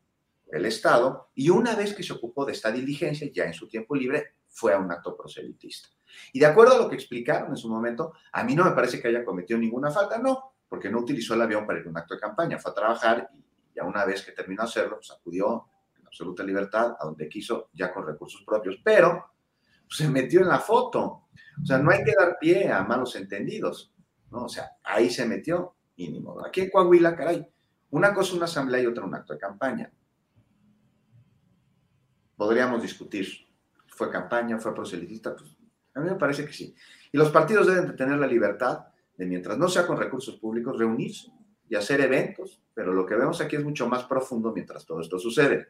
del 0.51 0.65
Estado 0.65 1.29
y 1.33 1.49
una 1.49 1.75
vez 1.75 1.93
que 1.93 2.03
se 2.03 2.13
ocupó 2.13 2.45
de 2.45 2.51
esta 2.51 2.71
diligencia, 2.71 3.29
ya 3.33 3.45
en 3.45 3.53
su 3.53 3.67
tiempo 3.67 3.95
libre, 3.95 4.35
fue 4.49 4.73
a 4.73 4.77
un 4.77 4.91
acto 4.91 5.15
proselitista. 5.15 5.89
Y 6.33 6.39
de 6.39 6.45
acuerdo 6.45 6.75
a 6.75 6.77
lo 6.77 6.89
que 6.89 6.95
explicaron 6.95 7.51
en 7.51 7.57
su 7.57 7.69
momento, 7.69 8.13
a 8.33 8.43
mí 8.43 8.53
no 8.53 8.65
me 8.65 8.71
parece 8.71 9.01
que 9.01 9.07
haya 9.07 9.23
cometido 9.23 9.57
ninguna 9.57 9.91
falta, 9.91 10.17
no, 10.17 10.53
porque 10.67 10.89
no 10.89 10.99
utilizó 10.99 11.33
el 11.33 11.41
avión 11.41 11.65
para 11.65 11.79
ir 11.79 11.87
a 11.87 11.89
un 11.89 11.97
acto 11.97 12.15
de 12.15 12.19
campaña, 12.19 12.59
fue 12.59 12.71
a 12.71 12.75
trabajar 12.75 13.29
y 13.33 13.43
ya 13.75 13.83
una 13.85 14.05
vez 14.05 14.23
que 14.23 14.33
terminó 14.33 14.63
hacerlo, 14.63 14.97
pues 14.97 15.11
acudió 15.11 15.67
en 15.97 16.05
absoluta 16.05 16.43
libertad 16.43 16.95
a 16.99 17.05
donde 17.05 17.29
quiso, 17.29 17.69
ya 17.73 17.93
con 17.93 18.05
recursos 18.05 18.43
propios, 18.45 18.77
pero 18.83 19.31
pues, 19.87 19.97
se 19.97 20.09
metió 20.09 20.41
en 20.41 20.49
la 20.49 20.59
foto. 20.59 21.27
O 21.61 21.65
sea, 21.65 21.77
no 21.77 21.91
hay 21.91 22.03
que 22.03 22.13
dar 22.17 22.37
pie 22.39 22.71
a 22.71 22.83
malos 22.83 23.15
entendidos, 23.15 23.90
¿no? 24.31 24.45
O 24.45 24.49
sea, 24.49 24.71
ahí 24.83 25.09
se 25.09 25.25
metió 25.25 25.75
y 25.95 26.09
ni 26.09 26.19
modo. 26.19 26.45
Aquí 26.45 26.61
en 26.61 26.69
Coahuila, 26.69 27.15
caray, 27.15 27.45
una 27.91 28.13
cosa 28.13 28.35
una 28.35 28.45
asamblea 28.45 28.81
y 28.81 28.85
otra 28.87 29.05
un 29.05 29.13
acto 29.13 29.33
de 29.33 29.39
campaña. 29.39 29.91
Podríamos 32.35 32.81
discutir, 32.81 33.27
¿fue 33.87 34.09
campaña, 34.09 34.57
fue 34.57 34.73
proselitista? 34.73 35.35
Pues 35.35 35.55
a 35.93 35.99
mí 35.99 36.09
me 36.09 36.15
parece 36.15 36.45
que 36.45 36.53
sí. 36.53 36.73
Y 37.11 37.17
los 37.17 37.29
partidos 37.29 37.67
deben 37.67 37.87
de 37.87 37.93
tener 37.93 38.17
la 38.17 38.27
libertad 38.27 38.85
mientras 39.17 39.57
no 39.57 39.67
sea 39.67 39.85
con 39.85 39.97
recursos 39.97 40.37
públicos, 40.37 40.77
reunirse 40.77 41.31
y 41.69 41.75
hacer 41.75 42.01
eventos, 42.01 42.61
pero 42.73 42.93
lo 42.93 43.05
que 43.05 43.15
vemos 43.15 43.39
aquí 43.41 43.55
es 43.55 43.63
mucho 43.63 43.87
más 43.87 44.03
profundo 44.05 44.51
mientras 44.51 44.85
todo 44.85 45.01
esto 45.01 45.19
sucede. 45.19 45.67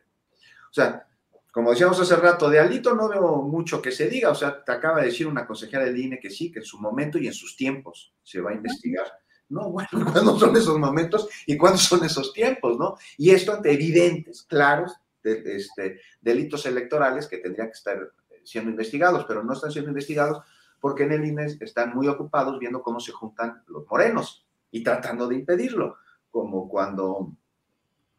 O 0.70 0.74
sea, 0.74 1.08
como 1.52 1.72
decíamos 1.72 2.00
hace 2.00 2.16
rato, 2.16 2.50
de 2.50 2.60
Alito 2.60 2.96
no 2.96 3.10
veo 3.10 3.42
mucho 3.42 3.82
que 3.82 3.92
se 3.92 4.08
diga, 4.08 4.30
o 4.30 4.36
sea, 4.36 4.64
te 4.64 4.72
acaba 4.72 5.02
de 5.02 5.08
decir 5.08 5.28
una 5.28 5.46
consejera 5.46 5.84
del 5.84 5.98
INE 5.98 6.20
que 6.20 6.30
sí, 6.30 6.52
que 6.52 6.60
en 6.60 6.66
su 6.66 6.80
momento 6.80 7.18
y 7.18 7.28
en 7.28 7.34
sus 7.34 7.58
tiempos 7.58 8.14
se 8.24 8.40
va 8.40 8.52
a 8.52 8.56
investigar. 8.56 9.06
No, 9.50 9.70
bueno, 9.70 9.90
¿cuándo 10.14 10.40
son 10.40 10.56
esos 10.56 10.80
momentos 10.80 11.28
y 11.46 11.58
cuándo 11.58 11.78
son 11.78 12.06
esos 12.06 12.32
tiempos, 12.32 12.78
no? 12.80 12.96
Y 13.18 13.32
esto 13.32 13.54
ante 13.54 13.72
evidentes, 13.74 14.44
claros, 14.44 14.94
de, 15.22 15.56
este, 15.56 16.00
delitos 16.22 16.66
electorales 16.66 17.28
que 17.28 17.38
tendrían 17.38 17.68
que 17.68 17.74
estar 17.74 18.12
siendo 18.44 18.72
investigados, 18.72 19.26
pero 19.28 19.44
no 19.44 19.54
están 19.54 19.72
siendo 19.72 19.92
investigados 19.92 20.42
porque 20.80 21.04
en 21.04 21.12
el 21.12 21.26
INE 21.26 21.58
están 21.60 21.94
muy 21.94 22.08
ocupados 22.08 22.58
viendo 22.60 22.82
cómo 22.82 23.00
se 23.00 23.12
juntan 23.12 23.62
los 23.68 23.86
morenos 23.88 24.48
y 24.72 24.84
tratando 24.84 25.28
de 25.28 25.36
impedirlo, 25.36 25.98
como 26.32 26.68
cuando 26.68 27.34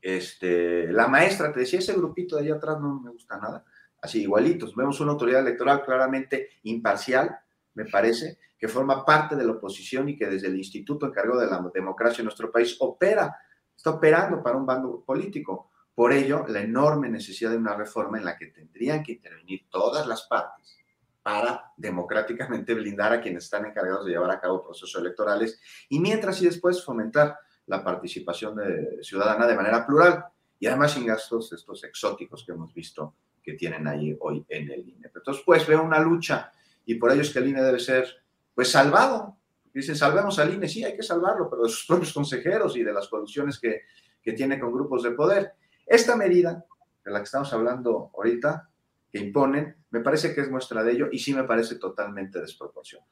este, 0.02 0.92
la 0.92 1.06
maestra 1.06 1.52
te 1.52 1.60
decía, 1.60 1.78
ese 1.78 1.94
grupito 1.94 2.36
de 2.36 2.42
allá 2.42 2.56
atrás 2.56 2.80
no 2.80 3.00
me 3.00 3.10
gusta 3.10 3.38
nada, 3.38 3.64
así 4.00 4.22
igualitos. 4.22 4.74
Vemos 4.74 5.00
una 5.00 5.12
autoridad 5.12 5.40
electoral 5.40 5.84
claramente 5.84 6.48
imparcial, 6.64 7.38
me 7.74 7.84
parece, 7.84 8.38
que 8.58 8.68
forma 8.68 9.04
parte 9.04 9.36
de 9.36 9.44
la 9.44 9.52
oposición 9.52 10.08
y 10.08 10.16
que 10.16 10.26
desde 10.26 10.48
el 10.48 10.56
instituto 10.56 11.06
encargado 11.06 11.40
de 11.40 11.46
la 11.46 11.64
democracia 11.72 12.20
en 12.20 12.26
nuestro 12.26 12.50
país 12.50 12.76
opera, 12.80 13.36
está 13.74 13.90
operando 13.90 14.42
para 14.42 14.56
un 14.56 14.66
bando 14.66 15.04
político. 15.04 15.70
Por 15.94 16.12
ello, 16.12 16.44
la 16.48 16.60
enorme 16.60 17.08
necesidad 17.08 17.50
de 17.50 17.56
una 17.56 17.76
reforma 17.76 18.18
en 18.18 18.24
la 18.24 18.36
que 18.36 18.46
tendrían 18.46 19.02
que 19.02 19.12
intervenir 19.12 19.66
todas 19.70 20.06
las 20.06 20.22
partes 20.22 20.78
para 21.22 21.72
democráticamente 21.76 22.74
blindar 22.74 23.12
a 23.12 23.20
quienes 23.20 23.44
están 23.44 23.66
encargados 23.66 24.04
de 24.04 24.12
llevar 24.12 24.30
a 24.30 24.40
cabo 24.40 24.64
procesos 24.64 25.00
electorales 25.00 25.60
y 25.88 26.00
mientras 26.00 26.42
y 26.42 26.46
después 26.46 26.84
fomentar 26.84 27.36
la 27.66 27.82
participación 27.82 28.56
de, 28.56 28.98
ciudadana 29.02 29.46
de 29.46 29.54
manera 29.54 29.86
plural 29.86 30.24
y 30.58 30.66
además 30.66 30.92
sin 30.92 31.06
gastos 31.06 31.52
estos 31.52 31.84
exóticos 31.84 32.44
que 32.44 32.52
hemos 32.52 32.72
visto 32.74 33.14
que 33.42 33.54
tienen 33.54 33.86
ahí 33.88 34.16
hoy 34.20 34.44
en 34.48 34.70
el 34.70 34.88
INE. 34.88 35.10
Entonces, 35.14 35.42
pues 35.44 35.66
veo 35.66 35.82
una 35.82 35.98
lucha 35.98 36.52
y 36.86 36.94
por 36.94 37.10
ello 37.10 37.22
es 37.22 37.30
que 37.30 37.40
el 37.40 37.48
INE 37.48 37.62
debe 37.62 37.80
ser 37.80 38.06
pues 38.54 38.70
salvado. 38.70 39.36
Dicen, 39.72 39.96
salvemos 39.96 40.38
al 40.38 40.54
INE, 40.54 40.68
sí, 40.68 40.84
hay 40.84 40.94
que 40.94 41.02
salvarlo, 41.02 41.48
pero 41.48 41.62
de 41.62 41.68
sus 41.68 41.86
propios 41.86 42.12
consejeros 42.12 42.76
y 42.76 42.82
de 42.82 42.92
las 42.92 43.08
condiciones 43.08 43.58
que, 43.58 43.82
que 44.22 44.32
tiene 44.32 44.60
con 44.60 44.72
grupos 44.72 45.02
de 45.02 45.12
poder. 45.12 45.52
Esta 45.86 46.14
medida 46.14 46.64
de 47.04 47.10
la 47.10 47.18
que 47.18 47.24
estamos 47.24 47.52
hablando 47.52 48.10
ahorita, 48.14 48.68
que 49.10 49.18
imponen, 49.18 49.76
me 49.90 50.00
parece 50.00 50.34
que 50.34 50.42
es 50.42 50.50
muestra 50.50 50.82
de 50.82 50.92
ello 50.92 51.08
y 51.10 51.18
sí 51.18 51.34
me 51.34 51.44
parece 51.44 51.76
totalmente 51.76 52.40
desproporcionado. 52.40 53.10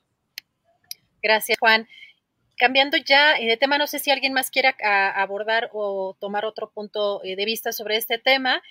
Gracias, 1.22 1.58
Juan. 1.58 1.86
Cambiando 2.60 2.98
ya 2.98 3.38
de 3.38 3.56
tema, 3.56 3.78
no 3.78 3.86
sé 3.86 3.98
si 3.98 4.10
alguien 4.10 4.34
más 4.34 4.50
quiera 4.50 4.76
abordar 5.16 5.70
o 5.72 6.14
tomar 6.20 6.44
otro 6.44 6.68
punto 6.68 7.24
eh, 7.24 7.34
de 7.34 7.46
vista 7.46 7.72
sobre 7.72 7.96
este 7.96 8.18
tema. 8.18 8.62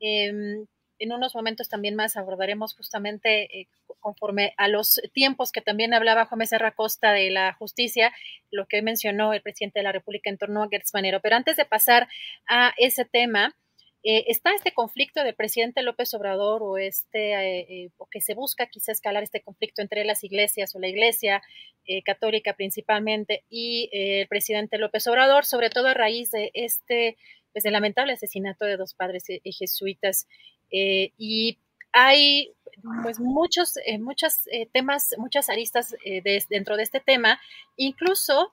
Em, 0.00 0.66
en 0.98 1.12
unos 1.14 1.34
momentos 1.34 1.70
también 1.70 1.94
más 1.96 2.18
abordaremos 2.18 2.74
justamente 2.74 3.60
eh, 3.60 3.68
conforme 4.00 4.52
a 4.58 4.68
los 4.68 5.00
tiempos 5.14 5.50
que 5.50 5.62
también 5.62 5.94
hablaba 5.94 6.26
Juan 6.26 6.40
Becerra 6.40 6.72
Costa 6.72 7.12
de 7.12 7.30
la 7.30 7.54
justicia, 7.54 8.12
lo 8.50 8.66
que 8.66 8.82
mencionó 8.82 9.32
el 9.32 9.40
presidente 9.40 9.78
de 9.78 9.84
la 9.84 9.92
República 9.92 10.28
en 10.28 10.36
torno 10.36 10.62
a 10.62 10.68
Gertz 10.68 10.92
Manero. 10.92 11.20
Pero 11.20 11.36
antes 11.36 11.56
de 11.56 11.64
pasar 11.64 12.06
a 12.46 12.74
ese 12.76 13.06
tema, 13.06 13.56
eh, 14.04 14.26
está 14.28 14.54
este 14.54 14.72
conflicto 14.72 15.24
del 15.24 15.34
presidente 15.34 15.82
López 15.82 16.14
Obrador 16.14 16.62
o 16.62 16.78
este 16.78 17.32
eh, 17.32 17.66
eh, 17.68 17.90
o 17.96 18.06
que 18.06 18.20
se 18.20 18.34
busca 18.34 18.68
quizá 18.68 18.92
escalar 18.92 19.24
este 19.24 19.42
conflicto 19.42 19.82
entre 19.82 20.04
las 20.04 20.22
iglesias 20.22 20.74
o 20.74 20.78
la 20.78 20.88
iglesia 20.88 21.42
católica 22.04 22.52
principalmente 22.52 23.44
y 23.48 23.88
el 23.92 24.28
presidente 24.28 24.76
López 24.76 25.06
Obrador, 25.06 25.46
sobre 25.46 25.70
todo 25.70 25.88
a 25.88 25.94
raíz 25.94 26.30
de 26.30 26.50
este 26.52 27.16
pues, 27.52 27.64
el 27.64 27.72
lamentable 27.72 28.12
asesinato 28.12 28.66
de 28.66 28.76
dos 28.76 28.92
padres 28.92 29.24
jesuitas. 29.42 30.28
Y 30.70 31.58
hay 31.92 32.52
pues 33.02 33.18
muchos 33.20 33.78
muchos 34.00 34.34
temas 34.72 35.14
muchas 35.16 35.48
aristas 35.48 35.96
dentro 36.50 36.76
de 36.76 36.82
este 36.82 37.00
tema. 37.00 37.40
Incluso 37.76 38.52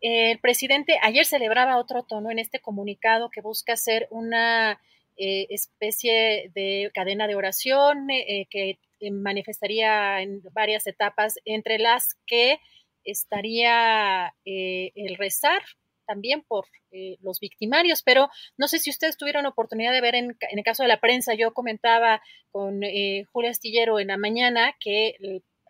el 0.00 0.38
presidente 0.38 0.98
ayer 1.02 1.26
celebraba 1.26 1.76
otro 1.76 2.02
tono 2.04 2.30
en 2.30 2.38
este 2.38 2.60
comunicado 2.60 3.30
que 3.30 3.42
busca 3.42 3.74
hacer 3.74 4.08
una 4.10 4.80
eh, 5.22 5.46
especie 5.50 6.50
de 6.54 6.90
cadena 6.94 7.26
de 7.26 7.34
oración 7.34 8.08
eh, 8.10 8.46
que 8.48 8.78
manifestaría 9.10 10.22
en 10.22 10.42
varias 10.52 10.86
etapas, 10.86 11.34
entre 11.44 11.78
las 11.78 12.16
que 12.26 12.58
estaría 13.04 14.34
eh, 14.46 14.92
el 14.94 15.16
rezar 15.16 15.60
también 16.06 16.42
por 16.42 16.66
los 17.20 17.38
victimarios, 17.38 18.02
pero 18.02 18.30
no 18.58 18.66
sé 18.66 18.80
si 18.80 18.90
ustedes 18.90 19.16
tuvieron 19.16 19.46
oportunidad 19.46 19.92
de 19.92 20.00
ver 20.00 20.16
en, 20.16 20.36
el 20.50 20.64
caso 20.64 20.82
de 20.82 20.88
la 20.88 20.98
prensa, 20.98 21.34
yo 21.34 21.54
comentaba 21.54 22.20
con 22.50 22.80
Julia 23.32 23.50
Astillero 23.50 24.00
en 24.00 24.08
la 24.08 24.16
mañana 24.16 24.74
que 24.80 25.14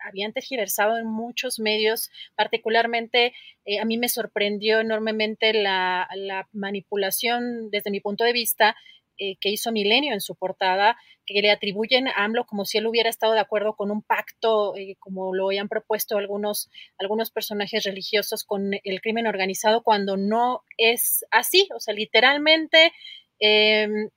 habían 0.03 0.33
tergiversado 0.33 0.97
en 0.97 1.05
muchos 1.05 1.59
medios, 1.59 2.09
particularmente 2.35 3.33
eh, 3.65 3.79
a 3.79 3.85
mí 3.85 3.97
me 3.97 4.09
sorprendió 4.09 4.79
enormemente 4.79 5.53
la, 5.53 6.07
manipulación 6.53 7.69
desde 7.69 7.91
mi 7.91 7.99
punto 7.99 8.23
de 8.23 8.33
vista 8.33 8.75
eh, 9.17 9.35
que 9.39 9.49
hizo 9.49 9.71
Milenio 9.71 10.13
en 10.13 10.21
su 10.21 10.35
portada, 10.35 10.97
que 11.25 11.41
le 11.41 11.51
atribuyen 11.51 12.07
a 12.07 12.23
AMLO 12.23 12.45
como 12.45 12.65
si 12.65 12.79
él 12.79 12.87
hubiera 12.87 13.09
estado 13.09 13.33
de 13.33 13.39
acuerdo 13.39 13.75
con 13.75 13.91
un 13.91 14.01
pacto, 14.01 14.75
eh, 14.75 14.95
como 14.99 15.35
lo 15.35 15.47
habían 15.47 15.69
propuesto 15.69 16.17
algunos, 16.17 16.69
algunos 16.97 17.29
personajes 17.29 17.83
religiosos 17.83 18.43
con 18.43 18.71
el 18.83 19.01
crimen 19.01 19.27
organizado, 19.27 19.83
cuando 19.83 20.17
no 20.17 20.63
es 20.77 21.25
así. 21.29 21.69
O 21.75 21.79
sea, 21.79 21.93
literalmente 21.93 22.93
em, 23.39 24.09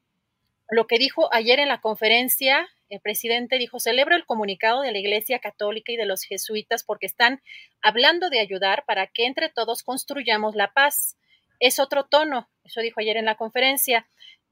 lo 0.71 0.87
que 0.87 0.99
dijo 0.99 1.33
ayer 1.33 1.61
en 1.61 1.69
la 1.69 1.81
conferencia 1.81 2.67
el 2.89 3.01
presidente 3.01 3.59
dijo, 3.59 3.81
celebro 3.81 4.15
el 4.15 4.27
comunicado 4.27 4.83
de 4.83 4.93
la 4.93 4.99
Iglesia 4.99 5.39
Católica 5.39 5.93
y 5.93 5.97
de 5.97 6.07
los 6.07 6.23
jesuitas 6.23 6.85
porque 6.85 7.07
están 7.07 7.43
hablando 7.83 8.31
de 8.31 8.41
ayudar 8.41 8.85
para 8.87 9.07
que 9.07 9.27
entre 9.27 9.49
todos 9.49 9.83
construyamos 9.83 10.55
la 10.55 10.73
paz. 10.73 11.17
Es 11.61 11.79
otro 11.79 12.05
tono, 12.05 12.49
eso 12.65 12.81
dijo 12.81 13.01
ayer 13.01 13.17
en 13.17 13.25
la 13.25 13.37
conferencia. 13.37 14.07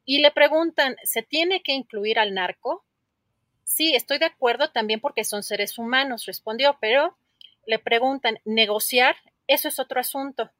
Y 0.05 0.21
le 0.21 0.31
preguntan, 0.31 0.97
¿se 1.05 1.23
tiene 1.23 1.63
que 1.63 1.73
incluir 1.73 2.19
al 2.19 2.35
narco? 2.35 2.85
Sí, 3.65 3.95
estoy 3.95 4.19
de 4.19 4.27
acuerdo 4.27 4.71
también 4.71 5.01
porque 5.01 5.25
son 5.25 5.43
seres 5.43 5.79
humanos, 5.79 6.27
respondió, 6.27 6.77
pero 6.81 7.17
le 7.67 7.79
preguntan, 7.79 8.39
¿negociar? 8.45 9.17
Eso 9.47 9.69
es 9.69 9.79
otro 9.79 10.01
asunto 10.01 10.51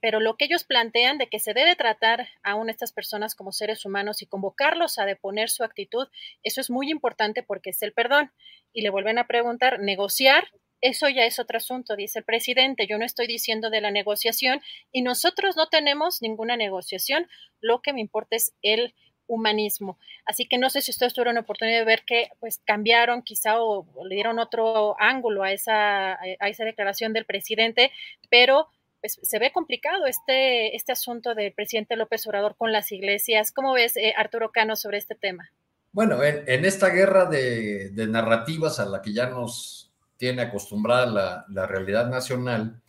pero 0.00 0.20
lo 0.20 0.36
que 0.36 0.46
ellos 0.46 0.64
plantean 0.64 1.18
de 1.18 1.28
que 1.28 1.38
se 1.38 1.54
debe 1.54 1.76
tratar 1.76 2.28
aún 2.42 2.68
a 2.68 2.72
estas 2.72 2.92
personas 2.92 3.34
como 3.34 3.52
seres 3.52 3.84
humanos 3.84 4.22
y 4.22 4.26
convocarlos 4.26 4.98
a 4.98 5.06
deponer 5.06 5.50
su 5.50 5.64
actitud, 5.64 6.08
eso 6.42 6.60
es 6.60 6.70
muy 6.70 6.90
importante 6.90 7.42
porque 7.42 7.70
es 7.70 7.82
el 7.82 7.92
perdón. 7.92 8.32
Y 8.72 8.82
le 8.82 8.90
vuelven 8.90 9.18
a 9.18 9.26
preguntar, 9.26 9.80
¿negociar? 9.80 10.48
Eso 10.80 11.08
ya 11.08 11.24
es 11.24 11.38
otro 11.38 11.56
asunto, 11.56 11.96
dice 11.96 12.20
el 12.20 12.24
presidente. 12.24 12.86
Yo 12.86 12.98
no 12.98 13.04
estoy 13.04 13.26
diciendo 13.26 13.70
de 13.70 13.80
la 13.80 13.90
negociación 13.90 14.60
y 14.92 15.02
nosotros 15.02 15.56
no 15.56 15.68
tenemos 15.68 16.22
ninguna 16.22 16.56
negociación. 16.56 17.28
Lo 17.60 17.80
que 17.80 17.92
me 17.92 18.00
importa 18.00 18.36
es 18.36 18.52
el 18.62 18.94
humanismo. 19.26 19.98
Así 20.24 20.46
que 20.46 20.58
no 20.58 20.70
sé 20.70 20.80
si 20.80 20.90
ustedes 20.90 21.14
tuvieron 21.14 21.34
la 21.34 21.42
oportunidad 21.42 21.78
de 21.78 21.84
ver 21.84 22.04
que 22.04 22.30
pues 22.40 22.60
cambiaron 22.64 23.22
quizá 23.22 23.60
o, 23.62 23.86
le 24.04 24.14
dieron 24.14 24.38
otro 24.38 24.96
ángulo 24.98 25.42
a 25.42 25.52
esa, 25.52 26.14
a 26.14 26.48
esa 26.48 26.64
declaración 26.64 27.12
del 27.12 27.26
presidente, 27.26 27.92
pero 28.30 28.68
pues, 29.00 29.18
se 29.22 29.38
ve 29.38 29.52
complicado 29.52 30.06
este, 30.06 30.74
este 30.74 30.92
asunto 30.92 31.34
del 31.34 31.52
presidente 31.52 31.96
López 31.96 32.26
Obrador 32.26 32.56
con 32.56 32.72
las 32.72 32.90
iglesias. 32.92 33.52
¿Cómo 33.52 33.72
ves, 33.74 33.96
eh, 33.96 34.14
Arturo 34.16 34.50
Cano, 34.50 34.76
sobre 34.76 34.98
este 34.98 35.14
tema? 35.14 35.50
Bueno, 35.92 36.22
en, 36.22 36.64
esta 36.64 36.90
guerra 36.90 37.26
de, 37.26 37.90
narrativas 38.08 38.78
a 38.78 38.86
la 38.86 39.00
que 39.00 39.12
ya 39.12 39.26
nos 39.26 39.90
tiene 40.16 40.42
acostumbrada 40.42 41.46
la, 41.48 41.66
realidad 41.66 42.08
nacional, 42.08 42.80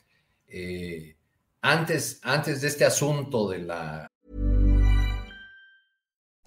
eh, 0.47 1.16
antes, 1.62 2.20
antes 2.24 2.62
de 2.62 2.68
este 2.68 2.86
asunto 2.86 3.49
de 3.49 3.60
la... 3.60 4.09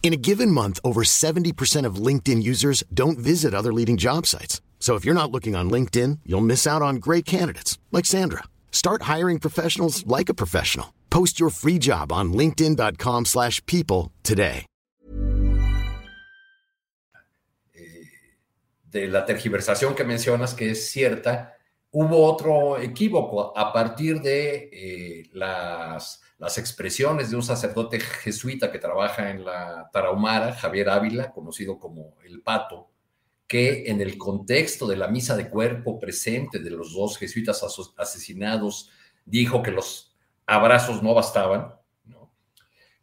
In 0.00 0.14
a 0.14 0.16
given 0.16 0.50
month, 0.50 0.80
over 0.82 1.02
70% 1.02 1.84
of 1.84 1.96
LinkedIn 1.96 2.42
users 2.42 2.82
don't 2.94 3.18
visit 3.18 3.52
other 3.52 3.74
leading 3.74 3.98
job 3.98 4.24
sites. 4.24 4.62
So 4.80 4.94
if 4.94 5.04
you're 5.04 5.12
not 5.12 5.30
looking 5.30 5.54
on 5.54 5.68
LinkedIn, 5.70 6.20
you'll 6.24 6.40
miss 6.40 6.66
out 6.66 6.80
on 6.80 6.96
great 6.96 7.26
candidates 7.26 7.78
like 7.92 8.06
Sandra. 8.06 8.44
Start 8.72 9.02
hiring 9.02 9.38
professionals 9.38 10.06
like 10.06 10.30
a 10.30 10.34
professional. 10.34 10.94
Post 11.10 11.38
your 11.38 11.50
free 11.50 11.78
job 11.78 12.10
on 12.10 12.32
linkedin.com/people 12.32 14.12
today. 14.22 14.64
De 18.90 19.06
la 19.06 19.26
tergiversación 19.26 19.94
que 19.94 20.04
mencionas 20.04 20.54
que 20.54 20.70
es 20.70 20.90
cierta, 20.90 21.58
hubo 21.90 22.24
otro 22.24 22.78
equívoco 22.80 23.52
a 23.54 23.70
partir 23.70 24.22
de 24.22 24.70
eh, 24.72 25.30
las 25.34 26.22
las 26.38 26.56
expresiones 26.56 27.30
de 27.30 27.36
un 27.36 27.42
sacerdote 27.42 27.98
jesuita 27.98 28.70
que 28.70 28.78
trabaja 28.78 29.30
en 29.30 29.44
la 29.44 29.90
Tarahumara, 29.92 30.52
Javier 30.54 30.88
Ávila, 30.88 31.32
conocido 31.32 31.78
como 31.78 32.16
el 32.24 32.42
Pato, 32.42 32.90
que 33.46 33.90
en 33.90 34.00
el 34.00 34.16
contexto 34.16 34.86
de 34.86 34.96
la 34.96 35.08
misa 35.08 35.36
de 35.36 35.48
cuerpo 35.48 35.98
presente 35.98 36.60
de 36.60 36.70
los 36.70 36.94
dos 36.94 37.18
jesuitas 37.18 37.64
asesinados, 37.96 38.90
dijo 39.24 39.62
que 39.62 39.72
los 39.72 40.16
abrazos 40.46 41.02
no 41.02 41.12
bastaban. 41.14 41.74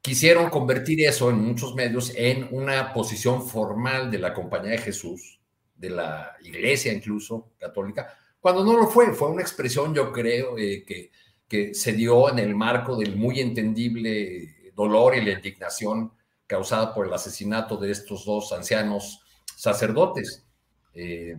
Quisieron 0.02 0.50
convertir 0.50 1.06
eso 1.06 1.30
en 1.30 1.40
muchos 1.40 1.74
medios 1.74 2.14
en 2.16 2.48
una 2.52 2.94
posición 2.94 3.46
formal 3.46 4.12
de 4.12 4.20
la 4.20 4.34
Compañía 4.34 4.72
de 4.72 4.78
Jesús, 4.78 5.42
de 5.76 5.90
la 5.90 6.36
Iglesia 6.44 6.94
incluso 6.94 7.52
católica, 7.58 8.16
cuando 8.46 8.64
no 8.64 8.78
lo 8.78 8.88
fue, 8.88 9.12
fue 9.16 9.30
una 9.30 9.42
expresión, 9.42 9.96
yo 9.96 10.12
creo, 10.12 10.56
eh, 10.60 10.86
que 10.86 11.10
que 11.48 11.74
se 11.74 11.94
dio 11.94 12.30
en 12.30 12.40
el 12.40 12.56
marco 12.56 12.96
del 12.96 13.16
muy 13.16 13.40
entendible 13.40 14.72
dolor 14.76 15.16
y 15.16 15.24
la 15.24 15.34
indignación 15.34 16.12
causada 16.48 16.94
por 16.94 17.08
el 17.08 17.14
asesinato 17.14 17.78
de 17.78 17.92
estos 17.92 18.26
dos 18.26 18.52
ancianos 18.52 19.22
sacerdotes. 19.56 20.46
Eh, 20.94 21.38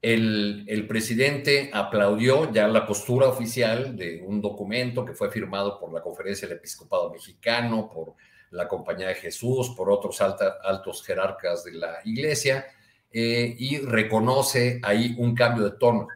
el, 0.00 0.64
el, 0.66 0.86
presidente 0.88 1.70
aplaudió 1.72 2.52
ya 2.52 2.66
la 2.66 2.86
postura 2.86 3.28
oficial 3.28 3.96
de 3.96 4.22
un 4.26 4.40
documento 4.40 5.04
que 5.04 5.14
fue 5.14 5.30
firmado 5.30 5.78
por 5.78 5.92
la 5.92 6.02
Conferencia 6.02 6.48
del 6.48 6.58
Episcopado 6.58 7.10
Mexicano, 7.10 7.88
por 7.88 8.14
la 8.50 8.66
Compañía 8.66 9.08
de 9.08 9.14
Jesús, 9.14 9.70
por 9.76 9.90
otros 9.90 10.20
altos 10.20 11.04
jerarcas 11.04 11.64
de 11.64 11.72
la 11.72 11.98
Iglesia, 12.04 12.66
eh, 13.12 13.54
y 13.58 13.78
reconoce 13.78 14.80
ahí 14.82 15.14
un 15.18 15.34
cambio 15.34 15.64
de 15.64 15.76
tono 15.78 16.08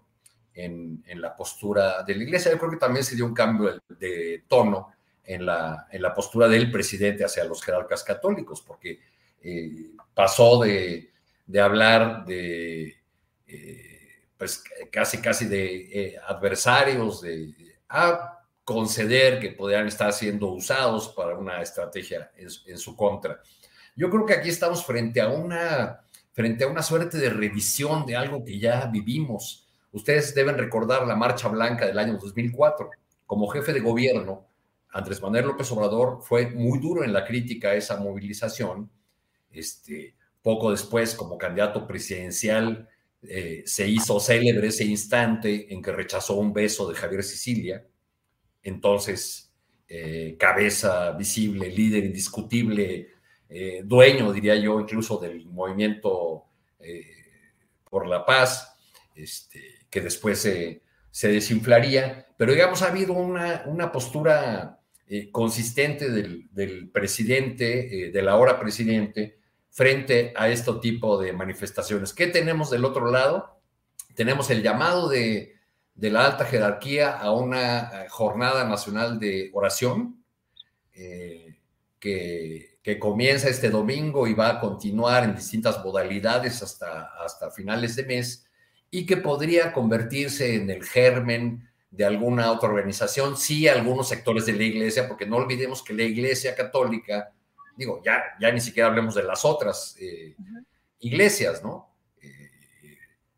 en, 0.56 1.20
la 1.20 1.36
postura 1.36 2.02
de 2.02 2.14
la 2.14 2.24
iglesia. 2.24 2.50
Yo 2.50 2.58
creo 2.58 2.70
que 2.70 2.76
también 2.78 3.04
se 3.04 3.14
dio 3.14 3.26
un 3.26 3.34
cambio 3.34 3.80
de, 3.88 4.44
tono 4.48 4.92
en 5.24 5.44
la, 5.44 5.86
en 5.90 6.02
la, 6.02 6.14
postura 6.14 6.48
del 6.48 6.70
presidente 6.70 7.24
hacia 7.24 7.44
los 7.44 7.62
jerarcas 7.62 8.02
católicos, 8.02 8.62
porque 8.62 9.00
eh, 9.42 9.90
pasó 10.14 10.60
de, 10.62 11.10
hablar 11.60 12.24
de, 12.24 12.96
eh, 13.46 14.24
pues 14.36 14.64
casi, 14.90 15.18
casi 15.18 15.46
de 15.46 15.74
eh, 15.92 16.16
adversarios, 16.26 17.20
de, 17.20 17.54
a 17.88 18.40
conceder 18.64 19.38
que 19.38 19.50
podrían 19.50 19.86
estar 19.86 20.12
siendo 20.12 20.48
usados 20.48 21.10
para 21.10 21.36
una 21.36 21.60
estrategia 21.60 22.32
en, 22.36 22.48
en, 22.66 22.78
su 22.78 22.96
contra. 22.96 23.40
Yo 23.94 24.10
creo 24.10 24.26
que 24.26 24.34
aquí 24.34 24.48
estamos 24.48 24.84
frente 24.84 25.20
a 25.20 25.28
una, 25.28 26.00
frente 26.32 26.64
a 26.64 26.68
una 26.68 26.82
suerte 26.82 27.18
de 27.18 27.30
revisión 27.30 28.04
de 28.06 28.16
algo 28.16 28.44
que 28.44 28.58
ya 28.58 28.86
vivimos 28.86 29.65
Ustedes 29.96 30.34
deben 30.34 30.58
recordar 30.58 31.06
la 31.06 31.16
Marcha 31.16 31.48
Blanca 31.48 31.86
del 31.86 31.98
año 31.98 32.18
2004. 32.18 32.90
Como 33.24 33.48
jefe 33.48 33.72
de 33.72 33.80
gobierno, 33.80 34.46
Andrés 34.90 35.22
Manuel 35.22 35.46
López 35.46 35.72
Obrador 35.72 36.18
fue 36.20 36.50
muy 36.50 36.78
duro 36.80 37.02
en 37.02 37.14
la 37.14 37.24
crítica 37.24 37.70
a 37.70 37.76
esa 37.76 37.96
movilización. 37.96 38.90
Este, 39.50 40.14
poco 40.42 40.70
después, 40.70 41.14
como 41.14 41.38
candidato 41.38 41.86
presidencial, 41.86 42.86
eh, 43.22 43.62
se 43.64 43.88
hizo 43.88 44.20
célebre 44.20 44.68
ese 44.68 44.84
instante 44.84 45.72
en 45.72 45.80
que 45.80 45.92
rechazó 45.92 46.34
un 46.34 46.52
beso 46.52 46.86
de 46.90 46.94
Javier 46.94 47.24
Sicilia. 47.24 47.86
Entonces, 48.62 49.50
eh, 49.88 50.36
cabeza 50.38 51.12
visible, 51.12 51.70
líder 51.70 52.04
indiscutible, 52.04 53.08
eh, 53.48 53.80
dueño, 53.82 54.30
diría 54.30 54.56
yo, 54.56 54.78
incluso 54.78 55.16
del 55.16 55.46
movimiento 55.46 56.44
por 57.88 58.06
la 58.06 58.26
paz. 58.26 58.76
Este, 59.14 59.75
que 59.90 60.00
después 60.00 60.40
se, 60.40 60.82
desinflaría, 61.22 62.26
pero 62.36 62.52
digamos 62.52 62.82
ha 62.82 62.88
habido 62.88 63.14
una, 63.14 63.62
una 63.66 63.90
postura 63.90 64.80
eh, 65.08 65.30
consistente 65.30 66.10
del, 66.10 66.90
presidente, 66.92 68.08
eh, 68.08 68.10
del 68.10 68.28
ahora 68.28 68.58
presidente, 68.58 69.38
frente 69.70 70.32
a 70.34 70.48
este 70.48 70.72
tipo 70.82 71.16
de 71.20 71.32
manifestaciones. 71.32 72.12
¿Qué 72.12 72.26
tenemos 72.26 72.70
del 72.70 72.84
otro 72.84 73.08
lado? 73.12 73.60
Tenemos 74.16 74.50
el 74.50 74.64
llamado 74.64 75.08
de, 75.08 75.54
la 75.94 76.26
alta 76.26 76.44
jerarquía 76.44 77.16
a 77.16 77.30
una 77.30 78.04
eh, 78.04 78.08
jornada 78.08 78.68
nacional 78.68 79.20
de 79.20 79.50
oración 79.54 80.24
que, 80.92 82.78
que, 82.82 82.98
comienza 82.98 83.48
este 83.48 83.70
domingo 83.70 84.26
y 84.26 84.34
va 84.34 84.48
a 84.48 84.60
continuar 84.60 85.22
en 85.22 85.36
distintas 85.36 85.84
modalidades 85.84 86.62
hasta, 86.62 87.10
hasta 87.22 87.50
finales 87.50 87.94
de 87.96 88.04
mes 88.04 88.45
y 88.90 89.06
que 89.06 89.16
podría 89.16 89.72
convertirse 89.72 90.54
en 90.54 90.70
el 90.70 90.84
germen 90.84 91.68
de 91.90 92.04
alguna 92.04 92.52
otra 92.52 92.68
organización, 92.68 93.36
sí 93.36 93.68
algunos 93.68 94.08
sectores 94.08 94.46
de 94.46 94.52
la 94.52 94.64
iglesia, 94.64 95.08
porque 95.08 95.26
no 95.26 95.36
olvidemos 95.36 95.82
que 95.82 95.94
la 95.94 96.02
iglesia 96.02 96.54
católica, 96.54 97.32
digo, 97.76 98.02
ya, 98.04 98.22
ya 98.38 98.50
ni 98.52 98.60
siquiera 98.60 98.88
hablemos 98.88 99.14
de 99.14 99.22
las 99.22 99.44
otras 99.44 99.96
eh, 99.98 100.36
iglesias, 101.00 101.62
¿no? 101.62 101.94
Eh, 102.20 102.50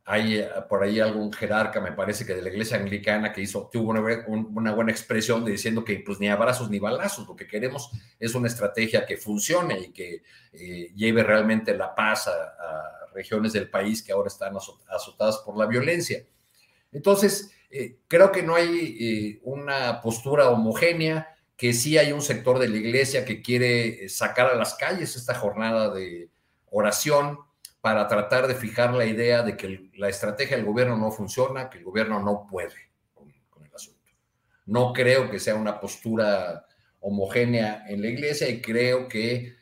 hay 0.05 0.39
eh, 0.39 0.49
por 0.69 0.83
ahí 0.83 0.99
algún 0.99 1.33
jerarca, 1.33 1.81
me 1.81 1.93
parece 1.93 2.27
que 2.27 2.35
de 2.35 2.43
la 2.43 2.49
iglesia 2.49 2.79
anglicana, 2.79 3.33
que 3.33 3.43
hizo, 3.43 3.69
tuvo 3.73 3.91
una, 3.91 4.73
buena 4.73 4.91
expresión 4.91 5.45
de 5.45 5.53
diciendo 5.53 5.85
que 5.85 6.03
pues 6.05 6.19
ni 6.19 6.29
abrazos 6.29 6.69
ni 6.69 6.81
balazos, 6.81 7.29
lo 7.29 7.37
que 7.37 7.47
queremos 7.47 7.93
es 8.19 8.35
una 8.35 8.49
estrategia 8.49 9.07
que 9.07 9.17
funcione 9.17 9.79
y 9.79 9.93
que 9.93 10.23
lleve 10.97 11.23
realmente 11.23 11.77
la 11.77 11.95
paz 11.95 12.27
a 12.27 13.08
regiones 13.19 13.53
del 13.53 13.69
país 13.69 14.01
que 14.01 14.13
ahora 14.13 14.29
están 14.29 14.55
azotadas 14.57 15.39
por 15.39 15.59
la 15.59 15.67
violencia. 15.67 16.25
Entonces, 16.93 17.51
eh, 17.69 17.99
creo 18.07 18.31
que 18.31 18.45
no 18.45 18.55
hay 18.55 18.97
eh, 19.01 19.41
una 19.43 20.01
postura 20.01 20.49
homogénea, 20.51 21.37
que 21.57 21.73
sí 21.73 21.99
hay 21.99 22.13
un 22.13 22.23
sector 22.23 22.61
de 22.61 22.69
la 22.69 22.77
iglesia 22.77 23.25
que 23.25 23.43
quiere 23.43 24.05
eh, 24.05 24.09
sacar 24.09 24.47
a 24.47 24.55
las 24.55 24.75
calles 24.75 25.17
esta 25.17 25.35
jornada 25.35 25.93
de 25.93 26.31
oración 26.71 27.41
para 27.81 28.07
tratar 28.07 28.47
de 28.47 28.55
fijar 28.55 28.95
la 28.95 29.05
idea 29.05 29.43
de 29.43 29.57
que 29.57 29.91
la 29.95 30.09
estrategia 30.09 30.57
del 30.57 30.67
gobierno 30.67 30.97
no 30.97 31.11
funciona, 31.11 31.69
que 31.69 31.79
el 31.79 31.85
gobierno 31.85 32.23
no 32.23 32.47
puede 32.49 32.93
con, 33.15 33.29
el 33.65 33.75
asunto. 33.75 34.13
No 34.67 34.93
creo 34.93 35.29
que 35.29 35.41
sea 35.41 35.57
una 35.57 35.81
postura 35.81 36.67
homogénea 37.01 37.85
en 37.89 38.01
la 38.01 38.09
iglesia 38.09 38.49
y 38.49 38.61
creo 38.61 39.09
que 39.09 39.57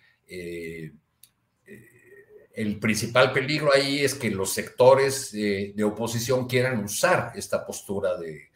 el 2.56 2.80
principal 2.80 3.32
peligro 3.32 3.70
ahí 3.72 4.02
es 4.02 4.14
que 4.14 4.30
los 4.30 4.52
sectores 4.52 5.30
de 5.30 5.84
oposición 5.84 6.46
quieran 6.46 6.82
usar 6.82 7.32
esta 7.34 7.66
postura 7.66 8.16
de, 8.16 8.48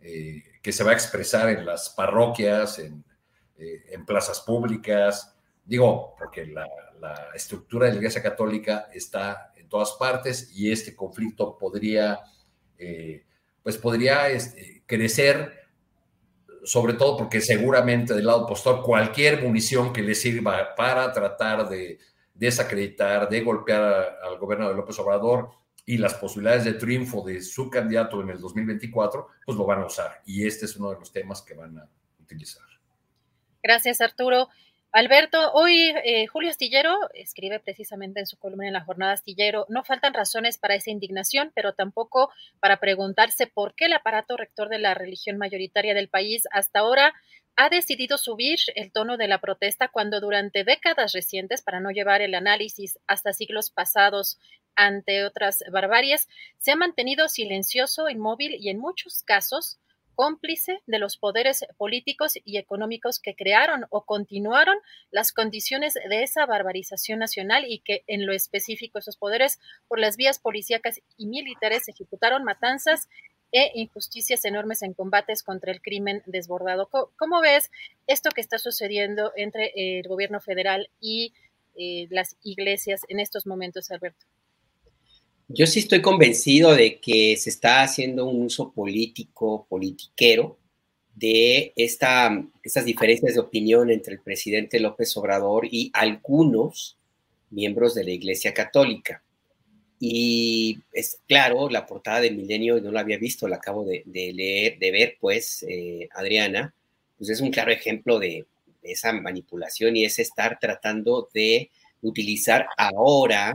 eh, 0.00 0.44
que 0.62 0.72
se 0.72 0.82
va 0.82 0.92
a 0.92 0.94
expresar 0.94 1.50
en 1.50 1.66
las 1.66 1.90
parroquias, 1.90 2.78
en, 2.78 3.04
eh, 3.58 3.98
plazas 4.06 4.40
públicas. 4.40 5.36
Digo, 5.64 6.14
porque 6.16 6.46
la, 6.46 6.66
estructura 7.34 7.86
de 7.86 7.92
la 7.92 7.98
Iglesia 7.98 8.22
Católica 8.22 8.88
está 8.92 9.52
en 9.56 9.68
todas 9.68 9.92
partes 9.92 10.50
y 10.54 10.70
este 10.70 10.94
conflicto 10.94 11.56
podría, 11.56 12.20
eh, 12.78 13.24
pues 13.62 13.78
podría 13.78 14.28
este, 14.28 14.82
crecer, 14.84 15.60
sobre 16.62 16.92
todo 16.92 17.16
porque 17.16 17.40
seguramente 17.40 18.12
del 18.12 18.26
lado 18.26 18.44
opositor 18.44 18.82
cualquier 18.82 19.42
munición 19.42 19.94
que 19.94 20.02
le 20.02 20.14
sirva 20.14 20.74
para 20.76 21.10
tratar 21.10 21.70
de 21.70 21.98
desacreditar, 22.40 23.28
de 23.28 23.42
golpear 23.42 24.18
al 24.22 24.38
gobierno 24.38 24.70
de 24.70 24.74
López 24.74 24.98
Obrador 24.98 25.50
y 25.84 25.98
las 25.98 26.14
posibilidades 26.14 26.64
de 26.64 26.72
triunfo 26.72 27.22
de 27.22 27.42
su 27.42 27.68
candidato 27.68 28.22
en 28.22 28.30
el 28.30 28.40
2024, 28.40 29.28
pues 29.44 29.58
lo 29.58 29.66
van 29.66 29.82
a 29.82 29.86
usar. 29.86 30.22
Y 30.24 30.46
este 30.46 30.64
es 30.64 30.74
uno 30.76 30.90
de 30.90 30.98
los 30.98 31.12
temas 31.12 31.42
que 31.42 31.52
van 31.52 31.78
a 31.78 31.88
utilizar. 32.18 32.62
Gracias, 33.62 34.00
Arturo. 34.00 34.48
Alberto, 34.92 35.52
hoy 35.52 35.92
eh, 36.04 36.26
Julio 36.26 36.50
Astillero 36.50 36.98
escribe 37.14 37.60
precisamente 37.60 38.18
en 38.18 38.26
su 38.26 38.36
columna 38.36 38.66
en 38.66 38.72
la 38.72 38.84
jornada 38.84 39.12
Astillero, 39.12 39.64
no 39.68 39.84
faltan 39.84 40.14
razones 40.14 40.58
para 40.58 40.74
esa 40.74 40.90
indignación, 40.90 41.52
pero 41.54 41.74
tampoco 41.74 42.32
para 42.58 42.78
preguntarse 42.80 43.46
por 43.46 43.76
qué 43.76 43.84
el 43.84 43.92
aparato 43.92 44.36
rector 44.36 44.68
de 44.68 44.80
la 44.80 44.94
religión 44.94 45.38
mayoritaria 45.38 45.94
del 45.94 46.08
país 46.08 46.48
hasta 46.50 46.80
ahora 46.80 47.14
ha 47.54 47.68
decidido 47.68 48.18
subir 48.18 48.58
el 48.74 48.90
tono 48.90 49.16
de 49.16 49.28
la 49.28 49.40
protesta 49.40 49.86
cuando 49.86 50.18
durante 50.20 50.64
décadas 50.64 51.12
recientes, 51.12 51.62
para 51.62 51.78
no 51.78 51.92
llevar 51.92 52.20
el 52.20 52.34
análisis 52.34 52.98
hasta 53.06 53.32
siglos 53.32 53.70
pasados 53.70 54.40
ante 54.74 55.24
otras 55.24 55.62
barbaries, 55.70 56.28
se 56.58 56.72
ha 56.72 56.76
mantenido 56.76 57.28
silencioso, 57.28 58.08
inmóvil 58.08 58.56
y 58.58 58.70
en 58.70 58.80
muchos 58.80 59.22
casos 59.22 59.78
cómplice 60.20 60.82
de 60.86 60.98
los 60.98 61.16
poderes 61.16 61.64
políticos 61.78 62.34
y 62.44 62.58
económicos 62.58 63.20
que 63.20 63.34
crearon 63.34 63.86
o 63.88 64.04
continuaron 64.04 64.76
las 65.10 65.32
condiciones 65.32 65.94
de 65.94 66.22
esa 66.22 66.44
barbarización 66.44 67.20
nacional 67.20 67.64
y 67.66 67.78
que 67.78 68.04
en 68.06 68.26
lo 68.26 68.34
específico 68.34 68.98
esos 68.98 69.16
poderes 69.16 69.58
por 69.88 69.98
las 69.98 70.18
vías 70.18 70.38
policíacas 70.38 71.00
y 71.16 71.24
militares 71.24 71.88
ejecutaron 71.88 72.44
matanzas 72.44 73.08
e 73.50 73.70
injusticias 73.76 74.44
enormes 74.44 74.82
en 74.82 74.92
combates 74.92 75.42
contra 75.42 75.72
el 75.72 75.80
crimen 75.80 76.22
desbordado. 76.26 76.90
¿Cómo, 77.16 77.40
ves 77.40 77.70
esto 78.06 78.28
que 78.28 78.42
está 78.42 78.58
sucediendo 78.58 79.32
entre 79.36 79.72
el 79.74 80.06
gobierno 80.06 80.42
federal 80.42 80.90
y 81.00 81.32
eh, 81.76 82.08
las 82.10 82.36
iglesias 82.42 83.00
en 83.08 83.20
estos 83.20 83.46
momentos, 83.46 83.90
Alberto? 83.90 84.26
Yo 85.52 85.66
sí 85.66 85.80
estoy 85.80 86.00
convencido 86.00 86.76
de 86.76 87.00
que 87.00 87.36
se 87.36 87.50
está 87.50 87.82
haciendo 87.82 88.24
un 88.26 88.44
uso 88.44 88.70
político, 88.70 89.66
politiquero, 89.68 90.56
de 91.12 91.72
esta, 91.74 92.46
estas 92.62 92.84
diferencias 92.84 93.34
de 93.34 93.40
opinión 93.40 93.90
entre 93.90 94.14
el 94.14 94.20
presidente 94.20 94.78
López 94.78 95.16
Obrador 95.16 95.66
y 95.68 95.90
algunos 95.92 96.96
miembros 97.50 97.96
de 97.96 98.04
la 98.04 98.12
Iglesia 98.12 98.54
Católica. 98.54 99.24
Y 99.98 100.78
es 100.92 101.18
claro, 101.26 101.68
la 101.68 101.84
portada 101.84 102.20
de 102.20 102.30
Milenio 102.30 102.80
no 102.80 102.92
la 102.92 103.00
había 103.00 103.18
visto, 103.18 103.48
la 103.48 103.56
acabo 103.56 103.84
de, 103.84 104.04
leer, 104.06 104.78
de 104.78 104.90
ver, 104.92 105.16
pues, 105.20 105.64
eh, 105.68 106.08
Adriana, 106.12 106.72
pues 107.18 107.28
es 107.28 107.40
un 107.40 107.50
claro 107.50 107.72
ejemplo 107.72 108.20
de, 108.20 108.46
de 108.82 108.92
esa 108.92 109.12
manipulación 109.12 109.96
y 109.96 110.04
es 110.04 110.20
estar 110.20 110.60
tratando 110.60 111.28
de 111.34 111.70
utilizar 112.02 112.68
ahora 112.76 113.52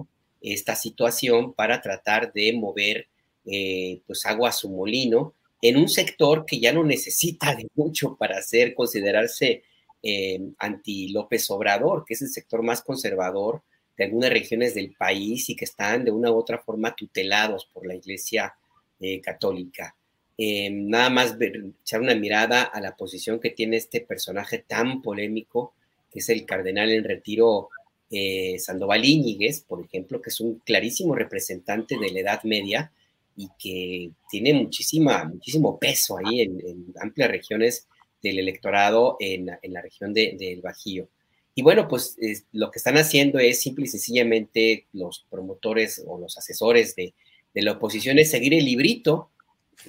esta 0.54 0.76
situación 0.76 1.54
para 1.54 1.82
tratar 1.82 2.32
de 2.32 2.54
mover 2.54 3.08
eh, 3.46 4.02
pues 4.06 4.26
agua 4.26 4.50
a 4.50 4.54
su 4.54 4.70
molino 4.70 5.34
en 5.62 5.78
un 5.78 5.90
sector 5.90 6.46
que 6.46 6.60
ya 6.60 6.72
no 6.72 6.84
necesita 6.84 7.56
de 7.56 7.68
mucho 7.74 8.16
para 8.16 8.42
ser 8.42 8.76
considerarse 8.76 9.64
eh, 10.04 10.40
anti 10.60 11.10
López 11.10 11.50
Obrador, 11.50 12.06
que 12.06 12.14
es 12.14 12.22
el 12.22 12.30
sector 12.30 12.62
más 12.62 12.84
conservador 12.84 13.64
de 13.98 14.06
algunas 14.06 14.30
regiones 14.30 14.76
del 14.76 14.94
país 14.94 15.50
y 15.50 15.56
que 15.56 15.66
están 15.66 16.06
de 16.06 16.12
una 16.12 16.32
u 16.32 16.38
otra 16.38 16.60
forma 16.60 16.96
tutelados 16.96 17.66
por 17.74 17.88
la 17.88 17.96
Iglesia 17.96 18.54
eh, 19.00 19.22
Católica. 19.22 19.96
nada 20.38 21.10
más 21.10 21.36
echar 21.40 22.02
una 22.02 22.14
mirada 22.14 22.64
a 22.64 22.82
la 22.82 22.96
posición 22.96 23.40
que 23.40 23.50
tiene 23.50 23.78
este 23.78 24.02
personaje 24.02 24.60
tan 24.60 25.02
polémico, 25.02 25.74
que 26.12 26.20
es 26.20 26.30
el 26.30 26.46
cardenal 26.46 26.92
en 26.92 27.04
retiro 27.04 27.70
eh, 28.12 28.58
Sandoval 28.60 29.04
Íñiguez, 29.04 29.62
por 29.62 29.84
ejemplo, 29.84 30.22
que 30.22 30.30
es 30.30 30.40
un 30.40 30.60
clarísimo 30.60 31.16
representante 31.16 31.98
de 31.98 32.12
la 32.12 32.20
Edad 32.20 32.44
Media 32.44 32.92
y 33.36 33.50
que 33.60 34.12
tiene 34.30 34.54
muchísima, 34.54 35.26
muchísimo 35.26 35.78
peso 35.80 36.18
ahí 36.18 36.42
en, 36.42 36.62
amplias 37.02 37.30
regiones 37.30 37.88
del 38.22 38.40
electorado 38.40 39.18
en, 39.20 39.46
la 39.46 39.82
región 39.82 40.14
del 40.14 40.62
Bajío. 40.62 41.10
Y 41.54 41.62
bueno, 41.62 41.88
pues 41.88 42.18
lo 42.52 42.70
que 42.70 42.80
están 42.80 42.98
haciendo 42.98 43.40
es 43.40 43.62
simple 43.62 43.86
y 43.86 43.88
sencillamente 43.88 44.88
los 44.94 45.26
promotores 45.30 46.04
o 46.06 46.20
los 46.20 46.38
asesores 46.38 46.96
de, 46.96 47.14
la 47.54 47.74
oposición 47.74 48.20
es 48.20 48.32
seguir 48.32 48.54
el 48.54 48.66
librito. 48.66 49.32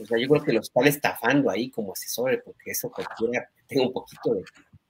O 0.00 0.06
sea, 0.06 0.18
yo 0.18 0.28
creo 0.28 0.44
que 0.44 0.52
los 0.52 0.68
están 0.68 0.86
estafando 0.86 1.50
ahí 1.50 1.70
como 1.70 1.92
asesores, 1.92 2.40
porque 2.44 2.70
eso 2.70 2.90
cualquiera 2.90 3.48
tenga 3.66 3.86
un 3.86 3.92
poquito 3.92 4.34
de, 4.34 4.44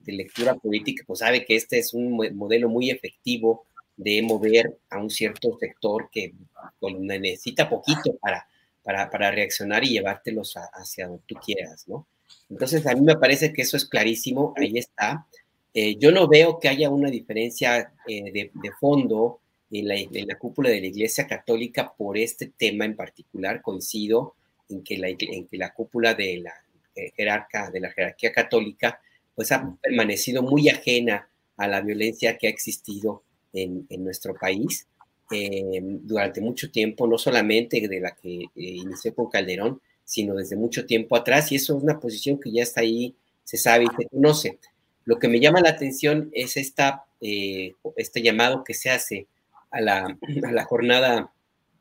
de 0.07 0.13
lectura 0.13 0.55
política, 0.55 1.03
pues 1.05 1.19
sabe 1.19 1.45
que 1.45 1.55
este 1.55 1.77
es 1.77 1.93
un 1.93 2.13
modelo 2.33 2.69
muy 2.69 2.89
efectivo 2.89 3.65
de 3.97 4.21
mover 4.21 4.77
a 4.89 4.99
un 4.99 5.09
cierto 5.09 5.57
sector 5.59 6.09
que 6.09 6.33
pues, 6.79 6.95
necesita 6.97 7.69
poquito 7.69 8.15
para, 8.21 8.47
para, 8.83 9.31
reaccionar 9.31 9.83
y 9.83 9.89
llevártelos 9.89 10.55
hacia 10.55 11.07
donde 11.07 11.23
tú 11.27 11.35
quieras, 11.35 11.87
¿no? 11.87 12.07
Entonces, 12.49 12.85
a 12.87 12.95
mí 12.95 13.01
me 13.01 13.17
parece 13.17 13.51
que 13.51 13.63
eso 13.63 13.75
es 13.75 13.85
clarísimo, 13.85 14.53
ahí 14.55 14.77
está. 14.77 15.27
Eh, 15.73 15.97
yo 15.97 16.11
no 16.11 16.27
veo 16.27 16.57
que 16.57 16.69
haya 16.69 16.89
una 16.89 17.09
diferencia 17.09 17.91
eh, 18.07 18.31
de, 18.31 18.71
fondo 18.79 19.41
en 19.69 19.87
la, 19.87 19.95
en 19.95 20.27
la, 20.27 20.37
cúpula 20.37 20.69
de 20.69 20.79
la 20.79 20.87
Iglesia 20.87 21.27
Católica 21.27 21.93
por 21.95 22.17
este 22.17 22.51
tema 22.57 22.85
en 22.85 22.95
particular. 22.95 23.61
Coincido 23.61 24.35
en 24.69 24.83
que 24.83 24.97
la, 24.97 25.09
en 25.09 25.47
que 25.47 25.57
la 25.57 25.73
cúpula 25.73 26.13
de 26.13 26.37
la 26.37 26.53
eh, 26.95 27.11
jerarca, 27.15 27.69
de 27.69 27.79
la 27.79 27.91
jerarquía 27.91 28.31
católica, 28.31 28.99
pues 29.37 29.51
ha 29.51 29.77
permanecido 29.79 30.41
muy 30.41 30.67
ajena 30.67 31.29
a 31.57 31.67
la 31.67 31.81
violencia 31.81 32.39
que 32.39 32.47
ha 32.47 32.49
existido 32.49 33.21
en, 33.53 33.85
nuestro 33.99 34.33
país 34.33 34.87
eh, 35.29 35.79
durante 35.79 36.41
mucho 36.41 36.71
tiempo, 36.71 37.05
no 37.05 37.19
solamente 37.19 37.87
de 37.87 37.99
la 37.99 38.15
que 38.15 38.45
eh, 38.45 38.49
inició 38.55 39.13
con 39.13 39.29
Calderón, 39.29 39.79
sino 40.03 40.33
desde 40.33 40.55
mucho 40.55 40.87
tiempo 40.87 41.15
atrás, 41.15 41.51
y 41.51 41.55
eso 41.57 41.77
es 41.77 41.83
una 41.83 41.99
posición 41.99 42.39
que 42.39 42.51
ya 42.51 42.63
está 42.63 42.81
ahí, 42.81 43.13
se 43.43 43.57
sabe 43.57 43.83
y 43.83 43.95
se 43.95 44.09
conoce. 44.09 44.57
Lo 45.05 45.19
que 45.19 45.27
me 45.27 45.39
llama 45.39 45.61
la 45.61 45.69
atención 45.69 46.31
es 46.33 46.57
esta, 46.57 47.05
eh, 47.21 47.73
este 47.95 48.23
llamado 48.23 48.63
que 48.63 48.73
se 48.73 48.89
hace 48.89 49.27
a 49.69 49.81
la, 49.81 50.17
a 50.47 50.51
la 50.51 50.65
Jornada 50.65 51.31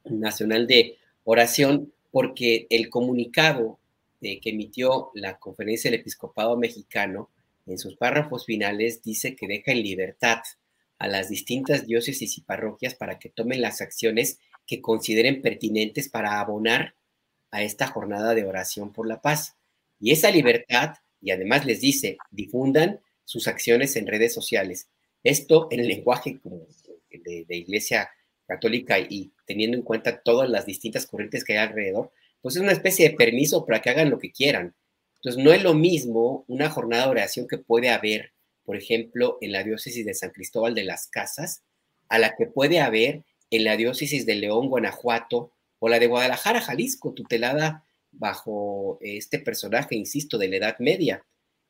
Nacional 0.05 0.67
de 0.67 0.99
Oración, 1.25 1.91
porque 2.11 2.67
el 2.69 2.91
comunicado 2.91 3.79
que 4.21 4.41
emitió 4.51 5.11
la 5.15 5.39
Conferencia 5.39 5.91
del 5.91 6.01
Episcopado 6.01 6.57
Mexicano 6.57 7.31
en 7.67 7.79
sus 7.79 7.97
párrafos 7.97 8.47
finales 8.47 9.03
dice 9.03 9.37
que 9.37 9.47
deja 9.47 9.73
en 9.73 9.83
libertad 9.83 10.39
a 10.99 11.09
las 11.09 11.29
distintas 11.29 11.87
diócesis 11.87 12.39
y 12.39 12.41
parroquias 12.41 12.95
para 12.95 13.19
que 13.19 13.29
tomen 13.29 13.61
las 13.61 13.81
acciones 13.81 14.39
que 14.67 14.81
consideren 14.81 15.43
pertinentes 15.43 16.09
para 16.09 16.41
abonar 16.41 16.95
a 17.51 17.63
esta 17.63 17.87
jornada 17.87 18.35
de 18.35 18.45
oración 18.45 18.93
por 18.93 19.07
la 19.07 19.21
paz. 19.21 19.57
Y 20.01 20.13
esa 20.13 20.31
libertad, 20.31 20.95
y 21.21 21.31
además 21.31 21.67
les 21.67 21.81
dice, 21.81 22.17
difundan 22.31 23.01
sus 23.25 23.49
acciones 23.49 23.97
en 23.97 24.07
redes 24.07 24.33
sociales. 24.33 24.89
Esto 25.23 25.69
en 25.71 25.81
el 25.81 25.89
lenguaje 25.89 26.41
de, 27.11 27.45
de 27.45 27.57
Iglesia 27.57 28.11
Católica 28.47 28.99
y 28.99 29.33
teniendo 29.45 29.77
en 29.77 29.83
cuenta 29.83 30.23
todas 30.23 30.49
las 30.49 30.67
distintas 30.67 31.07
corrientes 31.07 31.45
que 31.45 31.55
hay 31.55 31.67
alrededor, 31.67 32.13
pues 32.41 32.57
es 32.57 32.63
una 32.63 32.73
especie 32.73 33.09
de 33.09 33.17
permiso 33.17 33.67
para 33.67 33.83
que 33.83 33.91
hagan 33.91 34.11
lo 34.11 34.19
que 34.19 34.31
quieran. 34.31 34.75
Entonces, 35.17 35.43
no 35.43 35.53
es 35.53 35.63
lo 35.63 35.75
mismo 35.75 36.45
una 36.49 36.71
jornada 36.71 37.05
de 37.05 37.11
oración 37.11 37.47
que 37.49 37.59
puede 37.59 37.91
haber, 37.91 38.33
por 38.65 38.77
ejemplo, 38.77 39.39
en 39.41 39.53
la 39.53 39.65
diócesis 39.65 40.05
de 40.05 40.15
San 40.15 40.31
Cristóbal 40.31 40.75
de 40.75 40.85
las 40.85 41.09
Casas, 41.09 41.63
a 42.09 42.19
la 42.19 42.35
que 42.37 42.47
puede 42.47 42.81
haber 42.81 43.25
en 43.51 43.65
la 43.65 43.77
diócesis 43.77 44.27
de 44.27 44.35
León, 44.37 44.69
Guanajuato, 44.69 45.53
o 45.79 45.89
la 45.89 45.99
de 45.99 46.07
Guadalajara, 46.07 46.61
Jalisco, 46.61 47.13
tutelada 47.13 47.85
bajo 48.13 48.99
este 49.01 49.39
personaje, 49.39 49.95
insisto, 49.95 50.39
de 50.39 50.49
la 50.49 50.57
Edad 50.57 50.79
Media. 50.79 51.25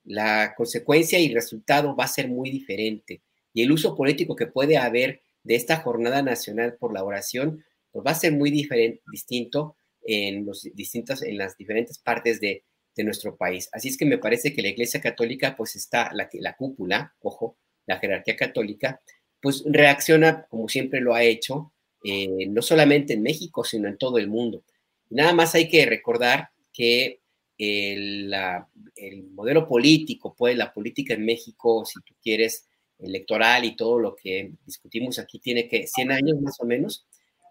La 0.05 0.55
consecuencia 0.57 1.19
y 1.19 1.33
resultado 1.33 1.97
va 1.97 2.05
a 2.05 2.09
ser 2.09 2.29
muy 2.29 2.51
diferente. 2.51 3.23
Y 3.53 3.63
el 3.63 3.73
uso 3.73 3.97
político 3.97 4.37
que 4.37 4.47
puede 4.47 4.77
haber 4.77 5.23
de 5.43 5.57
esta 5.57 5.77
jornada 5.79 6.23
nacional 6.23 6.77
por 6.79 6.93
la 6.93 7.05
oración, 7.05 7.65
pues 7.91 8.07
va 8.07 8.11
a 8.11 8.15
ser 8.15 8.33
muy 8.33 8.51
diferente, 8.51 9.03
distinto 9.11 9.77
en, 10.03 10.45
los 10.47 10.63
distintos, 10.75 11.23
en 11.23 11.39
las 11.39 11.57
diferentes 11.57 11.99
partes 11.99 12.41
de, 12.41 12.65
de 12.97 13.05
nuestro 13.05 13.37
país. 13.37 13.69
Así 13.73 13.89
es 13.89 13.97
que 13.97 14.07
me 14.07 14.19
parece 14.19 14.55
que 14.55 14.63
la 14.63 14.69
Iglesia 14.69 15.01
Católica, 15.01 15.55
pues 15.55 15.77
está, 15.77 16.11
la, 16.15 16.29
la 16.33 16.57
cúpula, 16.57 17.15
ojo, 17.21 17.59
la 17.87 17.99
jerarquía 17.99 18.37
católica, 18.37 19.01
pues 19.41 19.63
reacciona 19.67 20.47
como 20.49 20.69
siempre 20.69 21.01
lo 21.01 21.15
ha 21.15 21.23
hecho, 21.23 21.73
eh, 22.03 22.47
no 22.49 22.63
solamente 22.63 23.13
en 23.13 23.23
México, 23.23 23.65
sino 23.65 23.89
en 23.89 23.99
todo 23.99 24.19
el 24.19 24.29
mundo. 24.29 24.65
Nada 25.11 25.33
más 25.35 25.55
hay 25.55 25.69
que 25.69 25.85
recordar 25.87 26.51
que 26.73 27.21
el, 27.59 28.35
el, 28.97 29.25
modelo 29.31 29.69
político, 29.69 30.35
pues 30.37 30.57
la 30.57 30.73
política 30.73 31.15
en 31.15 31.25
México, 31.25 31.85
si 31.85 32.01
tú 32.03 32.15
quieres, 32.23 32.67
electoral 32.99 33.65
y 33.65 33.77
todo 33.77 33.99
lo 33.99 34.17
que 34.17 34.53
discutimos 34.65 35.19
aquí, 35.19 35.39
tiene 35.39 35.69
que 35.69 35.87
100 35.87 36.13
años 36.13 36.41
más 36.41 36.59
o 36.61 36.65
menos. 36.65 37.07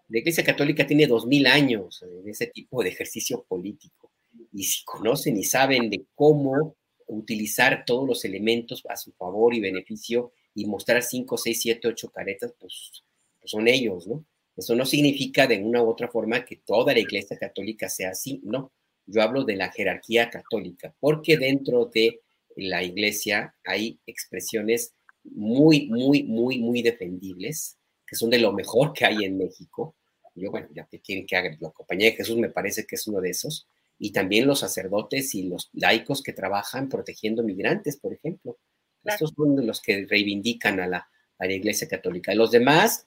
La 0.08 0.18
Iglesia 0.18 0.44
Católica 0.44 0.86
tiene 0.86 1.06
2000 1.06 1.46
años 1.46 2.02
en 2.02 2.28
ese 2.28 2.48
tipo 2.48 2.82
de 2.82 2.90
ejercicio 2.90 3.44
político 3.48 4.10
y 4.56 4.64
si 4.64 4.84
conocen 4.84 5.36
y 5.36 5.44
saben 5.44 5.90
de 5.90 6.06
cómo 6.14 6.76
utilizar 7.08 7.84
todos 7.84 8.08
los 8.08 8.24
elementos 8.24 8.82
a 8.88 8.96
su 8.96 9.12
favor 9.12 9.54
y 9.54 9.60
beneficio 9.60 10.32
y 10.54 10.64
mostrar 10.64 11.02
5, 11.02 11.36
6, 11.36 11.60
7, 11.60 11.88
8 11.88 12.10
caretas, 12.10 12.54
pues, 12.58 13.04
pues, 13.38 13.50
son 13.50 13.68
ellos, 13.68 14.06
¿no? 14.06 14.24
Eso 14.56 14.74
no 14.74 14.86
significa 14.86 15.46
de 15.46 15.62
una 15.62 15.82
u 15.82 15.90
otra 15.90 16.08
forma 16.08 16.42
que 16.42 16.56
toda 16.56 16.94
la 16.94 17.00
iglesia 17.00 17.36
católica 17.36 17.90
sea 17.90 18.10
así, 18.10 18.40
no. 18.44 18.72
Yo 19.04 19.20
hablo 19.20 19.44
de 19.44 19.56
la 19.56 19.70
jerarquía 19.70 20.30
católica, 20.30 20.94
porque 21.00 21.36
dentro 21.36 21.90
de 21.92 22.22
la 22.56 22.82
iglesia 22.82 23.54
hay 23.62 24.00
expresiones 24.06 24.94
muy, 25.22 25.86
muy, 25.90 26.22
muy, 26.22 26.60
muy 26.60 26.80
defendibles, 26.80 27.76
que 28.06 28.16
son 28.16 28.30
de 28.30 28.38
lo 28.38 28.54
mejor 28.54 28.94
que 28.94 29.04
hay 29.04 29.24
en 29.26 29.36
México. 29.36 29.94
Yo, 30.34 30.50
bueno, 30.50 30.68
ya 30.74 30.86
te 30.86 30.98
quieren 31.00 31.26
que 31.26 31.36
haga 31.36 31.54
la 31.60 31.70
compañía 31.70 32.10
de 32.10 32.16
Jesús, 32.16 32.38
me 32.38 32.48
parece 32.48 32.86
que 32.86 32.96
es 32.96 33.06
uno 33.06 33.20
de 33.20 33.30
esos 33.30 33.68
y 33.98 34.12
también 34.12 34.46
los 34.46 34.60
sacerdotes 34.60 35.34
y 35.34 35.44
los 35.44 35.70
laicos 35.72 36.22
que 36.22 36.32
trabajan 36.32 36.88
protegiendo 36.88 37.42
migrantes, 37.42 37.96
por 37.96 38.12
ejemplo. 38.12 38.58
Estos 39.04 39.32
son 39.36 39.64
los 39.66 39.80
que 39.80 40.06
reivindican 40.08 40.80
a 40.80 40.86
la, 40.86 41.08
Iglesia 41.40 41.88
Católica. 41.88 42.34
Los 42.34 42.50
demás, 42.50 43.06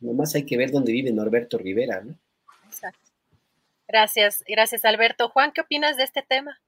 nomás 0.00 0.34
hay 0.34 0.44
que 0.44 0.56
ver 0.56 0.70
dónde 0.70 0.92
vive 0.92 1.12
Norberto 1.12 1.58
Rivera, 1.58 2.02
¿no? 2.02 2.18
Exacto. 2.66 3.10
Gracias, 3.86 4.42
gracias 4.46 4.84
Alberto. 4.84 5.28
Juan, 5.30 5.52
¿qué 5.52 5.60
opinas 5.62 5.96
de 5.96 6.04
este 6.04 6.22
tema? 6.22 6.60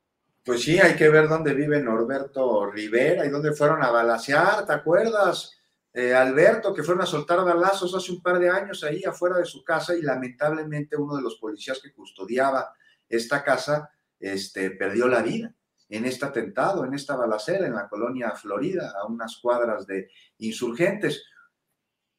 Pues 0.45 0.63
sí, 0.63 0.79
hay 0.79 0.95
que 0.95 1.09
ver 1.09 1.29
dónde 1.29 1.53
vive 1.53 1.83
Norberto 1.83 2.71
Rivera 2.71 3.27
y 3.27 3.29
dónde 3.29 3.53
fueron 3.53 3.83
a 3.83 3.91
balasear, 3.91 4.65
¿te 4.65 4.73
acuerdas? 4.73 5.59
Eh, 5.93 6.15
Alberto, 6.15 6.73
que 6.73 6.83
fueron 6.83 7.03
a 7.03 7.07
soltar 7.07 7.45
balazos 7.45 7.95
hace 7.95 8.13
un 8.13 8.23
par 8.23 8.39
de 8.39 8.49
años 8.49 8.85
ahí 8.85 9.03
afuera 9.05 9.37
de 9.39 9.45
su 9.45 9.65
casa 9.65 9.95
y 9.95 10.03
lamentablemente 10.03 10.97
uno 10.97 11.17
de 11.17 11.23
los 11.23 11.37
policías 11.37 11.81
que 11.83 11.93
custodiaba 11.93 12.73
esta 13.11 13.45
casa 13.45 13.91
este, 14.19 14.71
perdió 14.71 15.09
la 15.09 15.21
vida 15.21 15.55
en 15.91 16.05
este 16.05 16.25
atentado, 16.25 16.85
en 16.85 16.95
esta 16.95 17.17
balacera 17.17 17.67
en 17.67 17.75
la 17.75 17.89
colonia 17.89 18.31
Florida, 18.31 18.95
a 18.97 19.07
unas 19.07 19.37
cuadras 19.39 19.87
de 19.87 20.09
insurgentes. 20.39 21.25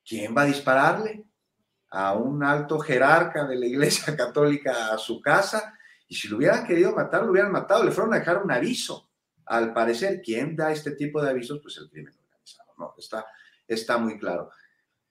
¿Quién 0.05 0.35
va 0.35 0.41
a 0.41 0.45
dispararle? 0.45 1.23
A 1.89 2.13
un 2.13 2.43
alto 2.43 2.79
jerarca 2.79 3.47
de 3.47 3.55
la 3.55 3.65
Iglesia 3.65 4.15
Católica 4.17 4.93
a 4.93 4.97
su 4.97 5.21
casa. 5.21 5.73
Y 6.07 6.15
si 6.15 6.27
lo 6.27 6.37
hubieran 6.37 6.65
querido 6.65 6.93
matar, 6.93 7.23
lo 7.23 7.31
hubieran 7.31 7.51
matado. 7.51 7.83
Le 7.83 7.91
fueron 7.91 8.13
a 8.13 8.19
dejar 8.19 8.43
un 8.43 8.51
aviso. 8.51 9.09
Al 9.45 9.73
parecer, 9.73 10.21
¿quién 10.21 10.55
da 10.55 10.71
este 10.71 10.91
tipo 10.91 11.21
de 11.21 11.29
avisos? 11.29 11.59
Pues 11.61 11.77
el 11.77 11.89
crimen 11.89 12.13
organizado. 12.13 12.73
No, 12.77 12.93
está, 12.97 13.25
está 13.65 13.97
muy 13.97 14.19
claro. 14.19 14.51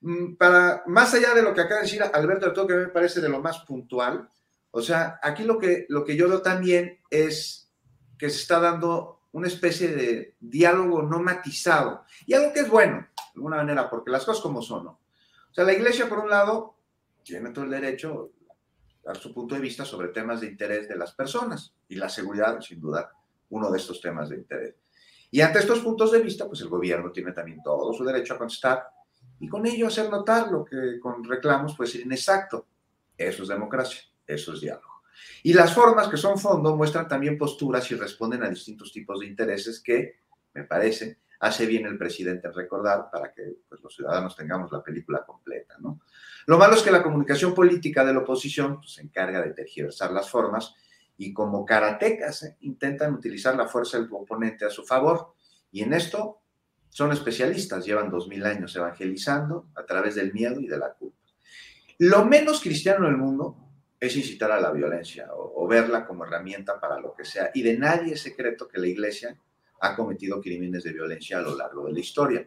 Mm, 0.01 0.35
para, 0.35 0.83
más 0.85 1.13
allá 1.15 1.33
de 1.33 1.41
lo 1.41 1.53
que 1.53 1.61
acaba 1.61 1.81
de 1.81 1.85
decir 1.85 2.03
Alberto, 2.03 2.53
todo 2.53 2.67
que 2.67 2.75
me 2.75 2.87
parece 2.87 3.21
de 3.21 3.29
lo 3.29 3.39
más 3.39 3.59
puntual, 3.59 4.29
o 4.71 4.81
sea, 4.81 5.19
aquí 5.21 5.43
lo 5.43 5.59
que, 5.59 5.85
lo 5.89 6.03
que 6.03 6.15
yo 6.15 6.27
veo 6.27 6.41
también 6.41 6.99
es 7.09 7.71
que 8.17 8.29
se 8.29 8.41
está 8.41 8.59
dando 8.59 9.21
una 9.33 9.47
especie 9.47 9.89
de 9.89 10.35
diálogo 10.39 11.03
no 11.03 11.19
matizado. 11.21 12.03
Y 12.25 12.33
algo 12.33 12.53
que 12.53 12.61
es 12.61 12.69
bueno, 12.69 13.07
de 13.17 13.31
alguna 13.35 13.57
manera, 13.57 13.89
porque 13.89 14.11
las 14.11 14.25
cosas 14.25 14.41
como 14.41 14.61
son, 14.61 14.85
¿no? 14.85 14.91
O 14.91 15.53
sea, 15.53 15.63
la 15.65 15.73
iglesia, 15.73 16.07
por 16.07 16.19
un 16.19 16.29
lado, 16.29 16.75
tiene 17.23 17.49
todo 17.51 17.65
el 17.65 17.71
derecho 17.71 18.31
a 19.03 19.07
dar 19.07 19.17
su 19.17 19.33
punto 19.33 19.55
de 19.55 19.61
vista 19.61 19.83
sobre 19.83 20.09
temas 20.09 20.41
de 20.41 20.47
interés 20.47 20.87
de 20.87 20.95
las 20.95 21.13
personas 21.13 21.73
y 21.89 21.95
la 21.95 22.07
seguridad, 22.07 22.61
sin 22.61 22.79
duda, 22.79 23.11
uno 23.49 23.69
de 23.69 23.77
estos 23.77 23.99
temas 23.99 24.29
de 24.29 24.37
interés. 24.37 24.75
Y 25.29 25.41
ante 25.41 25.59
estos 25.59 25.79
puntos 25.79 26.11
de 26.11 26.19
vista, 26.19 26.47
pues 26.47 26.61
el 26.61 26.69
gobierno 26.69 27.11
tiene 27.11 27.31
también 27.31 27.61
todo 27.63 27.93
su 27.93 28.03
derecho 28.03 28.33
a 28.33 28.37
contestar 28.37 28.85
y 29.39 29.47
con 29.47 29.65
ello 29.65 29.87
hacer 29.87 30.09
notar 30.09 30.51
lo 30.51 30.63
que 30.63 30.99
con 30.99 31.23
reclamos 31.23 31.75
puede 31.75 31.89
ser 31.89 32.01
inexacto. 32.01 32.67
Eso 33.17 33.43
es 33.43 33.49
democracia, 33.49 34.01
eso 34.25 34.53
es 34.53 34.61
diálogo. 34.61 35.01
Y 35.43 35.53
las 35.53 35.73
formas 35.73 36.07
que 36.07 36.17
son 36.17 36.37
fondo 36.37 36.75
muestran 36.75 37.07
también 37.07 37.37
posturas 37.37 37.89
y 37.91 37.95
responden 37.95 38.43
a 38.43 38.49
distintos 38.49 38.91
tipos 38.91 39.19
de 39.19 39.27
intereses 39.27 39.79
que, 39.79 40.21
me 40.53 40.63
parece, 40.63 41.19
hace 41.39 41.65
bien 41.65 41.85
el 41.85 41.97
presidente 41.97 42.47
en 42.47 42.53
recordar 42.53 43.09
para 43.11 43.33
que 43.33 43.57
pues, 43.67 43.81
los 43.81 43.95
ciudadanos 43.95 44.35
tengamos 44.35 44.71
la 44.71 44.83
película 44.83 45.23
completa. 45.25 45.75
¿no? 45.79 46.01
Lo 46.45 46.57
malo 46.57 46.75
es 46.75 46.83
que 46.83 46.91
la 46.91 47.03
comunicación 47.03 47.53
política 47.53 48.05
de 48.05 48.13
la 48.13 48.19
oposición 48.19 48.79
pues, 48.79 48.93
se 48.93 49.01
encarga 49.01 49.41
de 49.41 49.53
tergiversar 49.53 50.11
las 50.11 50.29
formas 50.29 50.75
y 51.17 51.33
como 51.33 51.65
karatecas 51.65 52.43
¿eh? 52.43 52.57
intentan 52.61 53.13
utilizar 53.13 53.55
la 53.55 53.67
fuerza 53.67 53.97
del 53.97 54.07
oponente 54.11 54.65
a 54.65 54.69
su 54.69 54.83
favor. 54.83 55.33
Y 55.71 55.81
en 55.81 55.93
esto 55.93 56.41
son 56.89 57.11
especialistas, 57.11 57.85
llevan 57.85 58.11
dos 58.11 58.27
mil 58.27 58.45
años 58.45 58.75
evangelizando 58.75 59.69
a 59.75 59.85
través 59.85 60.15
del 60.15 60.33
miedo 60.33 60.59
y 60.59 60.67
de 60.67 60.77
la 60.77 60.93
culpa. 60.93 61.17
Lo 61.97 62.25
menos 62.25 62.61
cristiano 62.61 63.05
del 63.05 63.17
mundo 63.17 63.70
es 64.01 64.15
incitar 64.15 64.51
a 64.51 64.59
la 64.59 64.71
violencia 64.71 65.29
o, 65.31 65.67
verla 65.67 66.05
como 66.05 66.25
herramienta 66.25 66.79
para 66.79 66.99
lo 66.99 67.13
que 67.13 67.23
sea. 67.23 67.51
Y 67.53 67.61
de 67.61 67.77
nadie 67.77 68.13
es 68.13 68.21
secreto 68.21 68.67
que 68.67 68.79
la 68.79 68.87
iglesia 68.87 69.37
ha 69.79 69.95
cometido 69.95 70.41
crímenes 70.41 70.83
de 70.83 70.91
violencia 70.91 71.37
a 71.37 71.41
lo 71.41 71.55
largo 71.55 71.85
de 71.85 71.93
la 71.93 71.99
historia. 71.99 72.45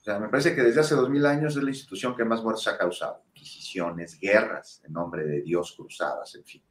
O 0.00 0.04
sea, 0.04 0.20
me 0.20 0.28
parece 0.28 0.54
que 0.54 0.62
desde 0.62 0.80
hace 0.80 0.94
dos 0.94 1.10
mil 1.10 1.26
años 1.26 1.56
es 1.56 1.62
la 1.64 1.70
institución 1.70 2.16
que 2.16 2.24
más 2.24 2.44
muertes 2.44 2.68
ha 2.68 2.78
causado. 2.78 3.24
Inquisiciones, 3.34 4.18
guerras 4.20 4.80
en 4.86 4.92
nombre 4.92 5.24
de 5.24 5.42
Dios, 5.42 5.74
cruzadas, 5.76 6.36
en 6.36 6.44
fin. 6.44 6.62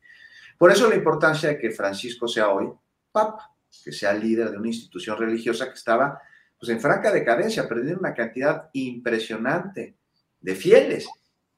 Por 0.58 0.72
eso 0.72 0.90
la 0.90 0.96
importancia 0.96 1.50
de 1.50 1.60
que 1.60 1.70
Francisco 1.70 2.30
sea 2.30 2.50
hoy 2.50 2.72
papa, 3.12 3.54
que 3.84 3.92
sea 3.92 4.14
líder 4.14 4.52
de 4.52 4.58
una 4.58 4.70
institución 4.70 5.18
religiosa 5.18 5.68
que 5.68 5.76
estaba 5.76 6.20
pues, 6.58 6.72
en 6.72 6.80
franca 6.80 7.12
decadencia, 7.12 7.68
perdiendo 7.68 8.00
una 8.00 8.14
cantidad 8.14 8.70
impresionante 8.72 9.98
de 10.40 10.56
fieles 10.56 11.08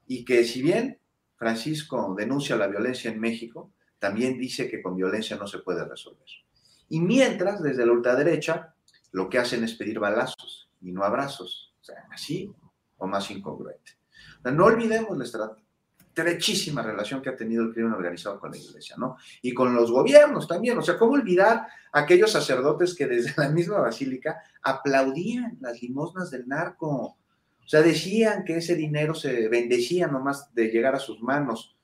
y 0.07 0.25
que 0.25 0.43
si 0.43 0.63
bien 0.63 0.98
Francisco 1.39 2.13
denuncia 2.17 2.57
la 2.57 2.67
violencia 2.67 3.09
en 3.09 3.19
México, 3.19 3.71
también 3.97 4.37
dice 4.37 4.69
que 4.69 4.81
con 4.81 4.97
violencia 4.97 5.37
no 5.37 5.47
se 5.47 5.59
puede 5.59 5.85
resolver. 5.85 6.27
Y 6.89 6.99
mientras, 6.99 7.63
desde 7.63 7.85
la 7.85 7.93
ultraderecha, 7.93 8.75
lo 9.13 9.29
que 9.29 9.39
hacen 9.39 9.63
es 9.63 9.73
pedir 9.73 9.99
balazos 9.99 10.69
y 10.81 10.91
no 10.91 11.03
abrazos. 11.03 11.73
O 11.79 11.83
sea, 11.83 12.07
así 12.11 12.51
o 12.97 13.07
más 13.07 13.31
incongruente. 13.31 13.93
no 14.43 14.65
olvidemos 14.65 15.17
la 15.17 15.23
estrechísima 15.23 16.81
relación 16.81 17.21
que 17.21 17.29
ha 17.29 17.37
tenido 17.37 17.63
el 17.63 17.71
crimen 17.71 17.93
organizado 17.93 18.37
con 18.37 18.51
la 18.51 18.57
iglesia, 18.57 18.95
¿no? 18.97 19.15
Y 19.41 19.53
con 19.53 19.73
los 19.73 19.91
gobiernos 19.91 20.45
también. 20.45 20.77
O 20.77 20.81
sea, 20.81 20.97
¿cómo 20.97 21.13
olvidar 21.13 21.67
aquellos 21.93 22.33
sacerdotes 22.33 22.93
que 22.95 23.07
desde 23.07 23.33
la 23.37 23.49
misma 23.49 23.79
basílica 23.79 24.41
aplaudían 24.61 25.57
las 25.61 25.81
limosnas 25.81 26.31
del 26.31 26.47
narco? 26.49 27.18
O 27.69 27.71
sea, 27.71 27.83
decían 27.83 28.45
que 28.45 28.57
ese 28.57 28.73
dinero 28.73 29.13
se 29.13 29.47
bendecía 29.47 30.07
nomás 30.07 30.51
de 30.55 30.69
llegar 30.69 30.95
a 30.95 30.99
sus 30.99 31.21
manos. 31.21 31.77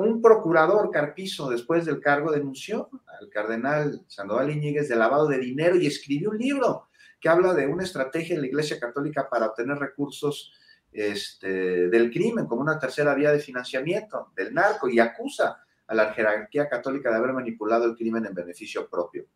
un 0.00 0.20
procurador 0.20 0.90
Carpizo, 0.90 1.48
después 1.48 1.84
del 1.84 2.00
cargo, 2.00 2.32
denunció 2.32 2.90
al 3.06 3.28
cardenal 3.28 4.00
Sandoval 4.08 4.50
Iñiguez 4.50 4.88
de 4.88 4.96
lavado 4.96 5.28
de 5.28 5.38
dinero 5.38 5.76
y 5.76 5.86
escribió 5.86 6.30
un 6.30 6.38
libro 6.38 6.88
que 7.20 7.28
habla 7.28 7.54
de 7.54 7.68
una 7.68 7.84
estrategia 7.84 8.34
de 8.34 8.40
la 8.40 8.48
Iglesia 8.48 8.80
Católica 8.80 9.28
para 9.30 9.46
obtener 9.46 9.78
recursos 9.78 10.54
este, 10.90 11.88
del 11.88 12.10
crimen 12.10 12.46
como 12.46 12.62
una 12.62 12.80
tercera 12.80 13.14
vía 13.14 13.30
de 13.30 13.38
financiamiento 13.38 14.32
del 14.34 14.52
narco 14.52 14.88
y 14.88 14.98
acusa 14.98 15.62
a 15.86 15.94
la 15.94 16.12
jerarquía 16.14 16.68
católica 16.68 17.12
de 17.12 17.18
haber 17.18 17.32
manipulado 17.32 17.84
el 17.84 17.94
crimen 17.94 18.26
en 18.26 18.34
beneficio 18.34 18.90
propio. 18.90 19.26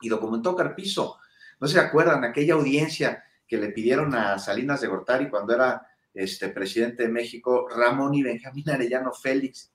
Y 0.00 0.08
documentó 0.08 0.56
Carpizo. 0.56 1.18
¿No 1.60 1.68
se 1.68 1.78
acuerdan? 1.78 2.24
Aquella 2.24 2.54
audiencia 2.54 3.24
que 3.48 3.56
le 3.56 3.70
pidieron 3.70 4.14
a 4.14 4.38
Salinas 4.38 4.80
de 4.80 4.88
Gortari 4.88 5.30
cuando 5.30 5.54
era 5.54 5.88
este, 6.12 6.48
presidente 6.50 7.04
de 7.04 7.08
México, 7.08 7.66
Ramón 7.68 8.14
y 8.14 8.22
Benjamín 8.22 8.68
Arellano 8.68 9.12
Félix. 9.12 9.72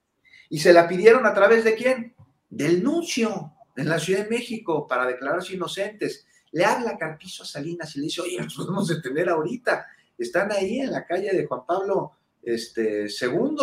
Y 0.49 0.59
se 0.59 0.71
la 0.71 0.88
pidieron 0.88 1.26
a 1.26 1.34
través 1.34 1.63
de 1.63 1.74
quién? 1.74 2.15
Del 2.49 2.84
nuncio 2.84 3.53
en 3.76 3.89
la 3.89 3.97
Ciudad 3.99 4.24
de 4.24 4.30
México 4.30 4.88
para 4.88 5.07
declararse 5.07 5.55
inocentes. 5.55 6.26
Le 6.51 6.63
habla 6.63 6.97
Carpizo 6.97 7.43
a 7.43 7.47
Salinas 7.47 7.95
y 7.95 7.99
le 7.99 8.05
dice, 8.05 8.21
oye, 8.21 8.38
nos 8.39 8.55
podemos 8.55 8.88
detener 8.88 9.30
ahorita. 9.30 9.88
Están 10.17 10.51
ahí 10.51 10.82
en 10.82 10.91
la 10.91 11.05
calle 11.05 11.32
de 11.34 11.47
Juan 11.47 11.65
Pablo 11.65 12.11
este, 12.43 13.07
II. 13.07 13.57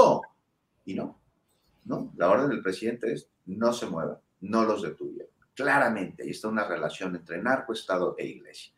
Y 0.87 0.95
no, 0.95 1.21
no, 1.85 2.13
la 2.17 2.31
orden 2.31 2.49
del 2.49 2.63
presidente 2.63 3.13
es 3.13 3.29
no 3.47 3.73
se 3.73 3.87
muevan, 3.87 4.19
no 4.41 4.65
los 4.65 4.83
detuvieron. 4.83 5.31
Claramente, 5.55 6.23
ahí 6.23 6.31
está 6.31 6.49
una 6.49 6.67
relación 6.67 7.15
entre 7.15 7.41
narco, 7.41 7.73
Estado 7.73 8.17
e 8.19 8.27
iglesia. 8.27 8.73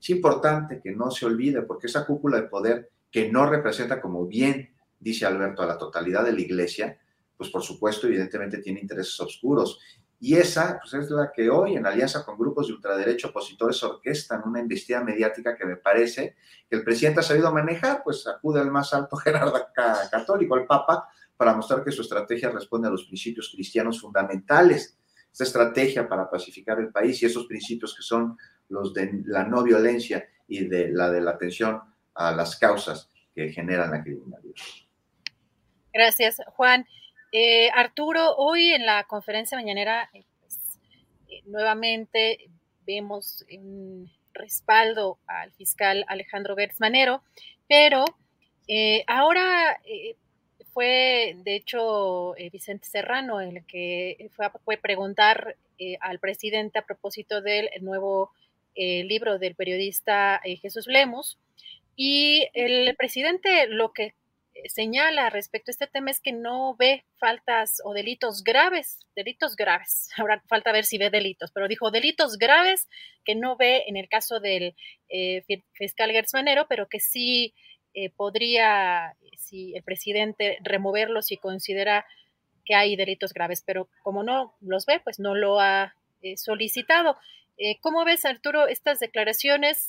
Es 0.00 0.10
importante 0.10 0.80
que 0.82 0.92
no 0.92 1.10
se 1.10 1.26
olvide, 1.26 1.62
porque 1.62 1.86
esa 1.86 2.06
cúpula 2.06 2.40
de 2.40 2.48
poder 2.48 2.90
que 3.10 3.30
no 3.30 3.46
representa, 3.46 4.00
como 4.00 4.26
bien 4.26 4.70
dice 4.98 5.26
Alberto, 5.26 5.62
a 5.62 5.66
la 5.66 5.78
totalidad 5.78 6.24
de 6.24 6.32
la 6.32 6.40
iglesia, 6.40 6.98
pues 7.36 7.50
por 7.50 7.62
supuesto, 7.62 8.06
evidentemente 8.06 8.58
tiene 8.58 8.80
intereses 8.80 9.18
oscuros. 9.20 9.78
Y 10.22 10.34
esa 10.36 10.78
pues 10.78 10.92
es 11.02 11.10
la 11.10 11.32
que 11.32 11.48
hoy, 11.48 11.76
en 11.76 11.86
alianza 11.86 12.24
con 12.24 12.36
grupos 12.36 12.66
de 12.66 12.74
ultraderecho 12.74 13.28
opositores, 13.28 13.82
orquestan 13.82 14.42
una 14.44 14.60
investida 14.60 15.02
mediática 15.02 15.56
que 15.56 15.64
me 15.64 15.76
parece 15.76 16.36
que 16.68 16.76
el 16.76 16.84
presidente 16.84 17.20
ha 17.20 17.22
sabido 17.22 17.50
manejar, 17.52 18.02
pues 18.04 18.26
acude 18.26 18.60
al 18.60 18.70
más 18.70 18.92
alto 18.92 19.16
jerarca 19.24 20.08
católico, 20.10 20.54
al 20.54 20.66
Papa, 20.66 21.08
para 21.36 21.54
mostrar 21.54 21.82
que 21.82 21.90
su 21.90 22.02
estrategia 22.02 22.50
responde 22.50 22.88
a 22.88 22.90
los 22.90 23.04
principios 23.04 23.50
cristianos 23.54 23.98
fundamentales. 23.98 24.98
Esta 25.32 25.44
estrategia 25.44 26.06
para 26.06 26.28
pacificar 26.28 26.78
el 26.78 26.90
país 26.90 27.22
y 27.22 27.26
esos 27.26 27.46
principios 27.46 27.94
que 27.94 28.02
son 28.02 28.36
los 28.70 28.94
de 28.94 29.22
la 29.26 29.44
no 29.44 29.62
violencia 29.62 30.26
y 30.48 30.64
de 30.64 30.88
la 30.88 31.10
de 31.10 31.20
la 31.20 31.32
atención 31.32 31.80
a 32.14 32.32
las 32.32 32.56
causas 32.56 33.10
que 33.34 33.52
generan 33.52 33.90
la 33.90 34.02
criminalidad. 34.02 34.54
Gracias, 35.92 36.40
Juan. 36.56 36.86
Eh, 37.32 37.70
Arturo, 37.70 38.34
hoy 38.36 38.72
en 38.72 38.86
la 38.86 39.04
conferencia 39.04 39.56
mañanera, 39.56 40.10
eh, 40.12 40.24
pues, 40.40 40.58
eh, 41.28 41.42
nuevamente 41.46 42.50
vemos 42.86 43.44
un 43.52 44.10
respaldo 44.32 45.18
al 45.26 45.52
fiscal 45.52 46.04
Alejandro 46.08 46.56
Gertz 46.56 46.80
Manero, 46.80 47.22
pero 47.68 48.04
ahora 49.08 49.80
fue, 50.72 51.36
de 51.44 51.56
hecho, 51.56 52.34
Vicente 52.52 52.86
Serrano 52.86 53.40
el 53.40 53.64
que 53.66 54.30
fue 54.34 54.48
fue 54.64 54.76
preguntar 54.76 55.56
al 56.00 56.20
presidente 56.20 56.78
a 56.78 56.86
propósito 56.86 57.42
del 57.42 57.68
nuevo 57.80 58.30
libro 58.76 59.38
del 59.38 59.54
periodista 59.54 60.40
eh, 60.44 60.56
Jesús 60.56 60.86
Lemos. 60.86 61.38
Y 61.96 62.48
el 62.54 62.94
presidente 62.96 63.66
lo 63.66 63.92
que 63.92 64.14
eh, 64.54 64.68
señala 64.68 65.30
respecto 65.30 65.70
a 65.70 65.72
este 65.72 65.86
tema 65.86 66.10
es 66.10 66.20
que 66.20 66.32
no 66.32 66.76
ve 66.76 67.04
faltas 67.18 67.82
o 67.84 67.92
delitos 67.92 68.42
graves, 68.42 69.06
delitos 69.14 69.56
graves, 69.56 70.08
ahora 70.16 70.42
falta 70.48 70.72
ver 70.72 70.84
si 70.84 70.98
ve 70.98 71.10
delitos, 71.10 71.52
pero 71.52 71.68
dijo 71.68 71.90
delitos 71.90 72.38
graves 72.38 72.88
que 73.24 73.34
no 73.34 73.56
ve 73.56 73.84
en 73.86 73.96
el 73.96 74.08
caso 74.08 74.40
del 74.40 74.74
eh, 75.08 75.42
fiscal 75.72 76.12
Gertz 76.12 76.32
pero 76.68 76.88
que 76.88 77.00
sí 77.00 77.54
podría, 78.16 79.16
si 79.36 79.74
el 79.74 79.82
presidente, 79.82 80.58
removerlos 80.62 81.26
si 81.26 81.36
considera 81.36 82.06
que 82.64 82.76
hay 82.76 82.94
delitos 82.94 83.32
graves, 83.32 83.64
pero 83.66 83.88
como 84.04 84.22
no 84.22 84.54
los 84.60 84.86
ve, 84.86 85.00
pues 85.00 85.18
no 85.18 85.34
lo 85.34 85.58
ha 85.58 85.96
solicitado. 86.36 87.16
¿Cómo 87.80 88.04
ves, 88.04 88.24
Arturo, 88.24 88.66
estas 88.66 89.00
declaraciones? 89.00 89.88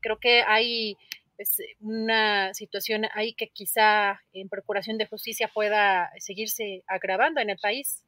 creo 0.00 0.18
que 0.18 0.42
hay 0.42 0.96
pues, 1.36 1.56
una 1.80 2.52
situación 2.52 3.06
ahí 3.14 3.34
que 3.34 3.48
quizá 3.48 4.20
en 4.32 4.48
Procuración 4.48 4.98
de 4.98 5.06
Justicia 5.06 5.50
pueda 5.52 6.10
seguirse 6.18 6.82
agravando 6.86 7.40
en 7.40 7.50
el 7.50 7.58
país. 7.58 8.04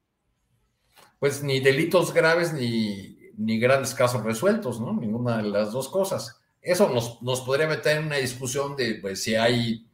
Pues 1.19 1.43
ni 1.43 1.61
delitos 1.61 2.13
graves 2.13 2.53
ni, 2.53 3.17
ni 3.39 3.59
grandes 3.59 3.95
casos 3.95 4.23
resueltos, 4.23 4.81
¿no? 4.81 4.93
Ninguna 4.93 5.39
de 5.39 5.45
las 5.45 5.73
dos 5.73 5.89
cosas. 5.89 6.43
Eso 6.61 6.89
nos, 6.91 7.23
nos 7.23 7.41
podría 7.41 7.67
meter 7.67 7.97
en 7.97 8.05
una 8.05 8.17
discusión 8.17 8.77
de 8.77 8.97
pues, 8.97 9.23
si 9.23 9.35
hay, 9.35 9.87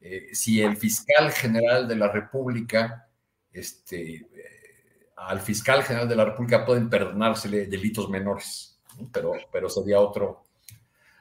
eh, 0.00 0.28
si 0.32 0.60
el 0.60 0.76
fiscal 0.76 1.32
general 1.32 1.88
de 1.88 1.96
la 1.96 2.08
República, 2.08 3.08
este, 3.52 4.14
eh, 4.16 4.53
al 5.16 5.40
fiscal 5.40 5.82
general 5.82 6.08
de 6.08 6.16
la 6.16 6.24
República 6.24 6.64
pueden 6.64 6.88
perdonársele 6.90 7.66
delitos 7.66 8.08
menores, 8.08 8.78
pero, 9.12 9.32
pero 9.50 9.68
sería 9.68 10.00
otro, 10.00 10.44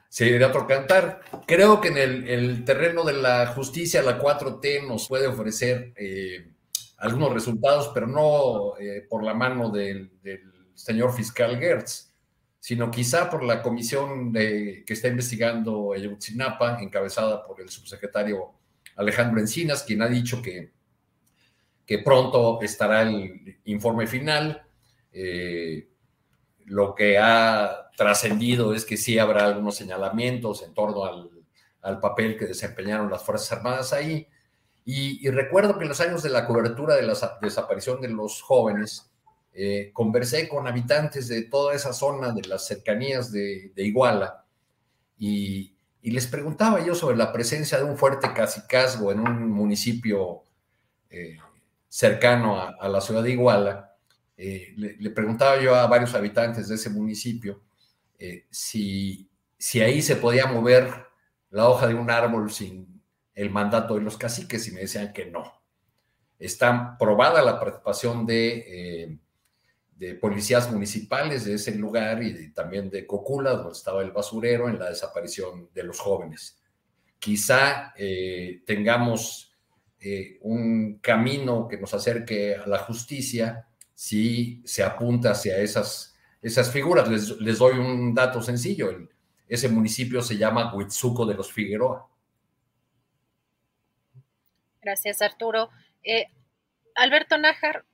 sería 0.09 0.47
otro 0.47 0.67
cantar. 0.67 1.21
Creo 1.45 1.79
que 1.79 1.89
en 1.89 1.97
el, 1.97 2.65
terreno 2.65 3.03
de 3.03 3.13
la 3.13 3.47
justicia, 3.47 4.01
la 4.01 4.19
4T 4.19 4.87
nos 4.87 5.07
puede 5.07 5.27
ofrecer 5.27 5.93
eh, 5.95 6.53
algunos 6.97 7.33
resultados, 7.33 7.91
pero 7.93 8.07
no 8.07 8.77
eh, 8.79 9.05
por 9.09 9.23
la 9.23 9.33
mano 9.33 9.69
del, 9.69 10.11
señor 10.73 11.13
fiscal 11.13 11.59
Gertz, 11.59 12.11
sino 12.59 12.89
quizá 12.89 13.29
por 13.29 13.43
la 13.43 13.61
comisión 13.61 14.31
de, 14.31 14.83
que 14.85 14.93
está 14.93 15.07
investigando 15.07 15.93
Ayotzinapa, 15.93 16.81
encabezada 16.81 17.45
por 17.45 17.61
el 17.61 17.69
subsecretario 17.69 18.53
Alejandro 18.95 19.39
Encinas, 19.39 19.83
quien 19.83 20.01
ha 20.01 20.07
dicho 20.07 20.41
que, 20.41 20.71
que 21.86 21.99
pronto 21.99 22.61
estará 22.61 23.01
el 23.01 23.59
informe 23.65 24.07
final. 24.07 24.65
Eh, 25.11 25.89
lo 26.65 26.95
que 26.95 27.17
ha 27.17 27.89
trascendido 27.95 28.73
es 28.73 28.86
que 28.86 28.97
sí 28.97 29.19
habrá 29.19 29.45
algunos 29.45 29.75
señalamientos 29.75 30.63
en 30.63 30.73
torno 30.73 31.05
al, 31.05 31.29
papel 31.99 32.38
que 32.38 32.45
desempeñaron 32.45 33.11
las 33.11 33.23
Fuerzas 33.23 33.51
Armadas 33.51 33.91
ahí. 33.91 34.27
Y, 34.86 35.29
recuerdo 35.29 35.77
que 35.77 35.84
en 35.84 35.89
los 35.89 36.01
años 36.01 36.23
de 36.23 36.29
la 36.29 36.45
cobertura 36.45 36.95
de 36.95 37.03
la 37.03 37.13
desaparición 37.41 38.01
de 38.01 38.09
los 38.09 38.41
jóvenes, 38.41 39.11
eh, 39.53 39.91
conversé 39.93 40.49
con 40.49 40.67
habitantes 40.67 41.27
de 41.27 41.43
toda 41.43 41.75
esa 41.75 41.93
zona 41.93 42.31
de 42.31 42.41
las 42.47 42.65
cercanías 42.65 43.31
de, 43.31 43.71
Iguala 43.75 44.45
y, 45.17 45.75
les 46.01 46.27
preguntaba 46.27 46.84
yo 46.86 46.95
sobre 46.95 47.15
la 47.15 47.31
presencia 47.31 47.77
de 47.77 47.86
un 47.86 47.97
fuerte 47.97 48.34
cacicazgo 48.34 49.11
en 49.11 49.21
un 49.21 49.49
municipio 49.49 50.43
eh, 51.09 51.38
cercano 51.93 52.59
a 52.59 52.89
la 52.89 52.99
ciudad 53.01 53.21
de 53.21 53.29
Iguala 53.33 53.93
eh, 54.35 54.73
le, 54.75 55.11
preguntaba 55.11 55.61
yo 55.61 55.75
a 55.75 55.85
varios 55.85 56.15
habitantes 56.15 56.67
de 56.67 56.73
ese 56.73 56.89
municipio 56.89 57.61
eh, 58.17 58.47
si, 58.49 59.29
si 59.59 59.79
ahí 59.79 60.01
se 60.01 60.15
podía 60.15 60.47
mover 60.47 60.91
la 61.51 61.69
hoja 61.69 61.85
de 61.85 61.93
un 61.93 62.09
árbol 62.09 62.51
sin 62.51 62.99
el 63.35 63.51
mandato 63.51 63.93
de 63.93 64.01
los 64.01 64.17
caciques 64.17 64.67
y 64.67 64.71
me 64.71 64.81
decían 64.81 65.13
que 65.13 65.27
no. 65.27 65.43
Está 66.39 66.97
probada 66.97 67.43
la 67.43 67.59
participación 67.59 68.25
de, 68.25 68.65
eh, 68.67 69.19
de 69.95 70.15
policías 70.15 70.71
municipales 70.71 71.45
de 71.45 71.53
ese 71.53 71.75
lugar 71.75 72.23
y 72.23 72.51
también 72.53 72.89
de 72.89 73.05
Cocula, 73.05 73.51
donde 73.51 73.73
estaba 73.73 74.01
el 74.01 74.11
basurero, 74.11 74.67
en 74.67 74.79
la 74.79 74.89
desaparición 74.89 75.69
de 75.73 75.83
los 75.83 75.99
jóvenes. 75.99 76.59
Quizá 77.19 77.93
tengamos 78.65 79.53
un 80.41 80.99
camino 80.99 81.68
que 81.68 81.78
nos 81.78 81.93
acerque 81.93 82.56
a 82.56 82.68
la 82.68 82.80
justicia 82.80 83.68
si 83.93 84.62
se 84.66 84.84
apunta 84.84 85.32
hacia 85.32 85.58
esas, 85.58 86.16
esas 86.41 86.72
figuras. 86.72 87.08
Les, 87.39 87.58
doy 87.58 87.78
un 87.78 88.14
dato 88.14 88.41
sencillo. 88.41 88.89
ese 89.47 89.70
municipio 89.70 90.22
se 90.22 90.38
llama 90.38 90.74
Huitzuco 90.74 91.26
de 91.26 91.36
los 91.36 91.51
Figueroa. 91.51 92.08
Gracias, 94.82 95.22
Arturo. 95.22 95.70
Eh, 96.04 96.26
Alberto 96.95 97.38
Nájar, 97.38 97.86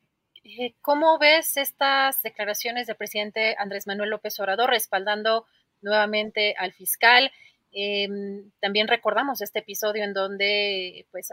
eh, 0.44 0.74
¿cómo 0.82 1.20
ves 1.20 1.58
estas 1.58 2.22
declaraciones 2.24 2.88
del 2.88 2.96
presidente 2.96 3.56
Andrés 3.60 3.86
Manuel 3.86 4.10
López 4.10 4.40
Obrador 4.40 4.72
respaldando 4.72 5.46
nuevamente 5.82 6.56
al 6.58 6.74
fiscal? 6.74 7.32
Em, 7.72 8.50
también 8.60 8.88
recordamos 8.88 9.42
este 9.42 9.60
episodio 9.60 10.04
en 10.04 10.14
donde 10.14 11.06
pues 11.12 11.32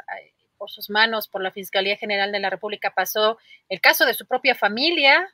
por 0.56 0.70
sus 0.70 0.90
manos, 0.90 1.28
por 1.28 1.42
la 1.42 1.52
Fiscalía 1.52 1.96
General 1.96 2.32
de 2.32 2.40
la 2.40 2.50
República, 2.50 2.92
pasó 2.94 3.38
el 3.68 3.80
caso 3.80 4.04
de 4.04 4.14
su 4.14 4.26
propia 4.26 4.54
familia, 4.54 5.28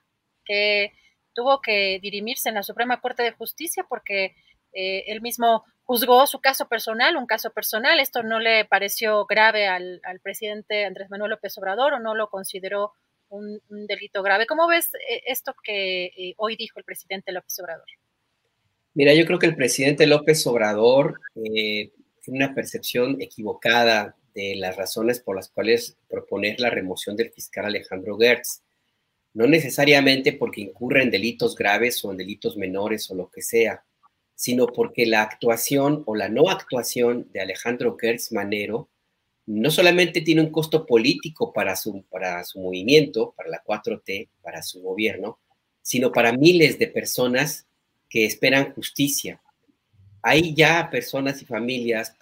que 0.45 0.93
tuvo 1.35 1.61
que 1.61 1.99
dirimirse 2.03 2.49
en 2.49 2.57
la 2.57 2.63
Suprema 2.63 3.01
Corte 3.01 3.23
de 3.23 3.33
Justicia 3.33 3.87
porque 3.89 4.35
eh, 4.73 5.05
él 5.07 5.21
mismo 5.21 5.65
juzgó 5.85 6.27
su 6.27 6.41
caso 6.41 6.69
personal, 6.69 7.17
un 7.17 7.27
caso 7.27 7.51
personal. 7.51 8.01
Esto 8.01 8.23
no 8.23 8.41
le 8.41 8.65
pareció 8.65 9.27
grave 9.27 9.67
al, 9.67 10.01
presidente 10.23 10.85
Andrés 10.85 11.11
Manuel 11.11 11.31
López 11.31 11.57
Obrador 11.59 11.95
o 11.95 12.01
no 12.01 12.15
lo 12.15 12.29
consideró 12.29 12.93
un, 13.29 13.61
delito 13.69 14.23
grave. 14.23 14.47
¿Cómo 14.47 14.67
ves 14.67 14.95
eh, 14.95 15.23
esto 15.27 15.55
que 15.63 16.07
eh, 16.17 16.35
hoy 16.37 16.57
dijo 16.57 16.79
el 16.79 16.85
presidente 16.85 17.33
López 17.33 17.59
Obrador? 17.61 17.87
Mira, 18.95 19.15
yo 19.15 19.25
creo 19.25 19.39
que 19.39 19.47
el 19.47 19.57
presidente 19.57 20.07
López 20.07 20.47
Obrador 20.47 21.19
tiene 21.35 21.91
una 22.27 22.55
percepción 22.55 23.21
equivocada 23.23 24.17
de 24.35 24.57
las 24.57 24.77
razones 24.77 25.21
por 25.21 25.37
las 25.37 25.49
cuales 25.49 25.97
proponer 26.09 26.61
la 26.61 26.71
remoción 26.71 27.17
del 27.17 27.31
fiscal 27.31 27.67
Alejandro 27.67 28.17
Gertz. 28.17 28.63
No 29.35 29.47
necesariamente 29.47 30.33
porque 30.33 30.61
incurre 30.61 31.03
en 31.03 31.11
delitos 31.11 31.55
graves 31.55 32.05
o 32.05 32.11
en 32.11 32.19
delitos 32.19 32.57
menores 32.57 33.11
o 33.11 33.15
lo 33.15 33.31
que 33.31 33.43
sea, 33.43 33.85
sino 34.35 34.67
porque 34.67 35.07
la 35.07 35.23
actuación 35.23 36.03
o 36.07 36.15
la 36.15 36.29
no 36.29 36.51
actuación 36.51 37.29
de 37.33 37.41
Alejandro 37.41 37.97
Gertz 37.99 38.33
Manero 38.33 38.89
no 39.47 39.71
solamente 39.71 40.21
tiene 40.21 40.41
un 40.41 40.51
costo 40.51 40.87
político 40.87 41.53
para 41.53 41.77
su, 41.77 42.05
para 42.11 42.45
su 42.45 42.61
movimiento, 42.61 43.35
para 43.37 43.49
la 43.49 43.63
4T, 43.65 44.29
para 44.41 44.63
su 44.63 44.83
gobierno, 44.83 45.39
sino 45.81 46.13
para 46.13 46.33
miles 46.33 46.79
de 46.79 46.87
personas 46.87 47.67
que 48.09 48.25
esperan 48.25 48.73
justicia. 48.75 49.41
Hay 50.23 50.55
ya 50.55 50.89
personas 50.91 51.43
y 51.43 51.45
familias, 51.45 52.17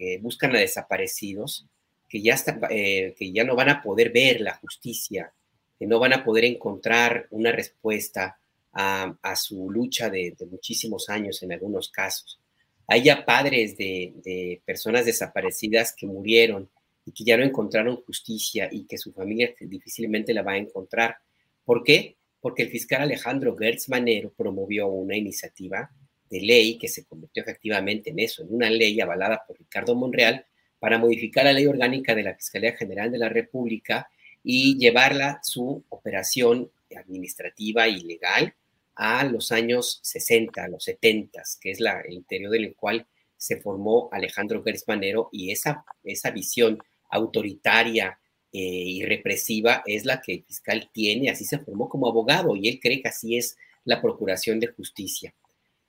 que 0.00 0.16
buscan 0.16 0.56
a 0.56 0.58
desaparecidos, 0.58 1.66
que 2.08 2.22
ya, 2.22 2.34
eh, 2.70 3.14
que 3.18 3.32
ya 3.32 3.44
no 3.44 3.54
van 3.54 3.68
a 3.68 3.82
poder 3.82 4.10
ver 4.10 4.40
la 4.40 4.56
justicia, 4.56 5.30
que 5.78 5.86
no 5.86 5.98
van 5.98 6.14
a 6.14 6.24
poder 6.24 6.46
encontrar 6.46 7.26
una 7.30 7.52
respuesta 7.52 8.38
a, 8.72 9.36
su 9.36 9.70
lucha 9.70 10.08
de, 10.08 10.34
muchísimos 10.50 11.10
años 11.10 11.42
en 11.42 11.52
algunos 11.52 11.90
casos. 11.90 12.40
Hay 12.86 13.02
ya 13.02 13.26
padres 13.26 13.76
de, 13.76 14.14
de, 14.24 14.62
personas 14.64 15.04
desaparecidas 15.04 15.94
que 15.94 16.06
murieron 16.06 16.70
y 17.04 17.12
que 17.12 17.24
ya 17.24 17.36
no 17.36 17.44
encontraron 17.44 18.02
justicia 18.02 18.70
y 18.72 18.86
que 18.86 18.96
su 18.96 19.12
familia 19.12 19.54
difícilmente 19.60 20.32
la 20.32 20.42
va 20.42 20.52
a 20.52 20.58
encontrar. 20.58 21.16
¿Por 21.62 21.84
qué? 21.84 22.16
Porque 22.40 22.62
el 22.62 22.70
fiscal 22.70 23.02
Alejandro 23.02 23.54
Gertz 23.54 23.90
Manero 23.90 24.32
promovió 24.34 24.88
una 24.88 25.14
iniciativa 25.14 25.90
de 26.30 26.40
ley 26.40 26.78
que 26.78 26.88
se 26.88 27.04
convirtió 27.04 27.42
efectivamente 27.42 28.10
en 28.10 28.20
eso, 28.20 28.42
en 28.42 28.54
una 28.54 28.70
ley 28.70 29.00
avalada 29.00 29.44
por 29.46 29.58
Ricardo 29.58 29.94
Monreal 29.94 30.46
para 30.78 30.98
modificar 30.98 31.44
la 31.44 31.52
ley 31.52 31.66
orgánica 31.66 32.14
de 32.14 32.22
la 32.22 32.34
Fiscalía 32.34 32.76
General 32.76 33.10
de 33.10 33.18
la 33.18 33.28
República 33.28 34.08
y 34.42 34.78
llevarla 34.78 35.40
su 35.42 35.84
operación 35.90 36.70
administrativa 36.96 37.88
y 37.88 38.00
legal 38.00 38.54
a 38.94 39.24
los 39.24 39.52
años 39.52 40.00
60, 40.02 40.64
a 40.64 40.68
los 40.68 40.84
70, 40.84 41.42
que 41.60 41.70
es 41.70 41.80
la, 41.80 42.00
el 42.00 42.14
interior 42.14 42.52
del 42.52 42.74
cual 42.74 43.06
se 43.36 43.56
formó 43.60 44.08
Alejandro 44.12 44.62
Gers 44.62 44.86
Manero 44.86 45.28
y 45.32 45.50
esa, 45.50 45.84
esa 46.04 46.30
visión 46.30 46.78
autoritaria 47.10 48.18
eh, 48.52 48.58
y 48.58 49.04
represiva 49.04 49.82
es 49.86 50.04
la 50.04 50.20
que 50.20 50.32
el 50.34 50.44
fiscal 50.44 50.90
tiene, 50.92 51.30
así 51.30 51.44
se 51.44 51.58
formó 51.58 51.88
como 51.88 52.08
abogado 52.08 52.56
y 52.56 52.68
él 52.68 52.80
cree 52.80 53.00
que 53.00 53.08
así 53.08 53.36
es 53.36 53.56
la 53.84 54.02
Procuración 54.02 54.60
de 54.60 54.68
Justicia. 54.68 55.34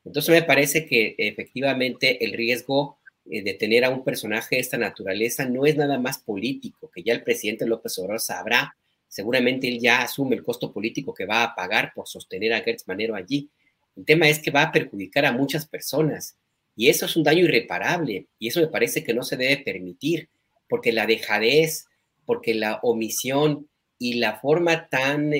Entonces 0.04 0.34
me 0.34 0.44
parece 0.44 0.86
que 0.86 1.16
efectivamente 1.18 2.24
el 2.26 2.34
riesgo 2.34 3.00
eh, 3.30 3.44
de 3.44 3.54
tener 3.54 3.86
a 3.86 3.90
un 3.90 4.04
personaje 4.04 4.56
de 4.56 4.62
esta 4.62 4.78
naturaleza 4.78 5.46
no 5.46 5.66
es 5.66 5.78
nada 5.78 6.00
más 6.00 6.18
político, 6.20 6.90
que 6.94 7.04
ya 7.04 7.14
el 7.14 7.24
presidente 7.24 7.68
López 7.68 7.98
Obrador 8.00 8.20
sabrá, 8.20 8.76
seguramente 9.08 9.68
él 9.68 9.80
ya 9.80 10.02
asume 10.02 10.36
el 10.36 10.44
costo 10.44 10.74
político 10.74 11.14
que 11.14 11.26
va 11.26 11.44
a 11.44 11.56
pagar 11.56 11.92
por 11.94 12.08
sostener 12.08 12.54
a 12.54 12.62
Gertz 12.62 12.88
Manero 12.88 13.16
allí. 13.16 13.50
El 13.96 14.06
tema 14.06 14.28
es 14.28 14.40
que 14.40 14.52
va 14.52 14.64
a 14.64 14.72
perjudicar 14.72 15.26
a 15.26 15.34
muchas 15.34 15.68
personas 15.68 16.38
y 16.76 16.90
eso 16.90 17.06
es 17.06 17.16
un 17.16 17.24
daño 17.24 17.44
irreparable 17.44 18.28
y 18.40 18.48
eso 18.48 18.62
me 18.62 18.68
parece 18.68 19.04
que 19.04 19.14
no 19.14 19.24
se 19.24 19.38
debe 19.38 19.58
permitir 19.58 20.30
porque 20.68 20.94
la 20.94 21.06
dejadez, 21.06 21.86
porque 22.26 22.54
la 22.54 22.80
omisión 22.82 23.68
y 24.00 24.14
la 24.14 24.40
forma 24.40 24.88
tan 24.88 25.34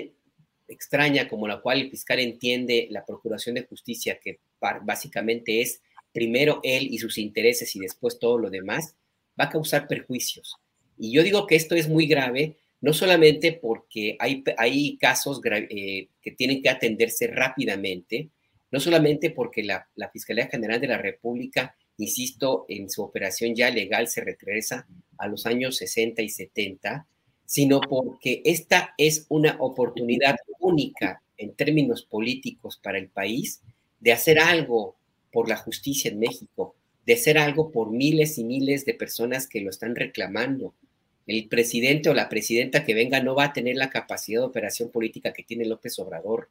extraña 0.68 1.28
como 1.28 1.48
la 1.48 1.62
cual 1.62 1.80
el 1.80 1.90
fiscal 1.90 2.20
entiende 2.20 2.88
la 2.92 3.06
Procuración 3.06 3.56
de 3.56 3.64
Justicia, 3.64 4.20
que 4.22 4.40
básicamente 4.84 5.62
es 5.62 5.82
primero 6.14 6.60
él 6.64 6.88
y 6.92 6.98
sus 7.00 7.18
intereses 7.18 7.76
y 7.76 7.80
después 7.80 8.20
todo 8.20 8.38
lo 8.38 8.50
demás, 8.50 8.96
va 9.40 9.46
a 9.46 9.50
causar 9.50 9.88
perjuicios. 9.88 10.58
Y 10.98 11.12
yo 11.12 11.24
digo 11.24 11.48
que 11.48 11.56
esto 11.56 11.76
es 11.76 11.88
muy 11.88 12.06
grave 12.08 12.58
no 12.82 12.94
solamente 12.94 13.54
porque 13.54 14.18
hay, 14.20 14.44
hay 14.58 14.98
casos 14.98 15.40
eh, 15.46 16.08
que 16.22 16.32
tienen 16.32 16.62
que 16.64 16.70
atenderse 16.70 17.28
rápidamente, 17.28 18.30
no 18.72 18.80
solamente 18.80 19.30
porque 19.30 19.64
la, 19.64 19.88
la, 19.96 20.10
Fiscalía 20.10 20.48
General 20.48 20.82
de 20.82 20.88
la 20.88 20.98
República, 20.98 21.76
insisto, 21.98 22.66
en 22.68 22.90
su 22.90 23.04
operación 23.04 23.54
ya 23.54 23.70
legal 23.70 24.08
se 24.08 24.22
regresa 24.22 24.88
a 25.20 25.28
los 25.28 25.46
años 25.46 25.78
60 25.78 26.24
y 26.24 26.30
70, 26.30 27.06
sino 27.46 27.82
porque 27.82 28.42
esta 28.46 28.96
es 28.98 29.28
una 29.30 29.58
oportunidad 29.60 30.38
única 30.60 31.22
en 31.38 31.54
términos 31.54 32.04
políticos 32.04 32.80
para 32.82 32.98
el 32.98 33.10
país 33.10 33.62
de 34.02 34.12
hacer 34.12 34.40
algo 34.40 34.96
por 35.32 35.48
la 35.48 35.56
justicia 35.56 36.12
en 36.12 36.20
México, 36.20 36.76
de 37.06 37.14
hacer 37.14 37.38
algo 37.38 37.72
por 37.72 37.92
miles 37.92 38.38
y 38.38 38.44
miles 38.44 38.86
de 38.86 38.94
personas 38.94 39.48
que 39.48 39.62
lo 39.62 39.70
están 39.70 39.96
reclamando, 39.96 40.74
el 41.28 41.48
presidente 41.48 42.10
o 42.10 42.14
la 42.14 42.30
presidenta 42.30 42.84
que 42.84 42.94
venga 42.94 43.22
no 43.22 43.36
va 43.36 43.46
a 43.46 43.54
tener 43.54 43.76
la 43.78 43.90
capacidad 43.90 44.42
de 44.42 44.48
operación 44.48 44.90
política 44.90 45.34
que 45.34 45.44
tiene 45.44 45.66
López 45.66 45.98
Obrador. 46.00 46.50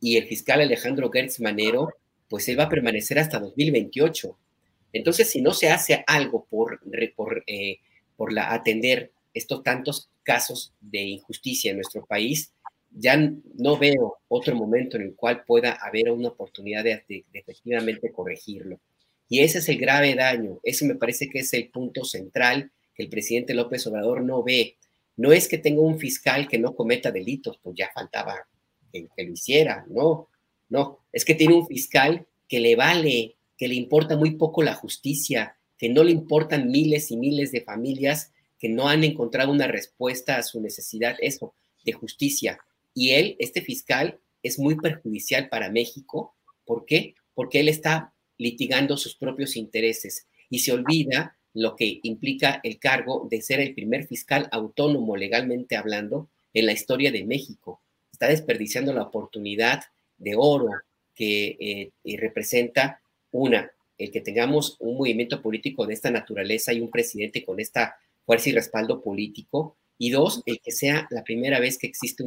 Y 0.00 0.16
el 0.16 0.26
fiscal 0.26 0.60
Alejandro 0.60 1.10
Gertz 1.10 1.40
Manero, 1.40 1.92
pues 2.28 2.48
él 2.48 2.58
va 2.58 2.64
a 2.64 2.68
permanecer 2.68 3.18
hasta 3.18 3.38
2028. 3.38 4.36
Entonces, 4.92 5.30
si 5.30 5.42
no 5.42 5.52
se 5.52 5.70
hace 5.70 6.04
algo 6.06 6.46
por, 6.48 6.80
por, 7.14 7.44
eh, 7.46 7.78
por 8.16 8.36
atender 8.38 9.12
estos 9.34 9.62
tantos 9.62 10.08
casos 10.22 10.72
de 10.80 11.00
injusticia 11.00 11.70
en 11.70 11.76
nuestro 11.76 12.04
país, 12.06 12.52
ya 12.98 13.16
no 13.54 13.78
veo 13.78 14.18
otro 14.28 14.54
momento 14.54 14.96
en 14.96 15.04
el 15.04 15.14
cual 15.14 15.44
pueda 15.44 15.72
haber 15.72 16.10
una 16.10 16.28
oportunidad 16.28 16.84
de, 16.84 17.24
efectivamente 17.32 18.12
corregirlo. 18.12 18.80
Y 19.28 19.40
ese 19.40 19.58
es 19.58 19.68
el 19.68 19.78
grave 19.78 20.14
daño. 20.14 20.58
Eso 20.62 20.86
me 20.86 20.94
parece 20.94 21.28
que 21.28 21.40
es 21.40 21.52
el 21.52 21.68
punto 21.68 22.04
central 22.04 22.70
el 22.98 23.08
presidente 23.08 23.54
López 23.54 23.86
Obrador 23.86 24.22
no 24.22 24.42
ve. 24.42 24.76
No 25.16 25.32
es 25.32 25.48
que 25.48 25.58
tenga 25.58 25.80
un 25.80 25.98
fiscal 25.98 26.48
que 26.48 26.58
no 26.58 26.74
cometa 26.74 27.10
delitos, 27.10 27.58
pues 27.62 27.76
ya 27.76 27.90
faltaba 27.94 28.46
que, 28.92 29.08
lo 29.16 29.32
hiciera, 29.32 29.86
no, 29.88 30.28
no, 30.68 31.00
es 31.12 31.24
que 31.24 31.34
tiene 31.34 31.54
un 31.54 31.66
fiscal 31.66 32.26
que 32.48 32.60
le 32.60 32.74
vale, 32.76 33.36
que 33.56 33.68
le 33.68 33.74
importa 33.74 34.16
muy 34.16 34.32
poco 34.32 34.62
la 34.62 34.74
justicia, 34.74 35.56
que 35.76 35.88
no 35.88 36.02
le 36.02 36.10
importan 36.10 36.70
miles 36.70 37.10
y 37.10 37.16
miles 37.16 37.52
de 37.52 37.60
familias 37.60 38.32
que 38.58 38.68
no 38.68 38.88
han 38.88 39.04
encontrado 39.04 39.52
una 39.52 39.68
respuesta 39.68 40.36
a 40.36 40.42
su 40.42 40.60
necesidad, 40.60 41.16
eso, 41.20 41.54
de 41.84 41.92
justicia. 41.92 42.58
Y 42.98 43.10
él, 43.10 43.36
este 43.38 43.62
fiscal, 43.62 44.18
es 44.42 44.58
muy 44.58 44.74
perjudicial 44.74 45.48
para 45.48 45.70
México. 45.70 46.34
¿Por 46.64 46.84
qué? 46.84 47.14
Porque 47.32 47.60
él 47.60 47.68
está 47.68 48.12
litigando 48.38 48.96
sus 48.96 49.14
propios 49.14 49.54
intereses 49.54 50.26
y 50.50 50.58
se 50.58 50.72
olvida 50.72 51.38
lo 51.54 51.76
que 51.76 52.00
implica 52.02 52.58
el 52.64 52.80
cargo 52.80 53.28
de 53.30 53.40
ser 53.40 53.60
el 53.60 53.72
primer 53.72 54.08
fiscal 54.08 54.48
autónomo 54.50 55.16
legalmente 55.16 55.76
hablando 55.76 56.28
en 56.52 56.66
la 56.66 56.72
historia 56.72 57.12
de 57.12 57.24
México. 57.24 57.80
Está 58.10 58.26
desperdiciando 58.26 58.92
la 58.92 59.04
oportunidad 59.04 59.84
de 60.16 60.34
oro 60.36 60.70
que 61.14 61.92
eh, 62.04 62.16
representa 62.16 63.00
una, 63.30 63.70
el 63.96 64.10
que 64.10 64.22
tengamos 64.22 64.76
un 64.80 64.96
movimiento 64.96 65.40
político 65.40 65.86
de 65.86 65.94
esta 65.94 66.10
naturaleza 66.10 66.72
y 66.72 66.80
un 66.80 66.90
presidente 66.90 67.44
con 67.44 67.60
esta 67.60 67.96
fuerza 68.26 68.48
y 68.48 68.54
respaldo 68.54 69.00
político, 69.00 69.76
y 69.98 70.10
dos, 70.10 70.42
el 70.46 70.60
que 70.60 70.70
sea 70.70 71.08
la 71.10 71.24
primera 71.24 71.58
vez 71.58 71.76
que 71.76 71.88
existe 71.88 72.24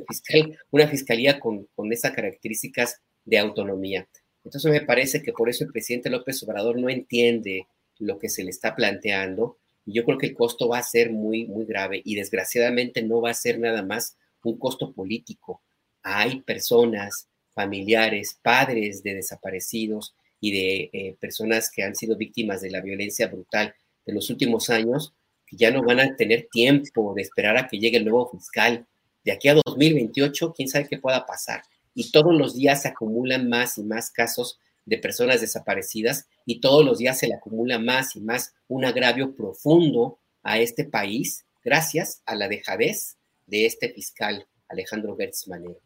una 0.71 0.87
fiscalía 0.87 1.39
con, 1.39 1.67
con 1.73 1.91
esas 1.93 2.11
características 2.11 3.01
de 3.23 3.37
autonomía. 3.37 4.07
Entonces 4.43 4.71
me 4.71 4.81
parece 4.81 5.21
que 5.21 5.31
por 5.31 5.49
eso 5.49 5.63
el 5.63 5.71
presidente 5.71 6.09
López 6.09 6.43
Obrador 6.43 6.77
no 6.77 6.89
entiende 6.89 7.67
lo 7.99 8.19
que 8.19 8.29
se 8.29 8.43
le 8.43 8.49
está 8.49 8.75
planteando. 8.75 9.57
Yo 9.85 10.03
creo 10.03 10.17
que 10.17 10.27
el 10.27 10.35
costo 10.35 10.67
va 10.67 10.79
a 10.79 10.83
ser 10.83 11.11
muy, 11.11 11.45
muy 11.45 11.65
grave 11.65 12.01
y 12.03 12.15
desgraciadamente 12.15 13.03
no 13.03 13.21
va 13.21 13.31
a 13.31 13.35
ser 13.35 13.59
nada 13.59 13.83
más 13.83 14.17
un 14.43 14.57
costo 14.57 14.91
político. 14.93 15.61
Hay 16.03 16.41
personas, 16.41 17.27
familiares, 17.53 18.37
padres 18.41 19.03
de 19.03 19.15
desaparecidos 19.15 20.15
y 20.39 20.51
de 20.51 20.89
eh, 20.91 21.15
personas 21.19 21.69
que 21.69 21.83
han 21.83 21.95
sido 21.95 22.17
víctimas 22.17 22.61
de 22.61 22.71
la 22.71 22.81
violencia 22.81 23.27
brutal 23.27 23.75
de 24.05 24.13
los 24.13 24.29
últimos 24.29 24.69
años 24.71 25.13
ya 25.51 25.71
no 25.71 25.83
van 25.83 25.99
a 25.99 26.15
tener 26.15 26.47
tiempo 26.51 27.13
de 27.15 27.21
esperar 27.21 27.57
a 27.57 27.67
que 27.67 27.79
llegue 27.79 27.97
el 27.97 28.05
nuevo 28.05 28.29
fiscal. 28.29 28.87
De 29.23 29.31
aquí 29.31 29.47
a 29.49 29.55
2028, 29.55 30.53
quién 30.53 30.67
sabe 30.67 30.87
qué 30.87 30.97
pueda 30.97 31.25
pasar. 31.25 31.63
Y 31.93 32.11
todos 32.11 32.33
los 32.33 32.55
días 32.55 32.81
se 32.81 32.87
acumulan 32.87 33.49
más 33.49 33.77
y 33.77 33.83
más 33.83 34.11
casos 34.11 34.59
de 34.85 34.97
personas 34.97 35.41
desaparecidas 35.41 36.27
y 36.45 36.59
todos 36.59 36.83
los 36.83 36.97
días 36.97 37.19
se 37.19 37.27
le 37.27 37.35
acumula 37.35 37.79
más 37.79 38.15
y 38.15 38.21
más 38.21 38.53
un 38.67 38.85
agravio 38.85 39.35
profundo 39.35 40.19
a 40.43 40.57
este 40.59 40.85
país 40.85 41.45
gracias 41.63 42.23
a 42.25 42.35
la 42.35 42.47
dejadez 42.47 43.17
de 43.45 43.65
este 43.65 43.89
fiscal 43.89 44.47
Alejandro 44.69 45.15
Gertz 45.15 45.47
Manero. 45.47 45.79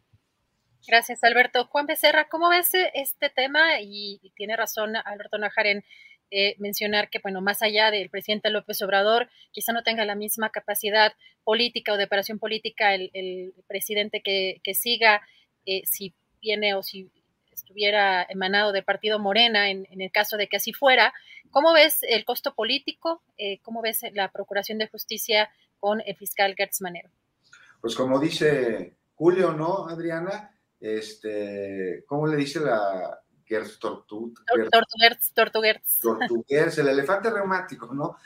Gracias, 0.86 1.24
Alberto. 1.24 1.66
Juan 1.66 1.86
Becerra, 1.86 2.28
¿cómo 2.28 2.48
ves 2.48 2.70
este 2.94 3.28
tema? 3.28 3.80
Y, 3.80 4.20
tiene 4.36 4.56
razón 4.56 4.94
Alberto 4.96 5.36
Najar 5.36 5.66
en 5.66 5.84
eh, 6.30 6.56
mencionar 6.58 7.08
que, 7.08 7.20
bueno, 7.20 7.40
más 7.40 7.62
allá 7.62 7.90
del 7.90 8.10
presidente 8.10 8.50
López 8.50 8.82
Obrador, 8.82 9.28
quizá 9.52 9.72
no 9.72 9.82
tenga 9.82 10.04
la 10.04 10.16
misma 10.16 10.50
capacidad 10.50 11.12
política 11.44 11.92
o 11.92 11.96
de 11.96 12.04
operación 12.04 12.38
política 12.38 12.94
el, 12.94 13.54
presidente 13.68 14.22
que, 14.22 14.74
siga, 14.74 15.22
eh, 15.66 15.82
si 15.84 16.14
viene 16.40 16.74
o 16.74 16.82
si 16.82 17.10
estuviera 17.52 18.26
emanado 18.28 18.72
del 18.72 18.84
partido 18.84 19.18
Morena, 19.18 19.70
en, 19.70 19.86
el 19.90 20.10
caso 20.10 20.36
de 20.36 20.48
que 20.48 20.56
así 20.56 20.72
fuera. 20.72 21.14
¿Cómo 21.50 21.72
ves 21.72 22.00
el 22.02 22.24
costo 22.24 22.54
político? 22.54 23.22
Eh, 23.38 23.60
¿Cómo 23.62 23.80
ves 23.80 24.00
la 24.12 24.30
Procuración 24.30 24.78
de 24.78 24.88
Justicia 24.88 25.50
con 25.78 26.02
el 26.04 26.16
fiscal 26.16 26.54
Gertz 26.56 26.80
Manero? 26.80 27.10
Pues 27.80 27.94
como 27.94 28.18
dice 28.18 28.96
Julio, 29.14 29.52
¿no, 29.52 29.88
Adriana? 29.88 30.50
Este, 30.80 32.04
¿Cómo 32.06 32.26
le 32.26 32.36
dice 32.36 32.60
la 32.60 33.20
Gertz 33.46 33.78
Tortuguerz? 33.78 34.70
Tortuguerz, 35.32 36.00
Tortuguerz, 36.00 36.78
el 36.78 36.88
elefante 36.88 37.30
reumático, 37.30 37.92
¿no? 37.94 38.16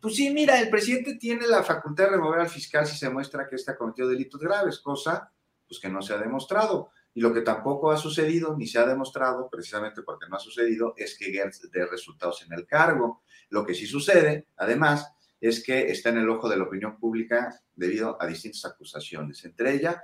Pues 0.00 0.16
sí, 0.16 0.30
mira, 0.30 0.60
el 0.60 0.70
presidente 0.70 1.16
tiene 1.16 1.46
la 1.46 1.62
facultad 1.62 2.04
de 2.04 2.10
remover 2.10 2.40
al 2.40 2.48
fiscal 2.48 2.86
si 2.86 2.96
se 2.96 3.10
muestra 3.10 3.48
que 3.48 3.56
está 3.56 3.76
cometido 3.76 4.08
delitos 4.08 4.40
graves, 4.40 4.78
cosa 4.78 5.32
pues 5.68 5.80
que 5.80 5.88
no 5.88 6.02
se 6.02 6.14
ha 6.14 6.18
demostrado. 6.18 6.90
Y 7.14 7.20
lo 7.20 7.32
que 7.32 7.42
tampoco 7.42 7.90
ha 7.90 7.96
sucedido, 7.96 8.56
ni 8.56 8.66
se 8.66 8.78
ha 8.78 8.86
demostrado, 8.86 9.48
precisamente 9.50 10.02
porque 10.02 10.26
no 10.28 10.36
ha 10.36 10.40
sucedido, 10.40 10.94
es 10.96 11.16
que 11.18 11.32
Gertz 11.32 11.70
dé 11.70 11.86
resultados 11.86 12.42
en 12.42 12.52
el 12.52 12.66
cargo. 12.66 13.22
Lo 13.50 13.66
que 13.66 13.74
sí 13.74 13.86
sucede, 13.86 14.46
además, 14.56 15.12
es 15.40 15.62
que 15.62 15.90
está 15.90 16.08
en 16.10 16.18
el 16.18 16.30
ojo 16.30 16.48
de 16.48 16.56
la 16.56 16.64
opinión 16.64 16.98
pública 16.98 17.60
debido 17.74 18.20
a 18.20 18.26
distintas 18.26 18.64
acusaciones. 18.64 19.44
Entre 19.44 19.74
ellas, 19.74 19.96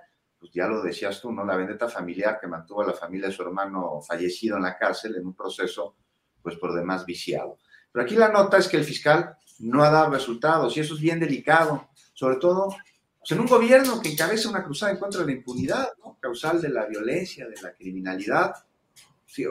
pues 0.44 0.52
ya 0.52 0.68
lo 0.68 0.82
decías 0.82 1.22
tú, 1.22 1.32
¿no? 1.32 1.42
La 1.42 1.56
vendetta 1.56 1.88
familiar 1.88 2.38
que 2.38 2.46
mantuvo 2.46 2.82
a 2.82 2.88
la 2.88 2.92
familia 2.92 3.28
de 3.28 3.32
su 3.32 3.40
hermano 3.40 4.02
fallecido 4.06 4.58
en 4.58 4.64
la 4.64 4.76
cárcel 4.76 5.16
en 5.16 5.26
un 5.26 5.32
proceso, 5.32 5.96
pues 6.42 6.56
por 6.56 6.74
demás 6.74 7.06
viciado. 7.06 7.56
Pero 7.90 8.04
aquí 8.04 8.14
la 8.14 8.28
nota 8.28 8.58
es 8.58 8.68
que 8.68 8.76
el 8.76 8.84
fiscal 8.84 9.38
no 9.60 9.82
ha 9.82 9.88
dado 9.88 10.10
resultados 10.10 10.76
y 10.76 10.80
eso 10.80 10.96
es 10.96 11.00
bien 11.00 11.18
delicado, 11.18 11.88
sobre 12.12 12.36
todo 12.36 12.68
pues, 13.18 13.30
en 13.30 13.40
un 13.40 13.46
gobierno 13.46 14.02
que 14.02 14.12
encabeza 14.12 14.50
una 14.50 14.62
cruzada 14.62 14.92
en 14.92 14.98
contra 14.98 15.20
de 15.20 15.26
la 15.28 15.32
impunidad, 15.32 15.88
causal 16.20 16.60
de 16.60 16.68
la 16.68 16.84
violencia, 16.84 17.48
de 17.48 17.62
la 17.62 17.72
criminalidad, 17.72 18.52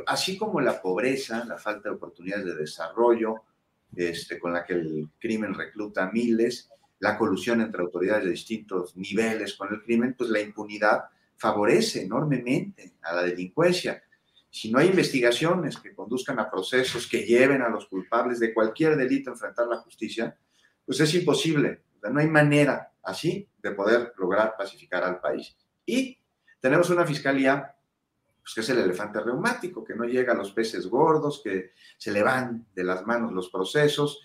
así 0.05 0.37
como 0.37 0.61
la 0.61 0.79
pobreza, 0.79 1.43
la 1.43 1.57
falta 1.57 1.89
de 1.89 1.95
oportunidades 1.95 2.45
de 2.45 2.55
desarrollo, 2.55 3.45
este, 3.95 4.37
con 4.37 4.53
la 4.53 4.63
que 4.63 4.73
el 4.73 5.09
crimen 5.19 5.55
recluta 5.55 6.11
miles, 6.13 6.69
la 7.03 7.17
colusión 7.17 7.59
entre 7.59 7.81
autoridades 7.81 8.23
de 8.23 8.31
distintos 8.31 8.95
niveles 8.95 9.55
con 9.55 9.73
el 9.73 9.83
crimen, 9.83 10.15
pues 10.17 10.29
la 10.29 10.39
impunidad 10.39 11.03
favorece 11.35 12.03
enormemente 12.03 12.93
a 13.01 13.13
la 13.13 13.23
delincuencia. 13.23 14.01
Si 14.49 14.71
no 14.71 14.79
hay 14.79 14.87
investigaciones 14.87 15.75
que 15.75 15.93
conduzcan 15.93 16.39
a 16.39 16.49
procesos 16.49 17.05
que 17.05 17.25
lleven 17.25 17.61
a 17.61 17.67
los 17.67 17.87
culpables 17.87 18.39
de 18.39 18.53
cualquier 18.53 18.95
delito 18.95 19.29
a 19.29 19.33
enfrentar 19.33 19.67
la 19.67 19.79
justicia, 19.79 20.33
pues 20.85 20.97
es 21.01 21.13
imposible. 21.13 21.81
no 22.09 22.21
hay 22.21 22.27
manera 22.27 22.93
así 23.03 23.49
de 23.61 23.71
poder 23.71 24.13
lograr 24.17 24.55
pacificar 24.57 25.03
al 25.03 25.19
país. 25.19 25.57
Y 25.85 26.17
tenemos 26.61 26.89
una 26.89 27.05
fiscalía 27.05 27.75
pues, 28.41 28.53
que 28.55 28.61
es 28.61 28.69
el 28.69 28.79
elefante 28.79 29.19
reumático, 29.19 29.83
que 29.83 29.95
no 29.95 30.05
llega 30.05 30.31
a 30.31 30.37
los 30.37 30.53
peces 30.53 30.87
gordos, 30.87 31.41
que 31.43 31.71
se 31.97 32.13
le 32.13 32.23
van 32.23 32.65
de 32.73 32.85
las 32.85 33.05
manos 33.05 33.33
los 33.33 33.49
procesos 33.49 34.21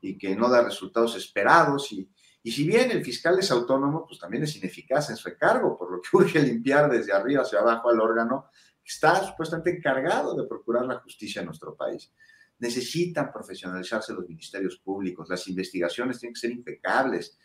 y 0.00 0.16
que 0.16 0.36
no 0.36 0.48
da 0.48 0.62
resultados 0.62 1.16
esperados. 1.16 1.90
Y, 1.90 2.08
y 2.42 2.52
si 2.52 2.66
bien 2.66 2.90
el 2.90 3.04
fiscal 3.04 3.38
es 3.38 3.50
autónomo, 3.50 4.06
pues 4.06 4.18
también 4.18 4.44
es 4.44 4.56
ineficaz 4.56 5.10
en 5.10 5.16
su 5.16 5.28
encargo, 5.28 5.76
por 5.76 5.90
lo 5.90 6.00
que 6.00 6.08
urge 6.16 6.40
limpiar 6.40 6.90
desde 6.90 7.12
arriba 7.12 7.42
hacia 7.42 7.60
abajo 7.60 7.90
al 7.90 8.00
órgano 8.00 8.46
que 8.82 8.88
está 8.88 9.22
supuestamente 9.24 9.70
encargado 9.70 10.34
de 10.34 10.48
procurar 10.48 10.86
la 10.86 11.00
justicia 11.00 11.40
en 11.40 11.46
nuestro 11.46 11.76
país. 11.76 12.10
Necesitan 12.58 13.32
profesionalizarse 13.32 14.12
los 14.12 14.28
ministerios 14.28 14.78
públicos, 14.78 15.28
las 15.28 15.46
investigaciones 15.48 16.18
tienen 16.18 16.34
que 16.34 16.40
ser 16.40 16.50
impecables, 16.50 17.38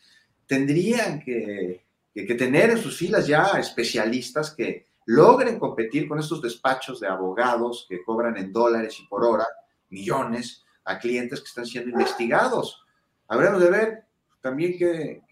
tendrían 0.45 1.21
que, 1.21 1.83
tener 2.13 2.69
en 2.71 2.77
sus 2.77 2.97
filas 2.97 3.27
ya 3.27 3.59
especialistas 3.59 4.51
que 4.51 4.87
logren 5.05 5.59
competir 5.59 6.07
con 6.07 6.19
estos 6.19 6.41
despachos 6.41 6.99
de 6.99 7.07
abogados 7.07 7.85
que 7.89 8.03
cobran 8.03 8.37
en 8.37 8.51
dólares 8.51 8.97
y 8.99 9.07
por 9.07 9.25
hora 9.25 9.45
millones 9.89 10.63
a 10.85 10.97
clientes 10.99 11.41
que 11.41 11.47
están 11.47 11.65
siendo 11.65 11.91
investigados. 11.91 12.81
Habremos 13.27 13.61
de 13.61 13.69
ver 13.69 14.04
también 14.45 14.77
qué, 14.77 15.23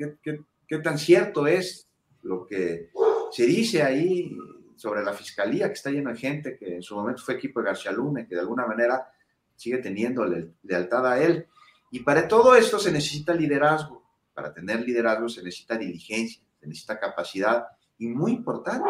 qué 0.68 0.78
tan 0.80 0.98
cierto 0.98 1.46
es 1.46 1.88
lo 2.24 2.48
que 2.48 2.90
se 3.32 3.46
dice 3.46 3.84
ahí 3.84 4.36
sobre 4.76 5.04
la 5.04 5.14
fiscalía, 5.14 5.68
que 5.68 5.74
está 5.74 5.92
llena 5.92 6.14
de 6.14 6.18
gente 6.18 6.58
que 6.58 6.78
en 6.78 6.82
su 6.82 6.96
momento 6.96 7.22
fue 7.22 7.36
equipo 7.36 7.60
de 7.60 7.68
García 7.68 7.92
Luna, 7.92 8.26
que 8.28 8.34
de 8.34 8.42
alguna 8.42 8.66
manera 8.66 9.08
sigue 9.56 9.78
teniendo 9.78 10.26
lealtad 10.64 11.06
a 11.06 11.24
él. 11.24 11.46
Y 11.92 12.00
para 12.00 12.28
todo 12.28 12.56
esto 12.56 12.80
se 12.80 12.92
necesita 12.92 13.36
liderazgo. 13.36 14.04
Para 14.34 14.52
tener 14.52 14.80
liderazgo 14.82 15.30
se 15.30 15.44
necesita 15.44 15.78
diligencia, 15.78 16.42
se 16.60 16.66
necesita 16.66 17.00
capacidad 17.00 17.68
y, 18.00 18.08
muy 18.08 18.32
importante, 18.32 18.90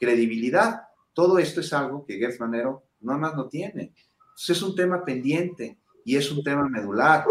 credibilidad. 0.00 0.88
Todo 1.12 1.38
esto 1.38 1.60
es 1.60 1.70
algo 1.74 2.06
que 2.06 2.16
Gertz 2.16 2.40
Manero 2.40 2.84
no 3.00 3.18
más 3.18 3.34
no 3.34 3.48
tiene. 3.48 3.92
Entonces 4.30 4.56
es 4.56 4.62
un 4.62 4.74
tema 4.74 5.04
pendiente 5.04 5.76
y 6.06 6.16
es 6.16 6.32
un 6.32 6.42
tema 6.42 6.66
medular. 6.70 7.26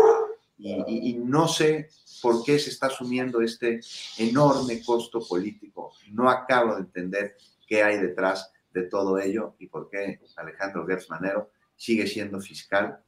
Y, 0.59 1.13
no 1.13 1.47
sé 1.47 1.89
por 2.21 2.43
qué 2.43 2.57
se 2.57 2.71
está 2.71 2.87
asumiendo 2.87 3.41
este 3.41 3.79
enorme 4.17 4.83
costo 4.83 5.19
político. 5.19 5.93
No 6.11 6.29
acabo 6.29 6.75
de 6.75 6.81
entender 6.81 7.37
qué 7.67 7.83
hay 7.83 7.97
detrás 7.99 8.51
de 8.73 8.83
todo 8.83 9.19
ello 9.19 9.55
y 9.59 9.67
por 9.67 9.89
qué 9.89 10.19
Alejandro 10.35 10.85
Gertz 10.87 11.09
Manero 11.09 11.51
sigue 11.75 12.07
siendo 12.07 12.39
fiscal 12.39 12.99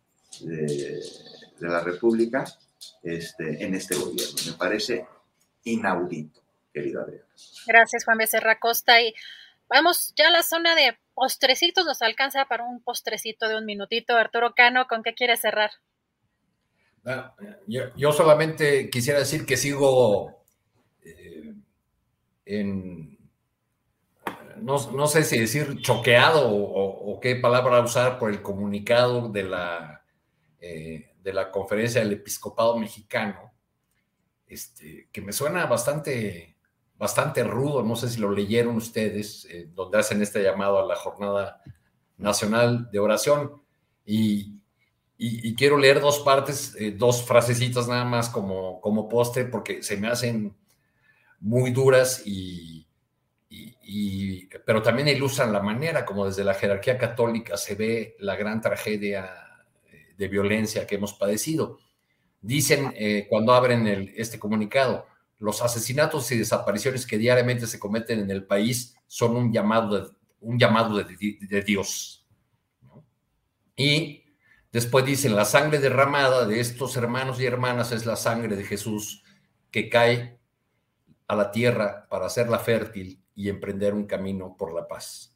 de, 0.41 1.01
la 1.59 1.81
República 1.81 2.45
este, 3.03 3.63
en 3.63 3.73
este 3.73 3.95
gobierno. 3.95 4.35
Me 4.45 4.53
parece 4.53 5.07
inaudito, 5.63 6.41
querida 6.71 7.01
Adriana. 7.01 7.25
Gracias, 7.67 8.05
Juan 8.05 8.17
Becerra 8.17 8.59
Costa. 8.59 9.01
Y 9.01 9.13
vamos 9.67 10.13
ya 10.15 10.27
a 10.27 10.31
la 10.31 10.43
zona 10.43 10.75
de 10.75 10.97
postrecitos. 11.15 11.85
Nos 11.85 12.01
alcanza 12.01 12.45
para 12.45 12.63
un 12.63 12.81
postrecito 12.81 13.49
de 13.49 13.57
un 13.57 13.65
minutito. 13.65 14.15
Arturo 14.15 14.53
Cano, 14.55 14.87
¿con 14.87 15.03
qué 15.03 15.13
quiere 15.13 15.35
cerrar? 15.35 15.71
Yo, 17.67 18.11
solamente 18.11 18.89
quisiera 18.89 19.19
decir 19.19 19.45
que 19.45 19.57
sigo 19.57 20.43
eh, 21.01 21.53
en, 22.45 23.17
no, 24.61 25.07
sé 25.07 25.23
si 25.23 25.39
decir 25.39 25.81
choqueado 25.81 26.49
o, 26.51 27.19
qué 27.19 27.35
palabra 27.35 27.81
usar 27.81 28.17
por 28.19 28.29
el 28.29 28.41
comunicado 28.41 29.29
de 29.29 29.43
la, 29.43 30.03
eh, 30.59 31.13
de 31.21 31.33
la 31.33 31.51
conferencia 31.51 32.01
del 32.01 32.13
episcopado 32.13 32.77
mexicano, 32.77 33.53
este, 34.47 35.09
que 35.11 35.21
me 35.21 35.33
suena 35.33 35.65
bastante, 35.65 36.57
bastante 36.97 37.43
rudo, 37.43 37.83
no 37.83 37.95
sé 37.95 38.09
si 38.09 38.19
lo 38.19 38.31
leyeron 38.31 38.75
ustedes, 38.75 39.45
eh, 39.45 39.69
donde 39.73 39.99
hacen 39.99 40.21
este 40.21 40.43
llamado 40.43 40.79
a 40.79 40.85
la 40.85 40.95
Jornada 40.95 41.61
Nacional 42.17 42.89
de 42.91 42.99
Oración. 42.99 43.61
Y, 44.05 44.58
y, 45.21 45.53
quiero 45.55 45.77
leer 45.77 45.99
dos 45.99 46.19
partes, 46.19 46.73
eh, 46.79 46.91
dos 46.91 47.23
frasecitas 47.23 47.89
nada 47.89 48.05
más 48.05 48.29
como, 48.29 48.79
como 48.79 49.09
postre, 49.09 49.43
porque 49.43 49.83
se 49.83 49.97
me 49.97 50.07
hacen 50.07 50.55
muy 51.41 51.71
duras 51.71 52.23
y, 52.25 52.87
y, 53.49 54.45
pero 54.65 54.81
también 54.81 55.09
ilustran 55.09 55.51
la 55.51 55.61
manera 55.61 56.05
como 56.05 56.25
desde 56.25 56.45
la 56.45 56.53
jerarquía 56.53 56.97
católica 56.97 57.57
se 57.57 57.75
ve 57.75 58.15
la 58.19 58.37
gran 58.37 58.61
tragedia 58.61 59.29
eh, 59.91 60.13
de 60.17 60.27
violencia 60.29 60.87
que 60.87 60.95
hemos 60.95 61.13
padecido. 61.15 61.79
Dicen 62.39 62.93
eh, 62.95 63.27
cuando 63.29 63.51
abren 63.51 63.87
el, 63.87 64.13
este 64.15 64.39
comunicado, 64.39 65.05
los 65.39 65.61
asesinatos 65.61 66.31
y 66.31 66.37
desapariciones 66.37 67.05
que 67.05 67.17
diariamente 67.17 67.67
se 67.67 67.77
cometen 67.77 68.19
en 68.21 68.31
el 68.31 68.45
país 68.45 68.95
son 69.05 69.35
un 69.35 69.51
llamado 69.51 69.99
de, 69.99 70.09
un 70.39 70.57
llamado 70.57 70.95
de, 70.95 71.37
de 71.41 71.61
Dios. 71.61 72.25
Y 73.75 74.23
Después 74.71 75.03
dicen, 75.05 75.35
la 75.35 75.45
sangre 75.45 75.79
derramada 75.79 76.45
de 76.45 76.59
estos 76.59 76.95
hermanos 76.95 77.41
y 77.41 77.45
hermanas 77.45 77.91
es 77.91 78.05
la 78.05 78.15
sangre 78.15 78.55
de 78.55 78.63
Jesús 78.63 79.23
que 79.71 79.89
cae 79.89 80.37
a 81.27 81.35
la 81.35 81.51
tierra 81.51 82.07
para 82.09 82.27
hacerla 82.27 82.59
fértil 82.59 83.21
y 83.33 83.49
emprender 83.49 83.93
un 83.93 84.05
camino 84.05 84.55
por 84.57 84.73
la 84.73 84.87
paz. 84.87 85.35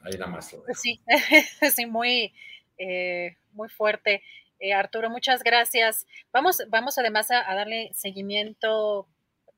Ahí 0.00 0.12
nada 0.18 0.30
más. 0.30 0.54
Sí, 0.74 1.00
sí, 1.74 1.86
muy, 1.86 2.32
eh, 2.78 3.36
muy 3.52 3.68
fuerte. 3.68 4.22
Eh, 4.58 4.72
Arturo, 4.72 5.10
muchas 5.10 5.42
gracias. 5.42 6.06
Vamos, 6.32 6.62
vamos 6.68 6.98
además 6.98 7.30
a, 7.30 7.42
darle 7.54 7.90
seguimiento 7.94 9.06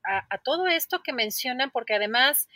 a, 0.03 0.25
a, 0.29 0.37
todo 0.39 0.67
esto 0.67 1.01
que 1.03 1.13
mencionan, 1.13 1.71
porque 1.71 1.95
además 1.95 2.49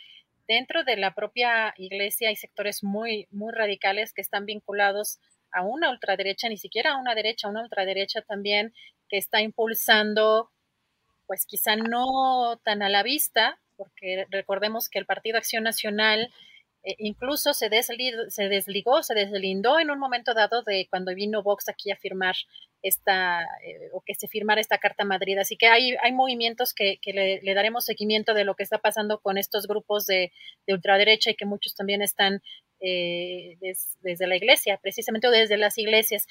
dentro 0.48 0.84
de 0.84 0.96
la 0.96 1.14
propia 1.14 1.74
iglesia 1.76 2.28
hay 2.28 2.36
sectores 2.36 2.82
muy, 2.82 3.26
muy 3.30 3.52
radicales 3.52 4.12
que 4.12 4.22
están 4.22 4.46
vinculados 4.46 5.18
a 5.52 5.62
una 5.62 5.90
ultraderecha, 5.90 6.48
ni 6.48 6.58
siquiera 6.58 6.92
a 6.92 6.96
una 6.96 7.14
derecha, 7.14 7.46
a 7.46 7.50
una 7.50 7.62
ultraderecha 7.62 8.22
también 8.22 8.74
que 9.08 9.16
está 9.16 9.40
impulsando, 9.40 10.50
pues 11.26 11.46
quizá 11.46 11.76
no 11.76 12.60
tan 12.64 12.82
a 12.82 12.88
la 12.88 13.02
vista, 13.02 13.58
porque 13.76 14.26
recordemos 14.30 14.88
que 14.88 14.98
el 14.98 15.06
Partido 15.06 15.38
Acción 15.38 15.64
Nacional 15.64 16.32
incluso 16.98 17.52
se, 17.52 17.68
se 17.82 18.48
desligó, 18.48 19.02
se 19.02 19.14
deslindó 19.14 19.80
en 19.80 19.90
un 19.90 19.98
momento 19.98 20.34
dado 20.34 20.62
de 20.62 20.86
cuando 20.88 21.14
vino 21.14 21.42
Vox 21.42 21.68
aquí 21.68 21.90
a 21.90 21.96
firmar 21.96 22.36
esta, 22.82 23.40
eh, 23.64 23.90
o 23.92 24.02
que 24.02 24.14
se 24.14 24.28
firmara 24.28 24.60
esta 24.60 24.78
Carta 24.78 25.04
Madrid. 25.04 25.38
Así 25.38 25.56
que 25.56 25.66
hay, 25.66 25.96
hay 26.02 26.12
movimientos 26.12 26.72
que, 26.72 26.98
le, 27.04 27.54
daremos 27.54 27.84
seguimiento 27.84 28.34
de 28.34 28.44
lo 28.44 28.54
que 28.54 28.62
está 28.62 28.78
pasando 28.78 29.18
con 29.20 29.38
estos 29.38 29.66
grupos 29.66 30.06
de, 30.06 30.32
ultraderecha 30.68 31.30
y 31.30 31.34
que 31.34 31.46
muchos 31.46 31.74
también 31.74 32.02
están 32.02 32.40
eh, 32.80 33.56
desde 34.02 34.26
la 34.26 34.36
iglesia, 34.36 34.78
precisamente 34.80 35.28
o 35.28 35.30
desde 35.30 35.56
las 35.56 35.78
iglesias. 35.78 36.26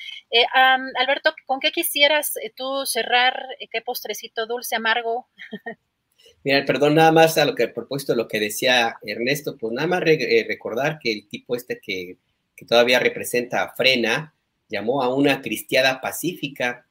Alberto, 0.95 1.33
¿con 1.45 1.59
qué 1.59 1.71
quisieras 1.71 2.33
tú 2.55 2.85
cerrar? 2.85 3.45
¿Qué 3.71 3.81
postrecito 3.81 4.45
dulce, 4.45 4.75
amargo? 4.75 5.27
Mira, 6.45 6.63
perdón, 6.63 6.93
nada 6.93 7.11
más 7.11 7.39
a 7.39 7.45
lo 7.45 7.55
que 7.55 7.63
a 7.63 7.73
propósito 7.73 8.13
de 8.13 8.17
lo 8.17 8.27
que 8.27 8.39
decía 8.39 8.97
Ernesto, 9.01 9.57
pues 9.57 9.73
nada 9.73 9.87
más 9.87 10.03
eh, 10.05 10.45
recordar 10.47 10.99
que 10.99 11.11
el 11.11 11.27
tipo 11.27 11.55
este 11.55 11.79
que, 11.81 12.17
todavía 12.67 12.99
representa 12.99 13.63
a 13.63 13.73
Frena 13.73 14.31
llamó 14.69 15.01
a 15.01 15.13
una 15.13 15.41
cristiada 15.41 15.99
pacífica, 15.99 16.85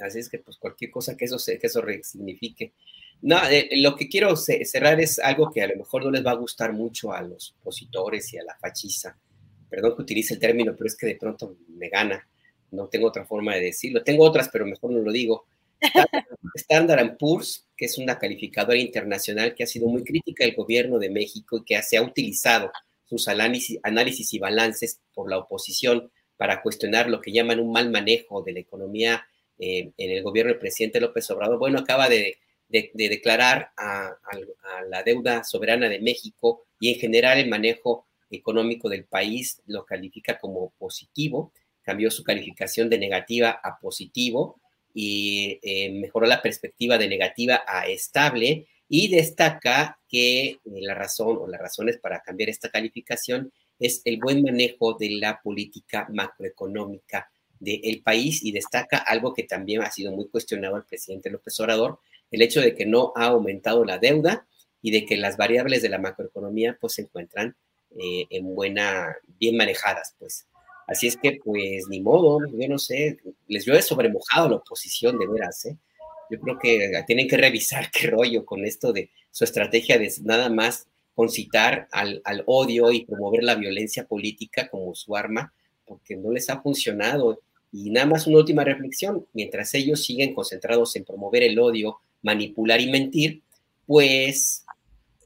así 0.00 0.20
es 0.20 0.30
que 0.30 0.38
pues 0.38 0.56
cualquier 0.56 0.90
cosa 0.90 1.14
que 1.14 1.26
eso, 1.26 1.36
que 1.36 1.66
eso 1.66 1.84
signifique. 2.04 2.72
No, 3.20 3.36
eh, 3.50 3.68
lo 3.82 3.96
que 3.96 4.08
quiero 4.08 4.34
cerrar 4.34 4.98
es 4.98 5.18
algo 5.18 5.50
que 5.52 5.60
a 5.60 5.66
lo 5.68 5.76
mejor 5.76 6.02
no 6.02 6.10
les 6.10 6.24
va 6.24 6.30
a 6.30 6.36
gustar 6.36 6.72
mucho 6.72 7.12
a 7.12 7.20
los 7.20 7.54
opositores 7.60 8.32
y 8.32 8.38
a 8.38 8.44
la 8.44 8.56
fachiza. 8.56 9.18
Perdón 9.68 9.94
que 9.94 10.02
utilice 10.02 10.32
el 10.32 10.40
término, 10.40 10.74
pero 10.74 10.86
es 10.86 10.96
que 10.96 11.06
de 11.06 11.16
pronto 11.16 11.58
me 11.68 11.90
gana. 11.90 12.26
No 12.70 12.88
tengo 12.88 13.08
otra 13.08 13.26
forma 13.26 13.56
de 13.56 13.60
decirlo. 13.60 14.02
Tengo 14.02 14.24
otras, 14.24 14.48
pero 14.48 14.64
mejor 14.64 14.90
no 14.90 15.00
lo 15.00 15.12
digo. 15.12 15.44
Standard 16.54 17.16
Poor's, 17.18 17.66
que 17.76 17.86
es 17.86 17.98
una 17.98 18.18
calificadora 18.18 18.78
internacional 18.78 19.54
que 19.54 19.64
ha 19.64 19.66
sido 19.66 19.88
muy 19.88 20.04
crítica 20.04 20.44
del 20.44 20.54
gobierno 20.54 20.98
de 20.98 21.10
México 21.10 21.58
y 21.58 21.64
que 21.64 21.82
se 21.82 21.96
ha 21.96 22.02
utilizado 22.02 22.70
sus 23.04 23.28
análisis, 23.28 23.78
análisis 23.82 24.32
y 24.34 24.38
balances 24.38 25.00
por 25.14 25.30
la 25.30 25.38
oposición 25.38 26.10
para 26.36 26.62
cuestionar 26.62 27.08
lo 27.08 27.20
que 27.20 27.32
llaman 27.32 27.60
un 27.60 27.72
mal 27.72 27.90
manejo 27.90 28.42
de 28.42 28.52
la 28.52 28.60
economía 28.60 29.26
eh, 29.58 29.92
en 29.96 30.10
el 30.10 30.22
gobierno 30.22 30.52
del 30.52 30.60
presidente 30.60 31.00
López 31.00 31.30
Obrador. 31.30 31.58
Bueno, 31.58 31.78
acaba 31.78 32.08
de, 32.08 32.38
declarar 32.68 33.70
a, 33.76 34.16
la 34.88 35.02
deuda 35.04 35.44
soberana 35.44 35.88
de 35.88 36.00
México 36.00 36.66
y 36.80 36.92
en 36.92 36.98
general 36.98 37.38
el 37.38 37.48
manejo 37.48 38.08
económico 38.28 38.88
del 38.88 39.04
país 39.04 39.62
lo 39.66 39.86
califica 39.86 40.38
como 40.40 40.72
positivo, 40.76 41.52
cambió 41.82 42.10
su 42.10 42.24
calificación 42.24 42.90
de 42.90 42.98
negativa 42.98 43.60
a 43.62 43.78
positivo 43.78 44.60
y 44.98 45.58
eh, 45.60 45.92
mejoró 45.92 46.26
la 46.26 46.40
perspectiva 46.40 46.96
de 46.96 47.06
negativa 47.06 47.62
a 47.66 47.86
estable 47.86 48.66
y 48.88 49.08
destaca 49.08 49.98
que 50.08 50.46
eh, 50.46 50.58
la 50.64 50.94
razón 50.94 51.36
o 51.38 51.46
las 51.46 51.60
razones 51.60 51.98
para 51.98 52.22
cambiar 52.22 52.48
esta 52.48 52.70
calificación 52.70 53.52
es 53.78 54.00
el 54.06 54.18
buen 54.18 54.42
manejo 54.42 54.94
de 54.94 55.10
la 55.10 55.42
política 55.42 56.08
macroeconómica 56.10 57.30
del 57.60 58.00
país 58.02 58.42
y 58.42 58.52
destaca 58.52 58.96
algo 58.96 59.34
que 59.34 59.42
también 59.42 59.82
ha 59.82 59.90
sido 59.90 60.12
muy 60.12 60.28
cuestionado 60.30 60.78
el 60.78 60.84
presidente 60.84 61.28
López 61.28 61.60
Obrador, 61.60 62.00
el 62.30 62.40
hecho 62.40 62.62
de 62.62 62.74
que 62.74 62.86
no 62.86 63.12
ha 63.16 63.26
aumentado 63.26 63.84
la 63.84 63.98
deuda 63.98 64.46
y 64.80 64.92
de 64.92 65.04
que 65.04 65.18
las 65.18 65.36
variables 65.36 65.82
de 65.82 65.90
la 65.90 65.98
macroeconomía 65.98 66.78
pues 66.80 66.94
se 66.94 67.02
encuentran 67.02 67.54
eh, 67.90 68.24
en 68.30 68.54
buena, 68.54 69.14
bien 69.26 69.58
manejadas, 69.58 70.14
pues. 70.18 70.46
Así 70.86 71.08
es 71.08 71.16
que, 71.16 71.40
pues, 71.44 71.88
ni 71.88 72.00
modo, 72.00 72.38
yo 72.46 72.68
no 72.68 72.78
sé, 72.78 73.18
les 73.48 73.66
veo 73.66 73.80
sobremojado 73.82 74.48
la 74.48 74.56
oposición, 74.56 75.18
de 75.18 75.26
veras, 75.26 75.66
¿eh? 75.66 75.76
Yo 76.30 76.40
creo 76.40 76.58
que 76.58 76.90
tienen 77.06 77.28
que 77.28 77.36
revisar 77.36 77.90
qué 77.92 78.08
rollo 78.08 78.44
con 78.44 78.64
esto 78.64 78.92
de 78.92 79.10
su 79.30 79.44
estrategia 79.44 79.98
de 79.98 80.12
nada 80.22 80.48
más 80.48 80.86
concitar 81.14 81.88
al, 81.92 82.20
al 82.24 82.42
odio 82.46 82.92
y 82.92 83.04
promover 83.04 83.42
la 83.42 83.54
violencia 83.54 84.06
política 84.06 84.68
como 84.68 84.94
su 84.94 85.16
arma, 85.16 85.52
porque 85.86 86.16
no 86.16 86.30
les 86.30 86.50
ha 86.50 86.60
funcionado. 86.60 87.40
Y 87.72 87.90
nada 87.90 88.06
más 88.06 88.26
una 88.26 88.38
última 88.38 88.64
reflexión, 88.64 89.26
mientras 89.32 89.74
ellos 89.74 90.04
siguen 90.04 90.34
concentrados 90.34 90.94
en 90.96 91.04
promover 91.04 91.42
el 91.42 91.58
odio, 91.58 91.98
manipular 92.22 92.80
y 92.80 92.90
mentir, 92.90 93.42
pues 93.86 94.64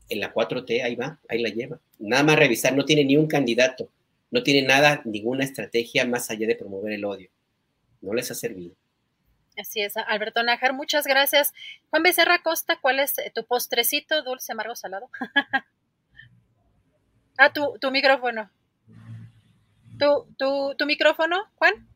en 0.08 0.20
la 0.20 0.32
4T 0.32 0.82
ahí 0.82 0.94
va, 0.94 1.20
ahí 1.28 1.40
la 1.42 1.50
lleva. 1.50 1.80
Nada 1.98 2.22
más 2.22 2.38
revisar, 2.38 2.74
no 2.74 2.84
tiene 2.84 3.04
ni 3.04 3.16
un 3.16 3.26
candidato 3.26 3.90
no 4.30 4.42
tiene 4.42 4.66
nada, 4.66 5.02
ninguna 5.04 5.44
estrategia 5.44 6.06
más 6.06 6.30
allá 6.30 6.46
de 6.46 6.54
promover 6.54 6.92
el 6.92 7.04
odio. 7.04 7.30
No 8.00 8.14
les 8.14 8.30
ha 8.30 8.34
servido. 8.34 8.74
Así 9.58 9.82
es, 9.82 9.96
Alberto 9.96 10.42
Nájar, 10.42 10.72
muchas 10.72 11.06
gracias. 11.06 11.52
Juan 11.90 12.02
Becerra 12.02 12.42
Costa, 12.42 12.78
¿cuál 12.80 13.00
es 13.00 13.14
tu 13.34 13.44
postrecito, 13.44 14.22
dulce, 14.22 14.52
amargo, 14.52 14.74
salado? 14.76 15.10
ah, 17.38 17.52
tu, 17.52 17.76
tu 17.80 17.90
micrófono. 17.90 18.50
¿Tu, 19.98 20.34
tu, 20.38 20.74
tu 20.78 20.86
micrófono, 20.86 21.36
Juan? 21.56 21.86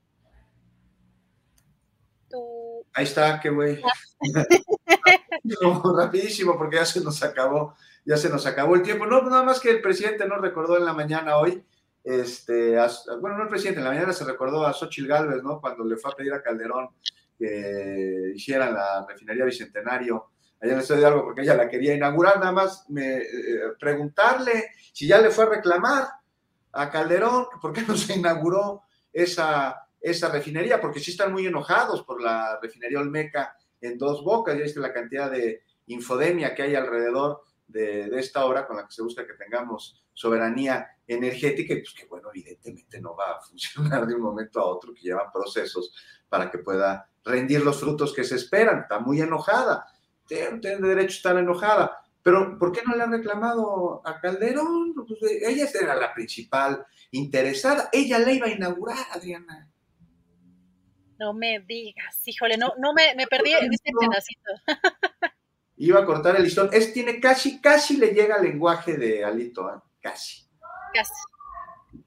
Tu... 2.28 2.85
Ahí 2.93 3.05
está, 3.05 3.40
qué 3.40 3.48
güey. 3.48 3.81
rapidísimo, 5.97 6.59
porque 6.59 6.77
ya 6.77 6.85
se 6.85 7.01
nos 7.01 7.23
acabó, 7.23 7.74
ya 8.05 8.16
se 8.16 8.28
nos 8.28 8.44
acabó 8.44 8.74
el 8.74 8.82
tiempo. 8.82 9.06
No, 9.06 9.23
nada 9.23 9.43
más 9.43 9.61
que 9.61 9.70
el 9.70 9.81
presidente 9.81 10.27
nos 10.27 10.40
recordó 10.40 10.77
en 10.77 10.85
la 10.85 10.93
mañana 10.93 11.39
hoy, 11.39 11.65
este, 12.05 12.76
bueno, 13.18 13.39
no 13.39 13.44
el 13.44 13.48
presidente, 13.48 13.81
en 13.81 13.85
la 13.85 13.93
mañana 13.93 14.12
se 14.12 14.24
recordó 14.24 14.66
a 14.66 14.74
Xochitl 14.74 15.09
Galvez, 15.09 15.43
¿no? 15.43 15.59
Cuando 15.59 15.85
le 15.85 15.97
fue 15.97 16.12
a 16.12 16.14
pedir 16.14 16.35
a 16.35 16.43
Calderón 16.43 16.90
que 17.39 18.32
hiciera 18.35 18.70
la 18.70 19.06
refinería 19.09 19.47
Bicentenario 19.47 20.28
allá 20.60 20.72
en 20.72 20.78
el 20.78 20.82
Estadio 20.82 21.10
de 21.10 21.22
porque 21.22 21.43
ella 21.43 21.55
la 21.55 21.68
quería 21.68 21.94
inaugurar, 21.94 22.39
nada 22.39 22.52
más 22.52 22.85
me, 22.90 23.16
eh, 23.16 23.24
preguntarle 23.81 24.70
si 24.93 25.06
ya 25.06 25.18
le 25.18 25.31
fue 25.31 25.44
a 25.44 25.48
reclamar 25.48 26.09
a 26.72 26.90
Calderón, 26.90 27.47
¿por 27.60 27.72
qué 27.72 27.82
no 27.82 27.97
se 27.97 28.14
inauguró 28.14 28.82
esa, 29.12 29.86
esa 30.01 30.28
refinería? 30.28 30.81
Porque 30.81 31.01
sí 31.01 31.10
están 31.10 31.32
muy 31.32 31.47
enojados 31.47 32.02
por 32.02 32.20
la 32.20 32.59
refinería 32.60 33.01
Olmeca 33.01 33.56
en 33.81 33.97
dos 33.97 34.22
bocas, 34.22 34.56
ya 34.56 34.62
viste 34.62 34.81
la 34.81 34.93
cantidad 34.93 35.31
de 35.31 35.62
infodemia 35.86 36.55
que 36.55 36.62
hay 36.62 36.74
alrededor 36.74 37.43
de, 37.66 38.09
esta 38.19 38.45
obra 38.45 38.66
con 38.66 38.77
la 38.77 38.86
que 38.86 38.93
se 38.93 39.03
busca 39.03 39.27
que 39.27 39.35
tengamos 39.35 40.05
soberanía 40.12 40.86
energética 41.07 41.74
y 41.74 41.81
pues 41.81 41.95
que 41.95 42.07
bueno, 42.07 42.28
evidentemente 42.32 43.01
no 43.01 43.16
va 43.16 43.32
a 43.32 43.41
funcionar 43.49 44.07
de 44.07 44.15
un 44.15 44.23
momento 44.23 44.61
a 44.61 44.66
otro, 44.66 44.95
que 44.95 45.03
llevan 45.03 45.32
procesos 45.32 45.95
para 46.28 46.51
que 46.51 46.59
pueda 46.59 47.11
rendir 47.24 47.62
los 47.62 47.81
frutos 47.81 48.12
que 48.15 48.24
se 48.24 48.36
esperan. 48.36 48.81
Está 48.81 48.99
muy 48.99 49.20
enojada, 49.20 49.86
tiene, 50.27 50.59
tiene 50.61 50.89
derecho 50.89 51.15
a 51.15 51.16
estar 51.16 51.39
enojada, 51.39 52.05
pero 52.24 52.59
¿por 52.59 52.73
qué 52.73 52.81
no 52.86 52.97
le 52.97 53.03
han 53.03 53.12
reclamado 53.12 54.01
a 54.05 54.19
Calderón? 54.19 54.95
Pues, 54.95 55.23
eh, 55.31 55.41
ella 55.47 55.69
era 55.78 55.95
la 55.95 56.15
principal 56.15 56.85
interesada. 57.11 57.91
Ella 57.93 58.19
la 58.19 58.32
iba 58.32 58.47
a 58.47 58.51
inaugurar, 58.51 58.97
Adriana. 59.12 59.70
No 61.19 61.35
me 61.35 61.61
digas, 61.61 62.27
híjole, 62.27 62.57
no, 62.57 62.73
no 62.78 62.95
me, 62.95 63.15
me 63.15 63.27
perdí 63.27 63.53
en 63.53 63.73
este 63.73 63.91
pedacito. 63.99 64.51
iba 65.77 66.01
a 66.01 66.05
cortar 66.05 66.37
el 66.37 66.45
listón. 66.45 66.71
Es, 66.73 66.93
tiene 66.93 67.21
casi, 67.21 67.61
casi 67.61 67.97
le 67.97 68.09
llega 68.09 68.37
al 68.37 68.45
lenguaje 68.45 68.97
de 68.97 69.25
Alito, 69.25 69.69
¿eh? 69.71 69.79
casi. 70.01 70.45
Casi. 70.93 71.13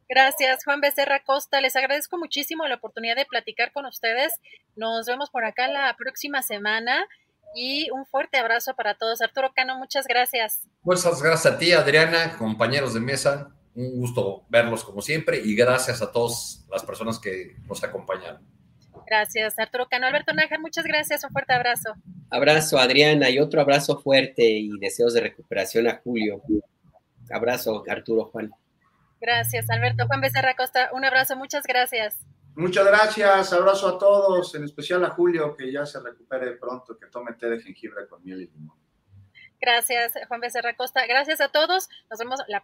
Gracias, 0.10 0.64
Juan 0.64 0.80
Becerra 0.80 1.22
Costa. 1.24 1.60
Les 1.60 1.76
agradezco 1.76 2.18
muchísimo 2.18 2.66
la 2.66 2.76
oportunidad 2.76 3.16
de 3.16 3.26
platicar 3.26 3.74
con 3.74 3.86
ustedes. 3.86 4.34
Nos 4.76 5.06
vemos 5.06 5.30
por 5.30 5.44
acá 5.44 5.68
la 5.68 5.94
próxima 5.98 6.42
semana 6.42 7.06
y 7.54 7.90
un 7.92 8.06
fuerte 8.06 8.38
abrazo 8.38 8.74
para 8.76 8.98
todos. 8.98 9.22
Arturo 9.22 9.52
Cano, 9.54 9.78
muchas 9.78 10.08
gracias. 10.08 10.62
Muchas 10.84 11.22
gracias 11.22 11.54
a 11.54 11.58
ti, 11.58 11.74
Adriana, 11.74 12.38
compañeros 12.38 12.94
de 12.94 13.02
mesa. 13.02 13.50
Un 13.76 14.00
gusto 14.00 14.46
verlos 14.50 14.84
como 14.84 15.02
siempre 15.02 15.42
y 15.44 15.56
gracias 15.56 16.02
a 16.02 16.12
todas 16.12 16.66
las 16.72 16.84
personas 16.84 17.20
que 17.20 17.56
nos 17.68 17.84
acompañaron. 17.84 18.57
Gracias, 19.08 19.58
Arturo 19.58 19.88
Cano. 19.90 20.06
Alberto 20.06 20.34
Nájar, 20.34 20.60
muchas 20.60 20.84
gracias. 20.84 21.24
Un 21.24 21.32
fuerte 21.32 21.54
abrazo. 21.54 21.96
Abrazo, 22.30 22.78
Adriana, 22.78 23.30
y 23.30 23.40
otro 23.40 23.62
abrazo 23.62 24.00
fuerte 24.00 24.44
y 24.44 24.70
deseos 24.80 25.14
de 25.14 25.22
recuperación 25.22 25.88
a 25.88 26.02
Julio. 26.04 26.42
Abrazo, 27.32 27.84
Arturo 27.88 28.26
Juan. 28.26 28.52
Gracias, 29.22 29.70
Alberto. 29.70 30.06
Juan 30.08 30.20
Becerra 30.22 30.56
Costa, 30.56 30.90
un 30.94 31.06
abrazo. 31.06 31.38
Muchas 31.38 31.64
gracias. 31.66 32.18
Muchas 32.56 32.86
gracias, 32.86 33.54
abrazo 33.54 33.88
a 33.88 34.00
todos, 34.00 34.56
en 34.56 34.64
especial 34.64 35.06
a 35.06 35.12
Julio, 35.12 35.56
que 35.56 35.72
ya 35.72 35.86
se 35.86 36.00
recupere 36.00 36.54
pronto, 36.54 36.98
que 36.98 37.06
tome 37.06 37.34
té 37.34 37.50
de 37.50 37.62
jengibre 37.62 38.08
con 38.10 38.24
miel 38.24 38.42
y 38.42 38.48
limón. 38.48 38.76
Gracias, 39.62 40.14
Juan 40.28 40.42
Becerra 40.42 40.76
Costa. 40.76 41.06
Gracias 41.08 41.40
a 41.40 41.50
todos. 41.50 41.88
Nos 42.10 42.20
vemos 42.20 42.40
la 42.48 42.64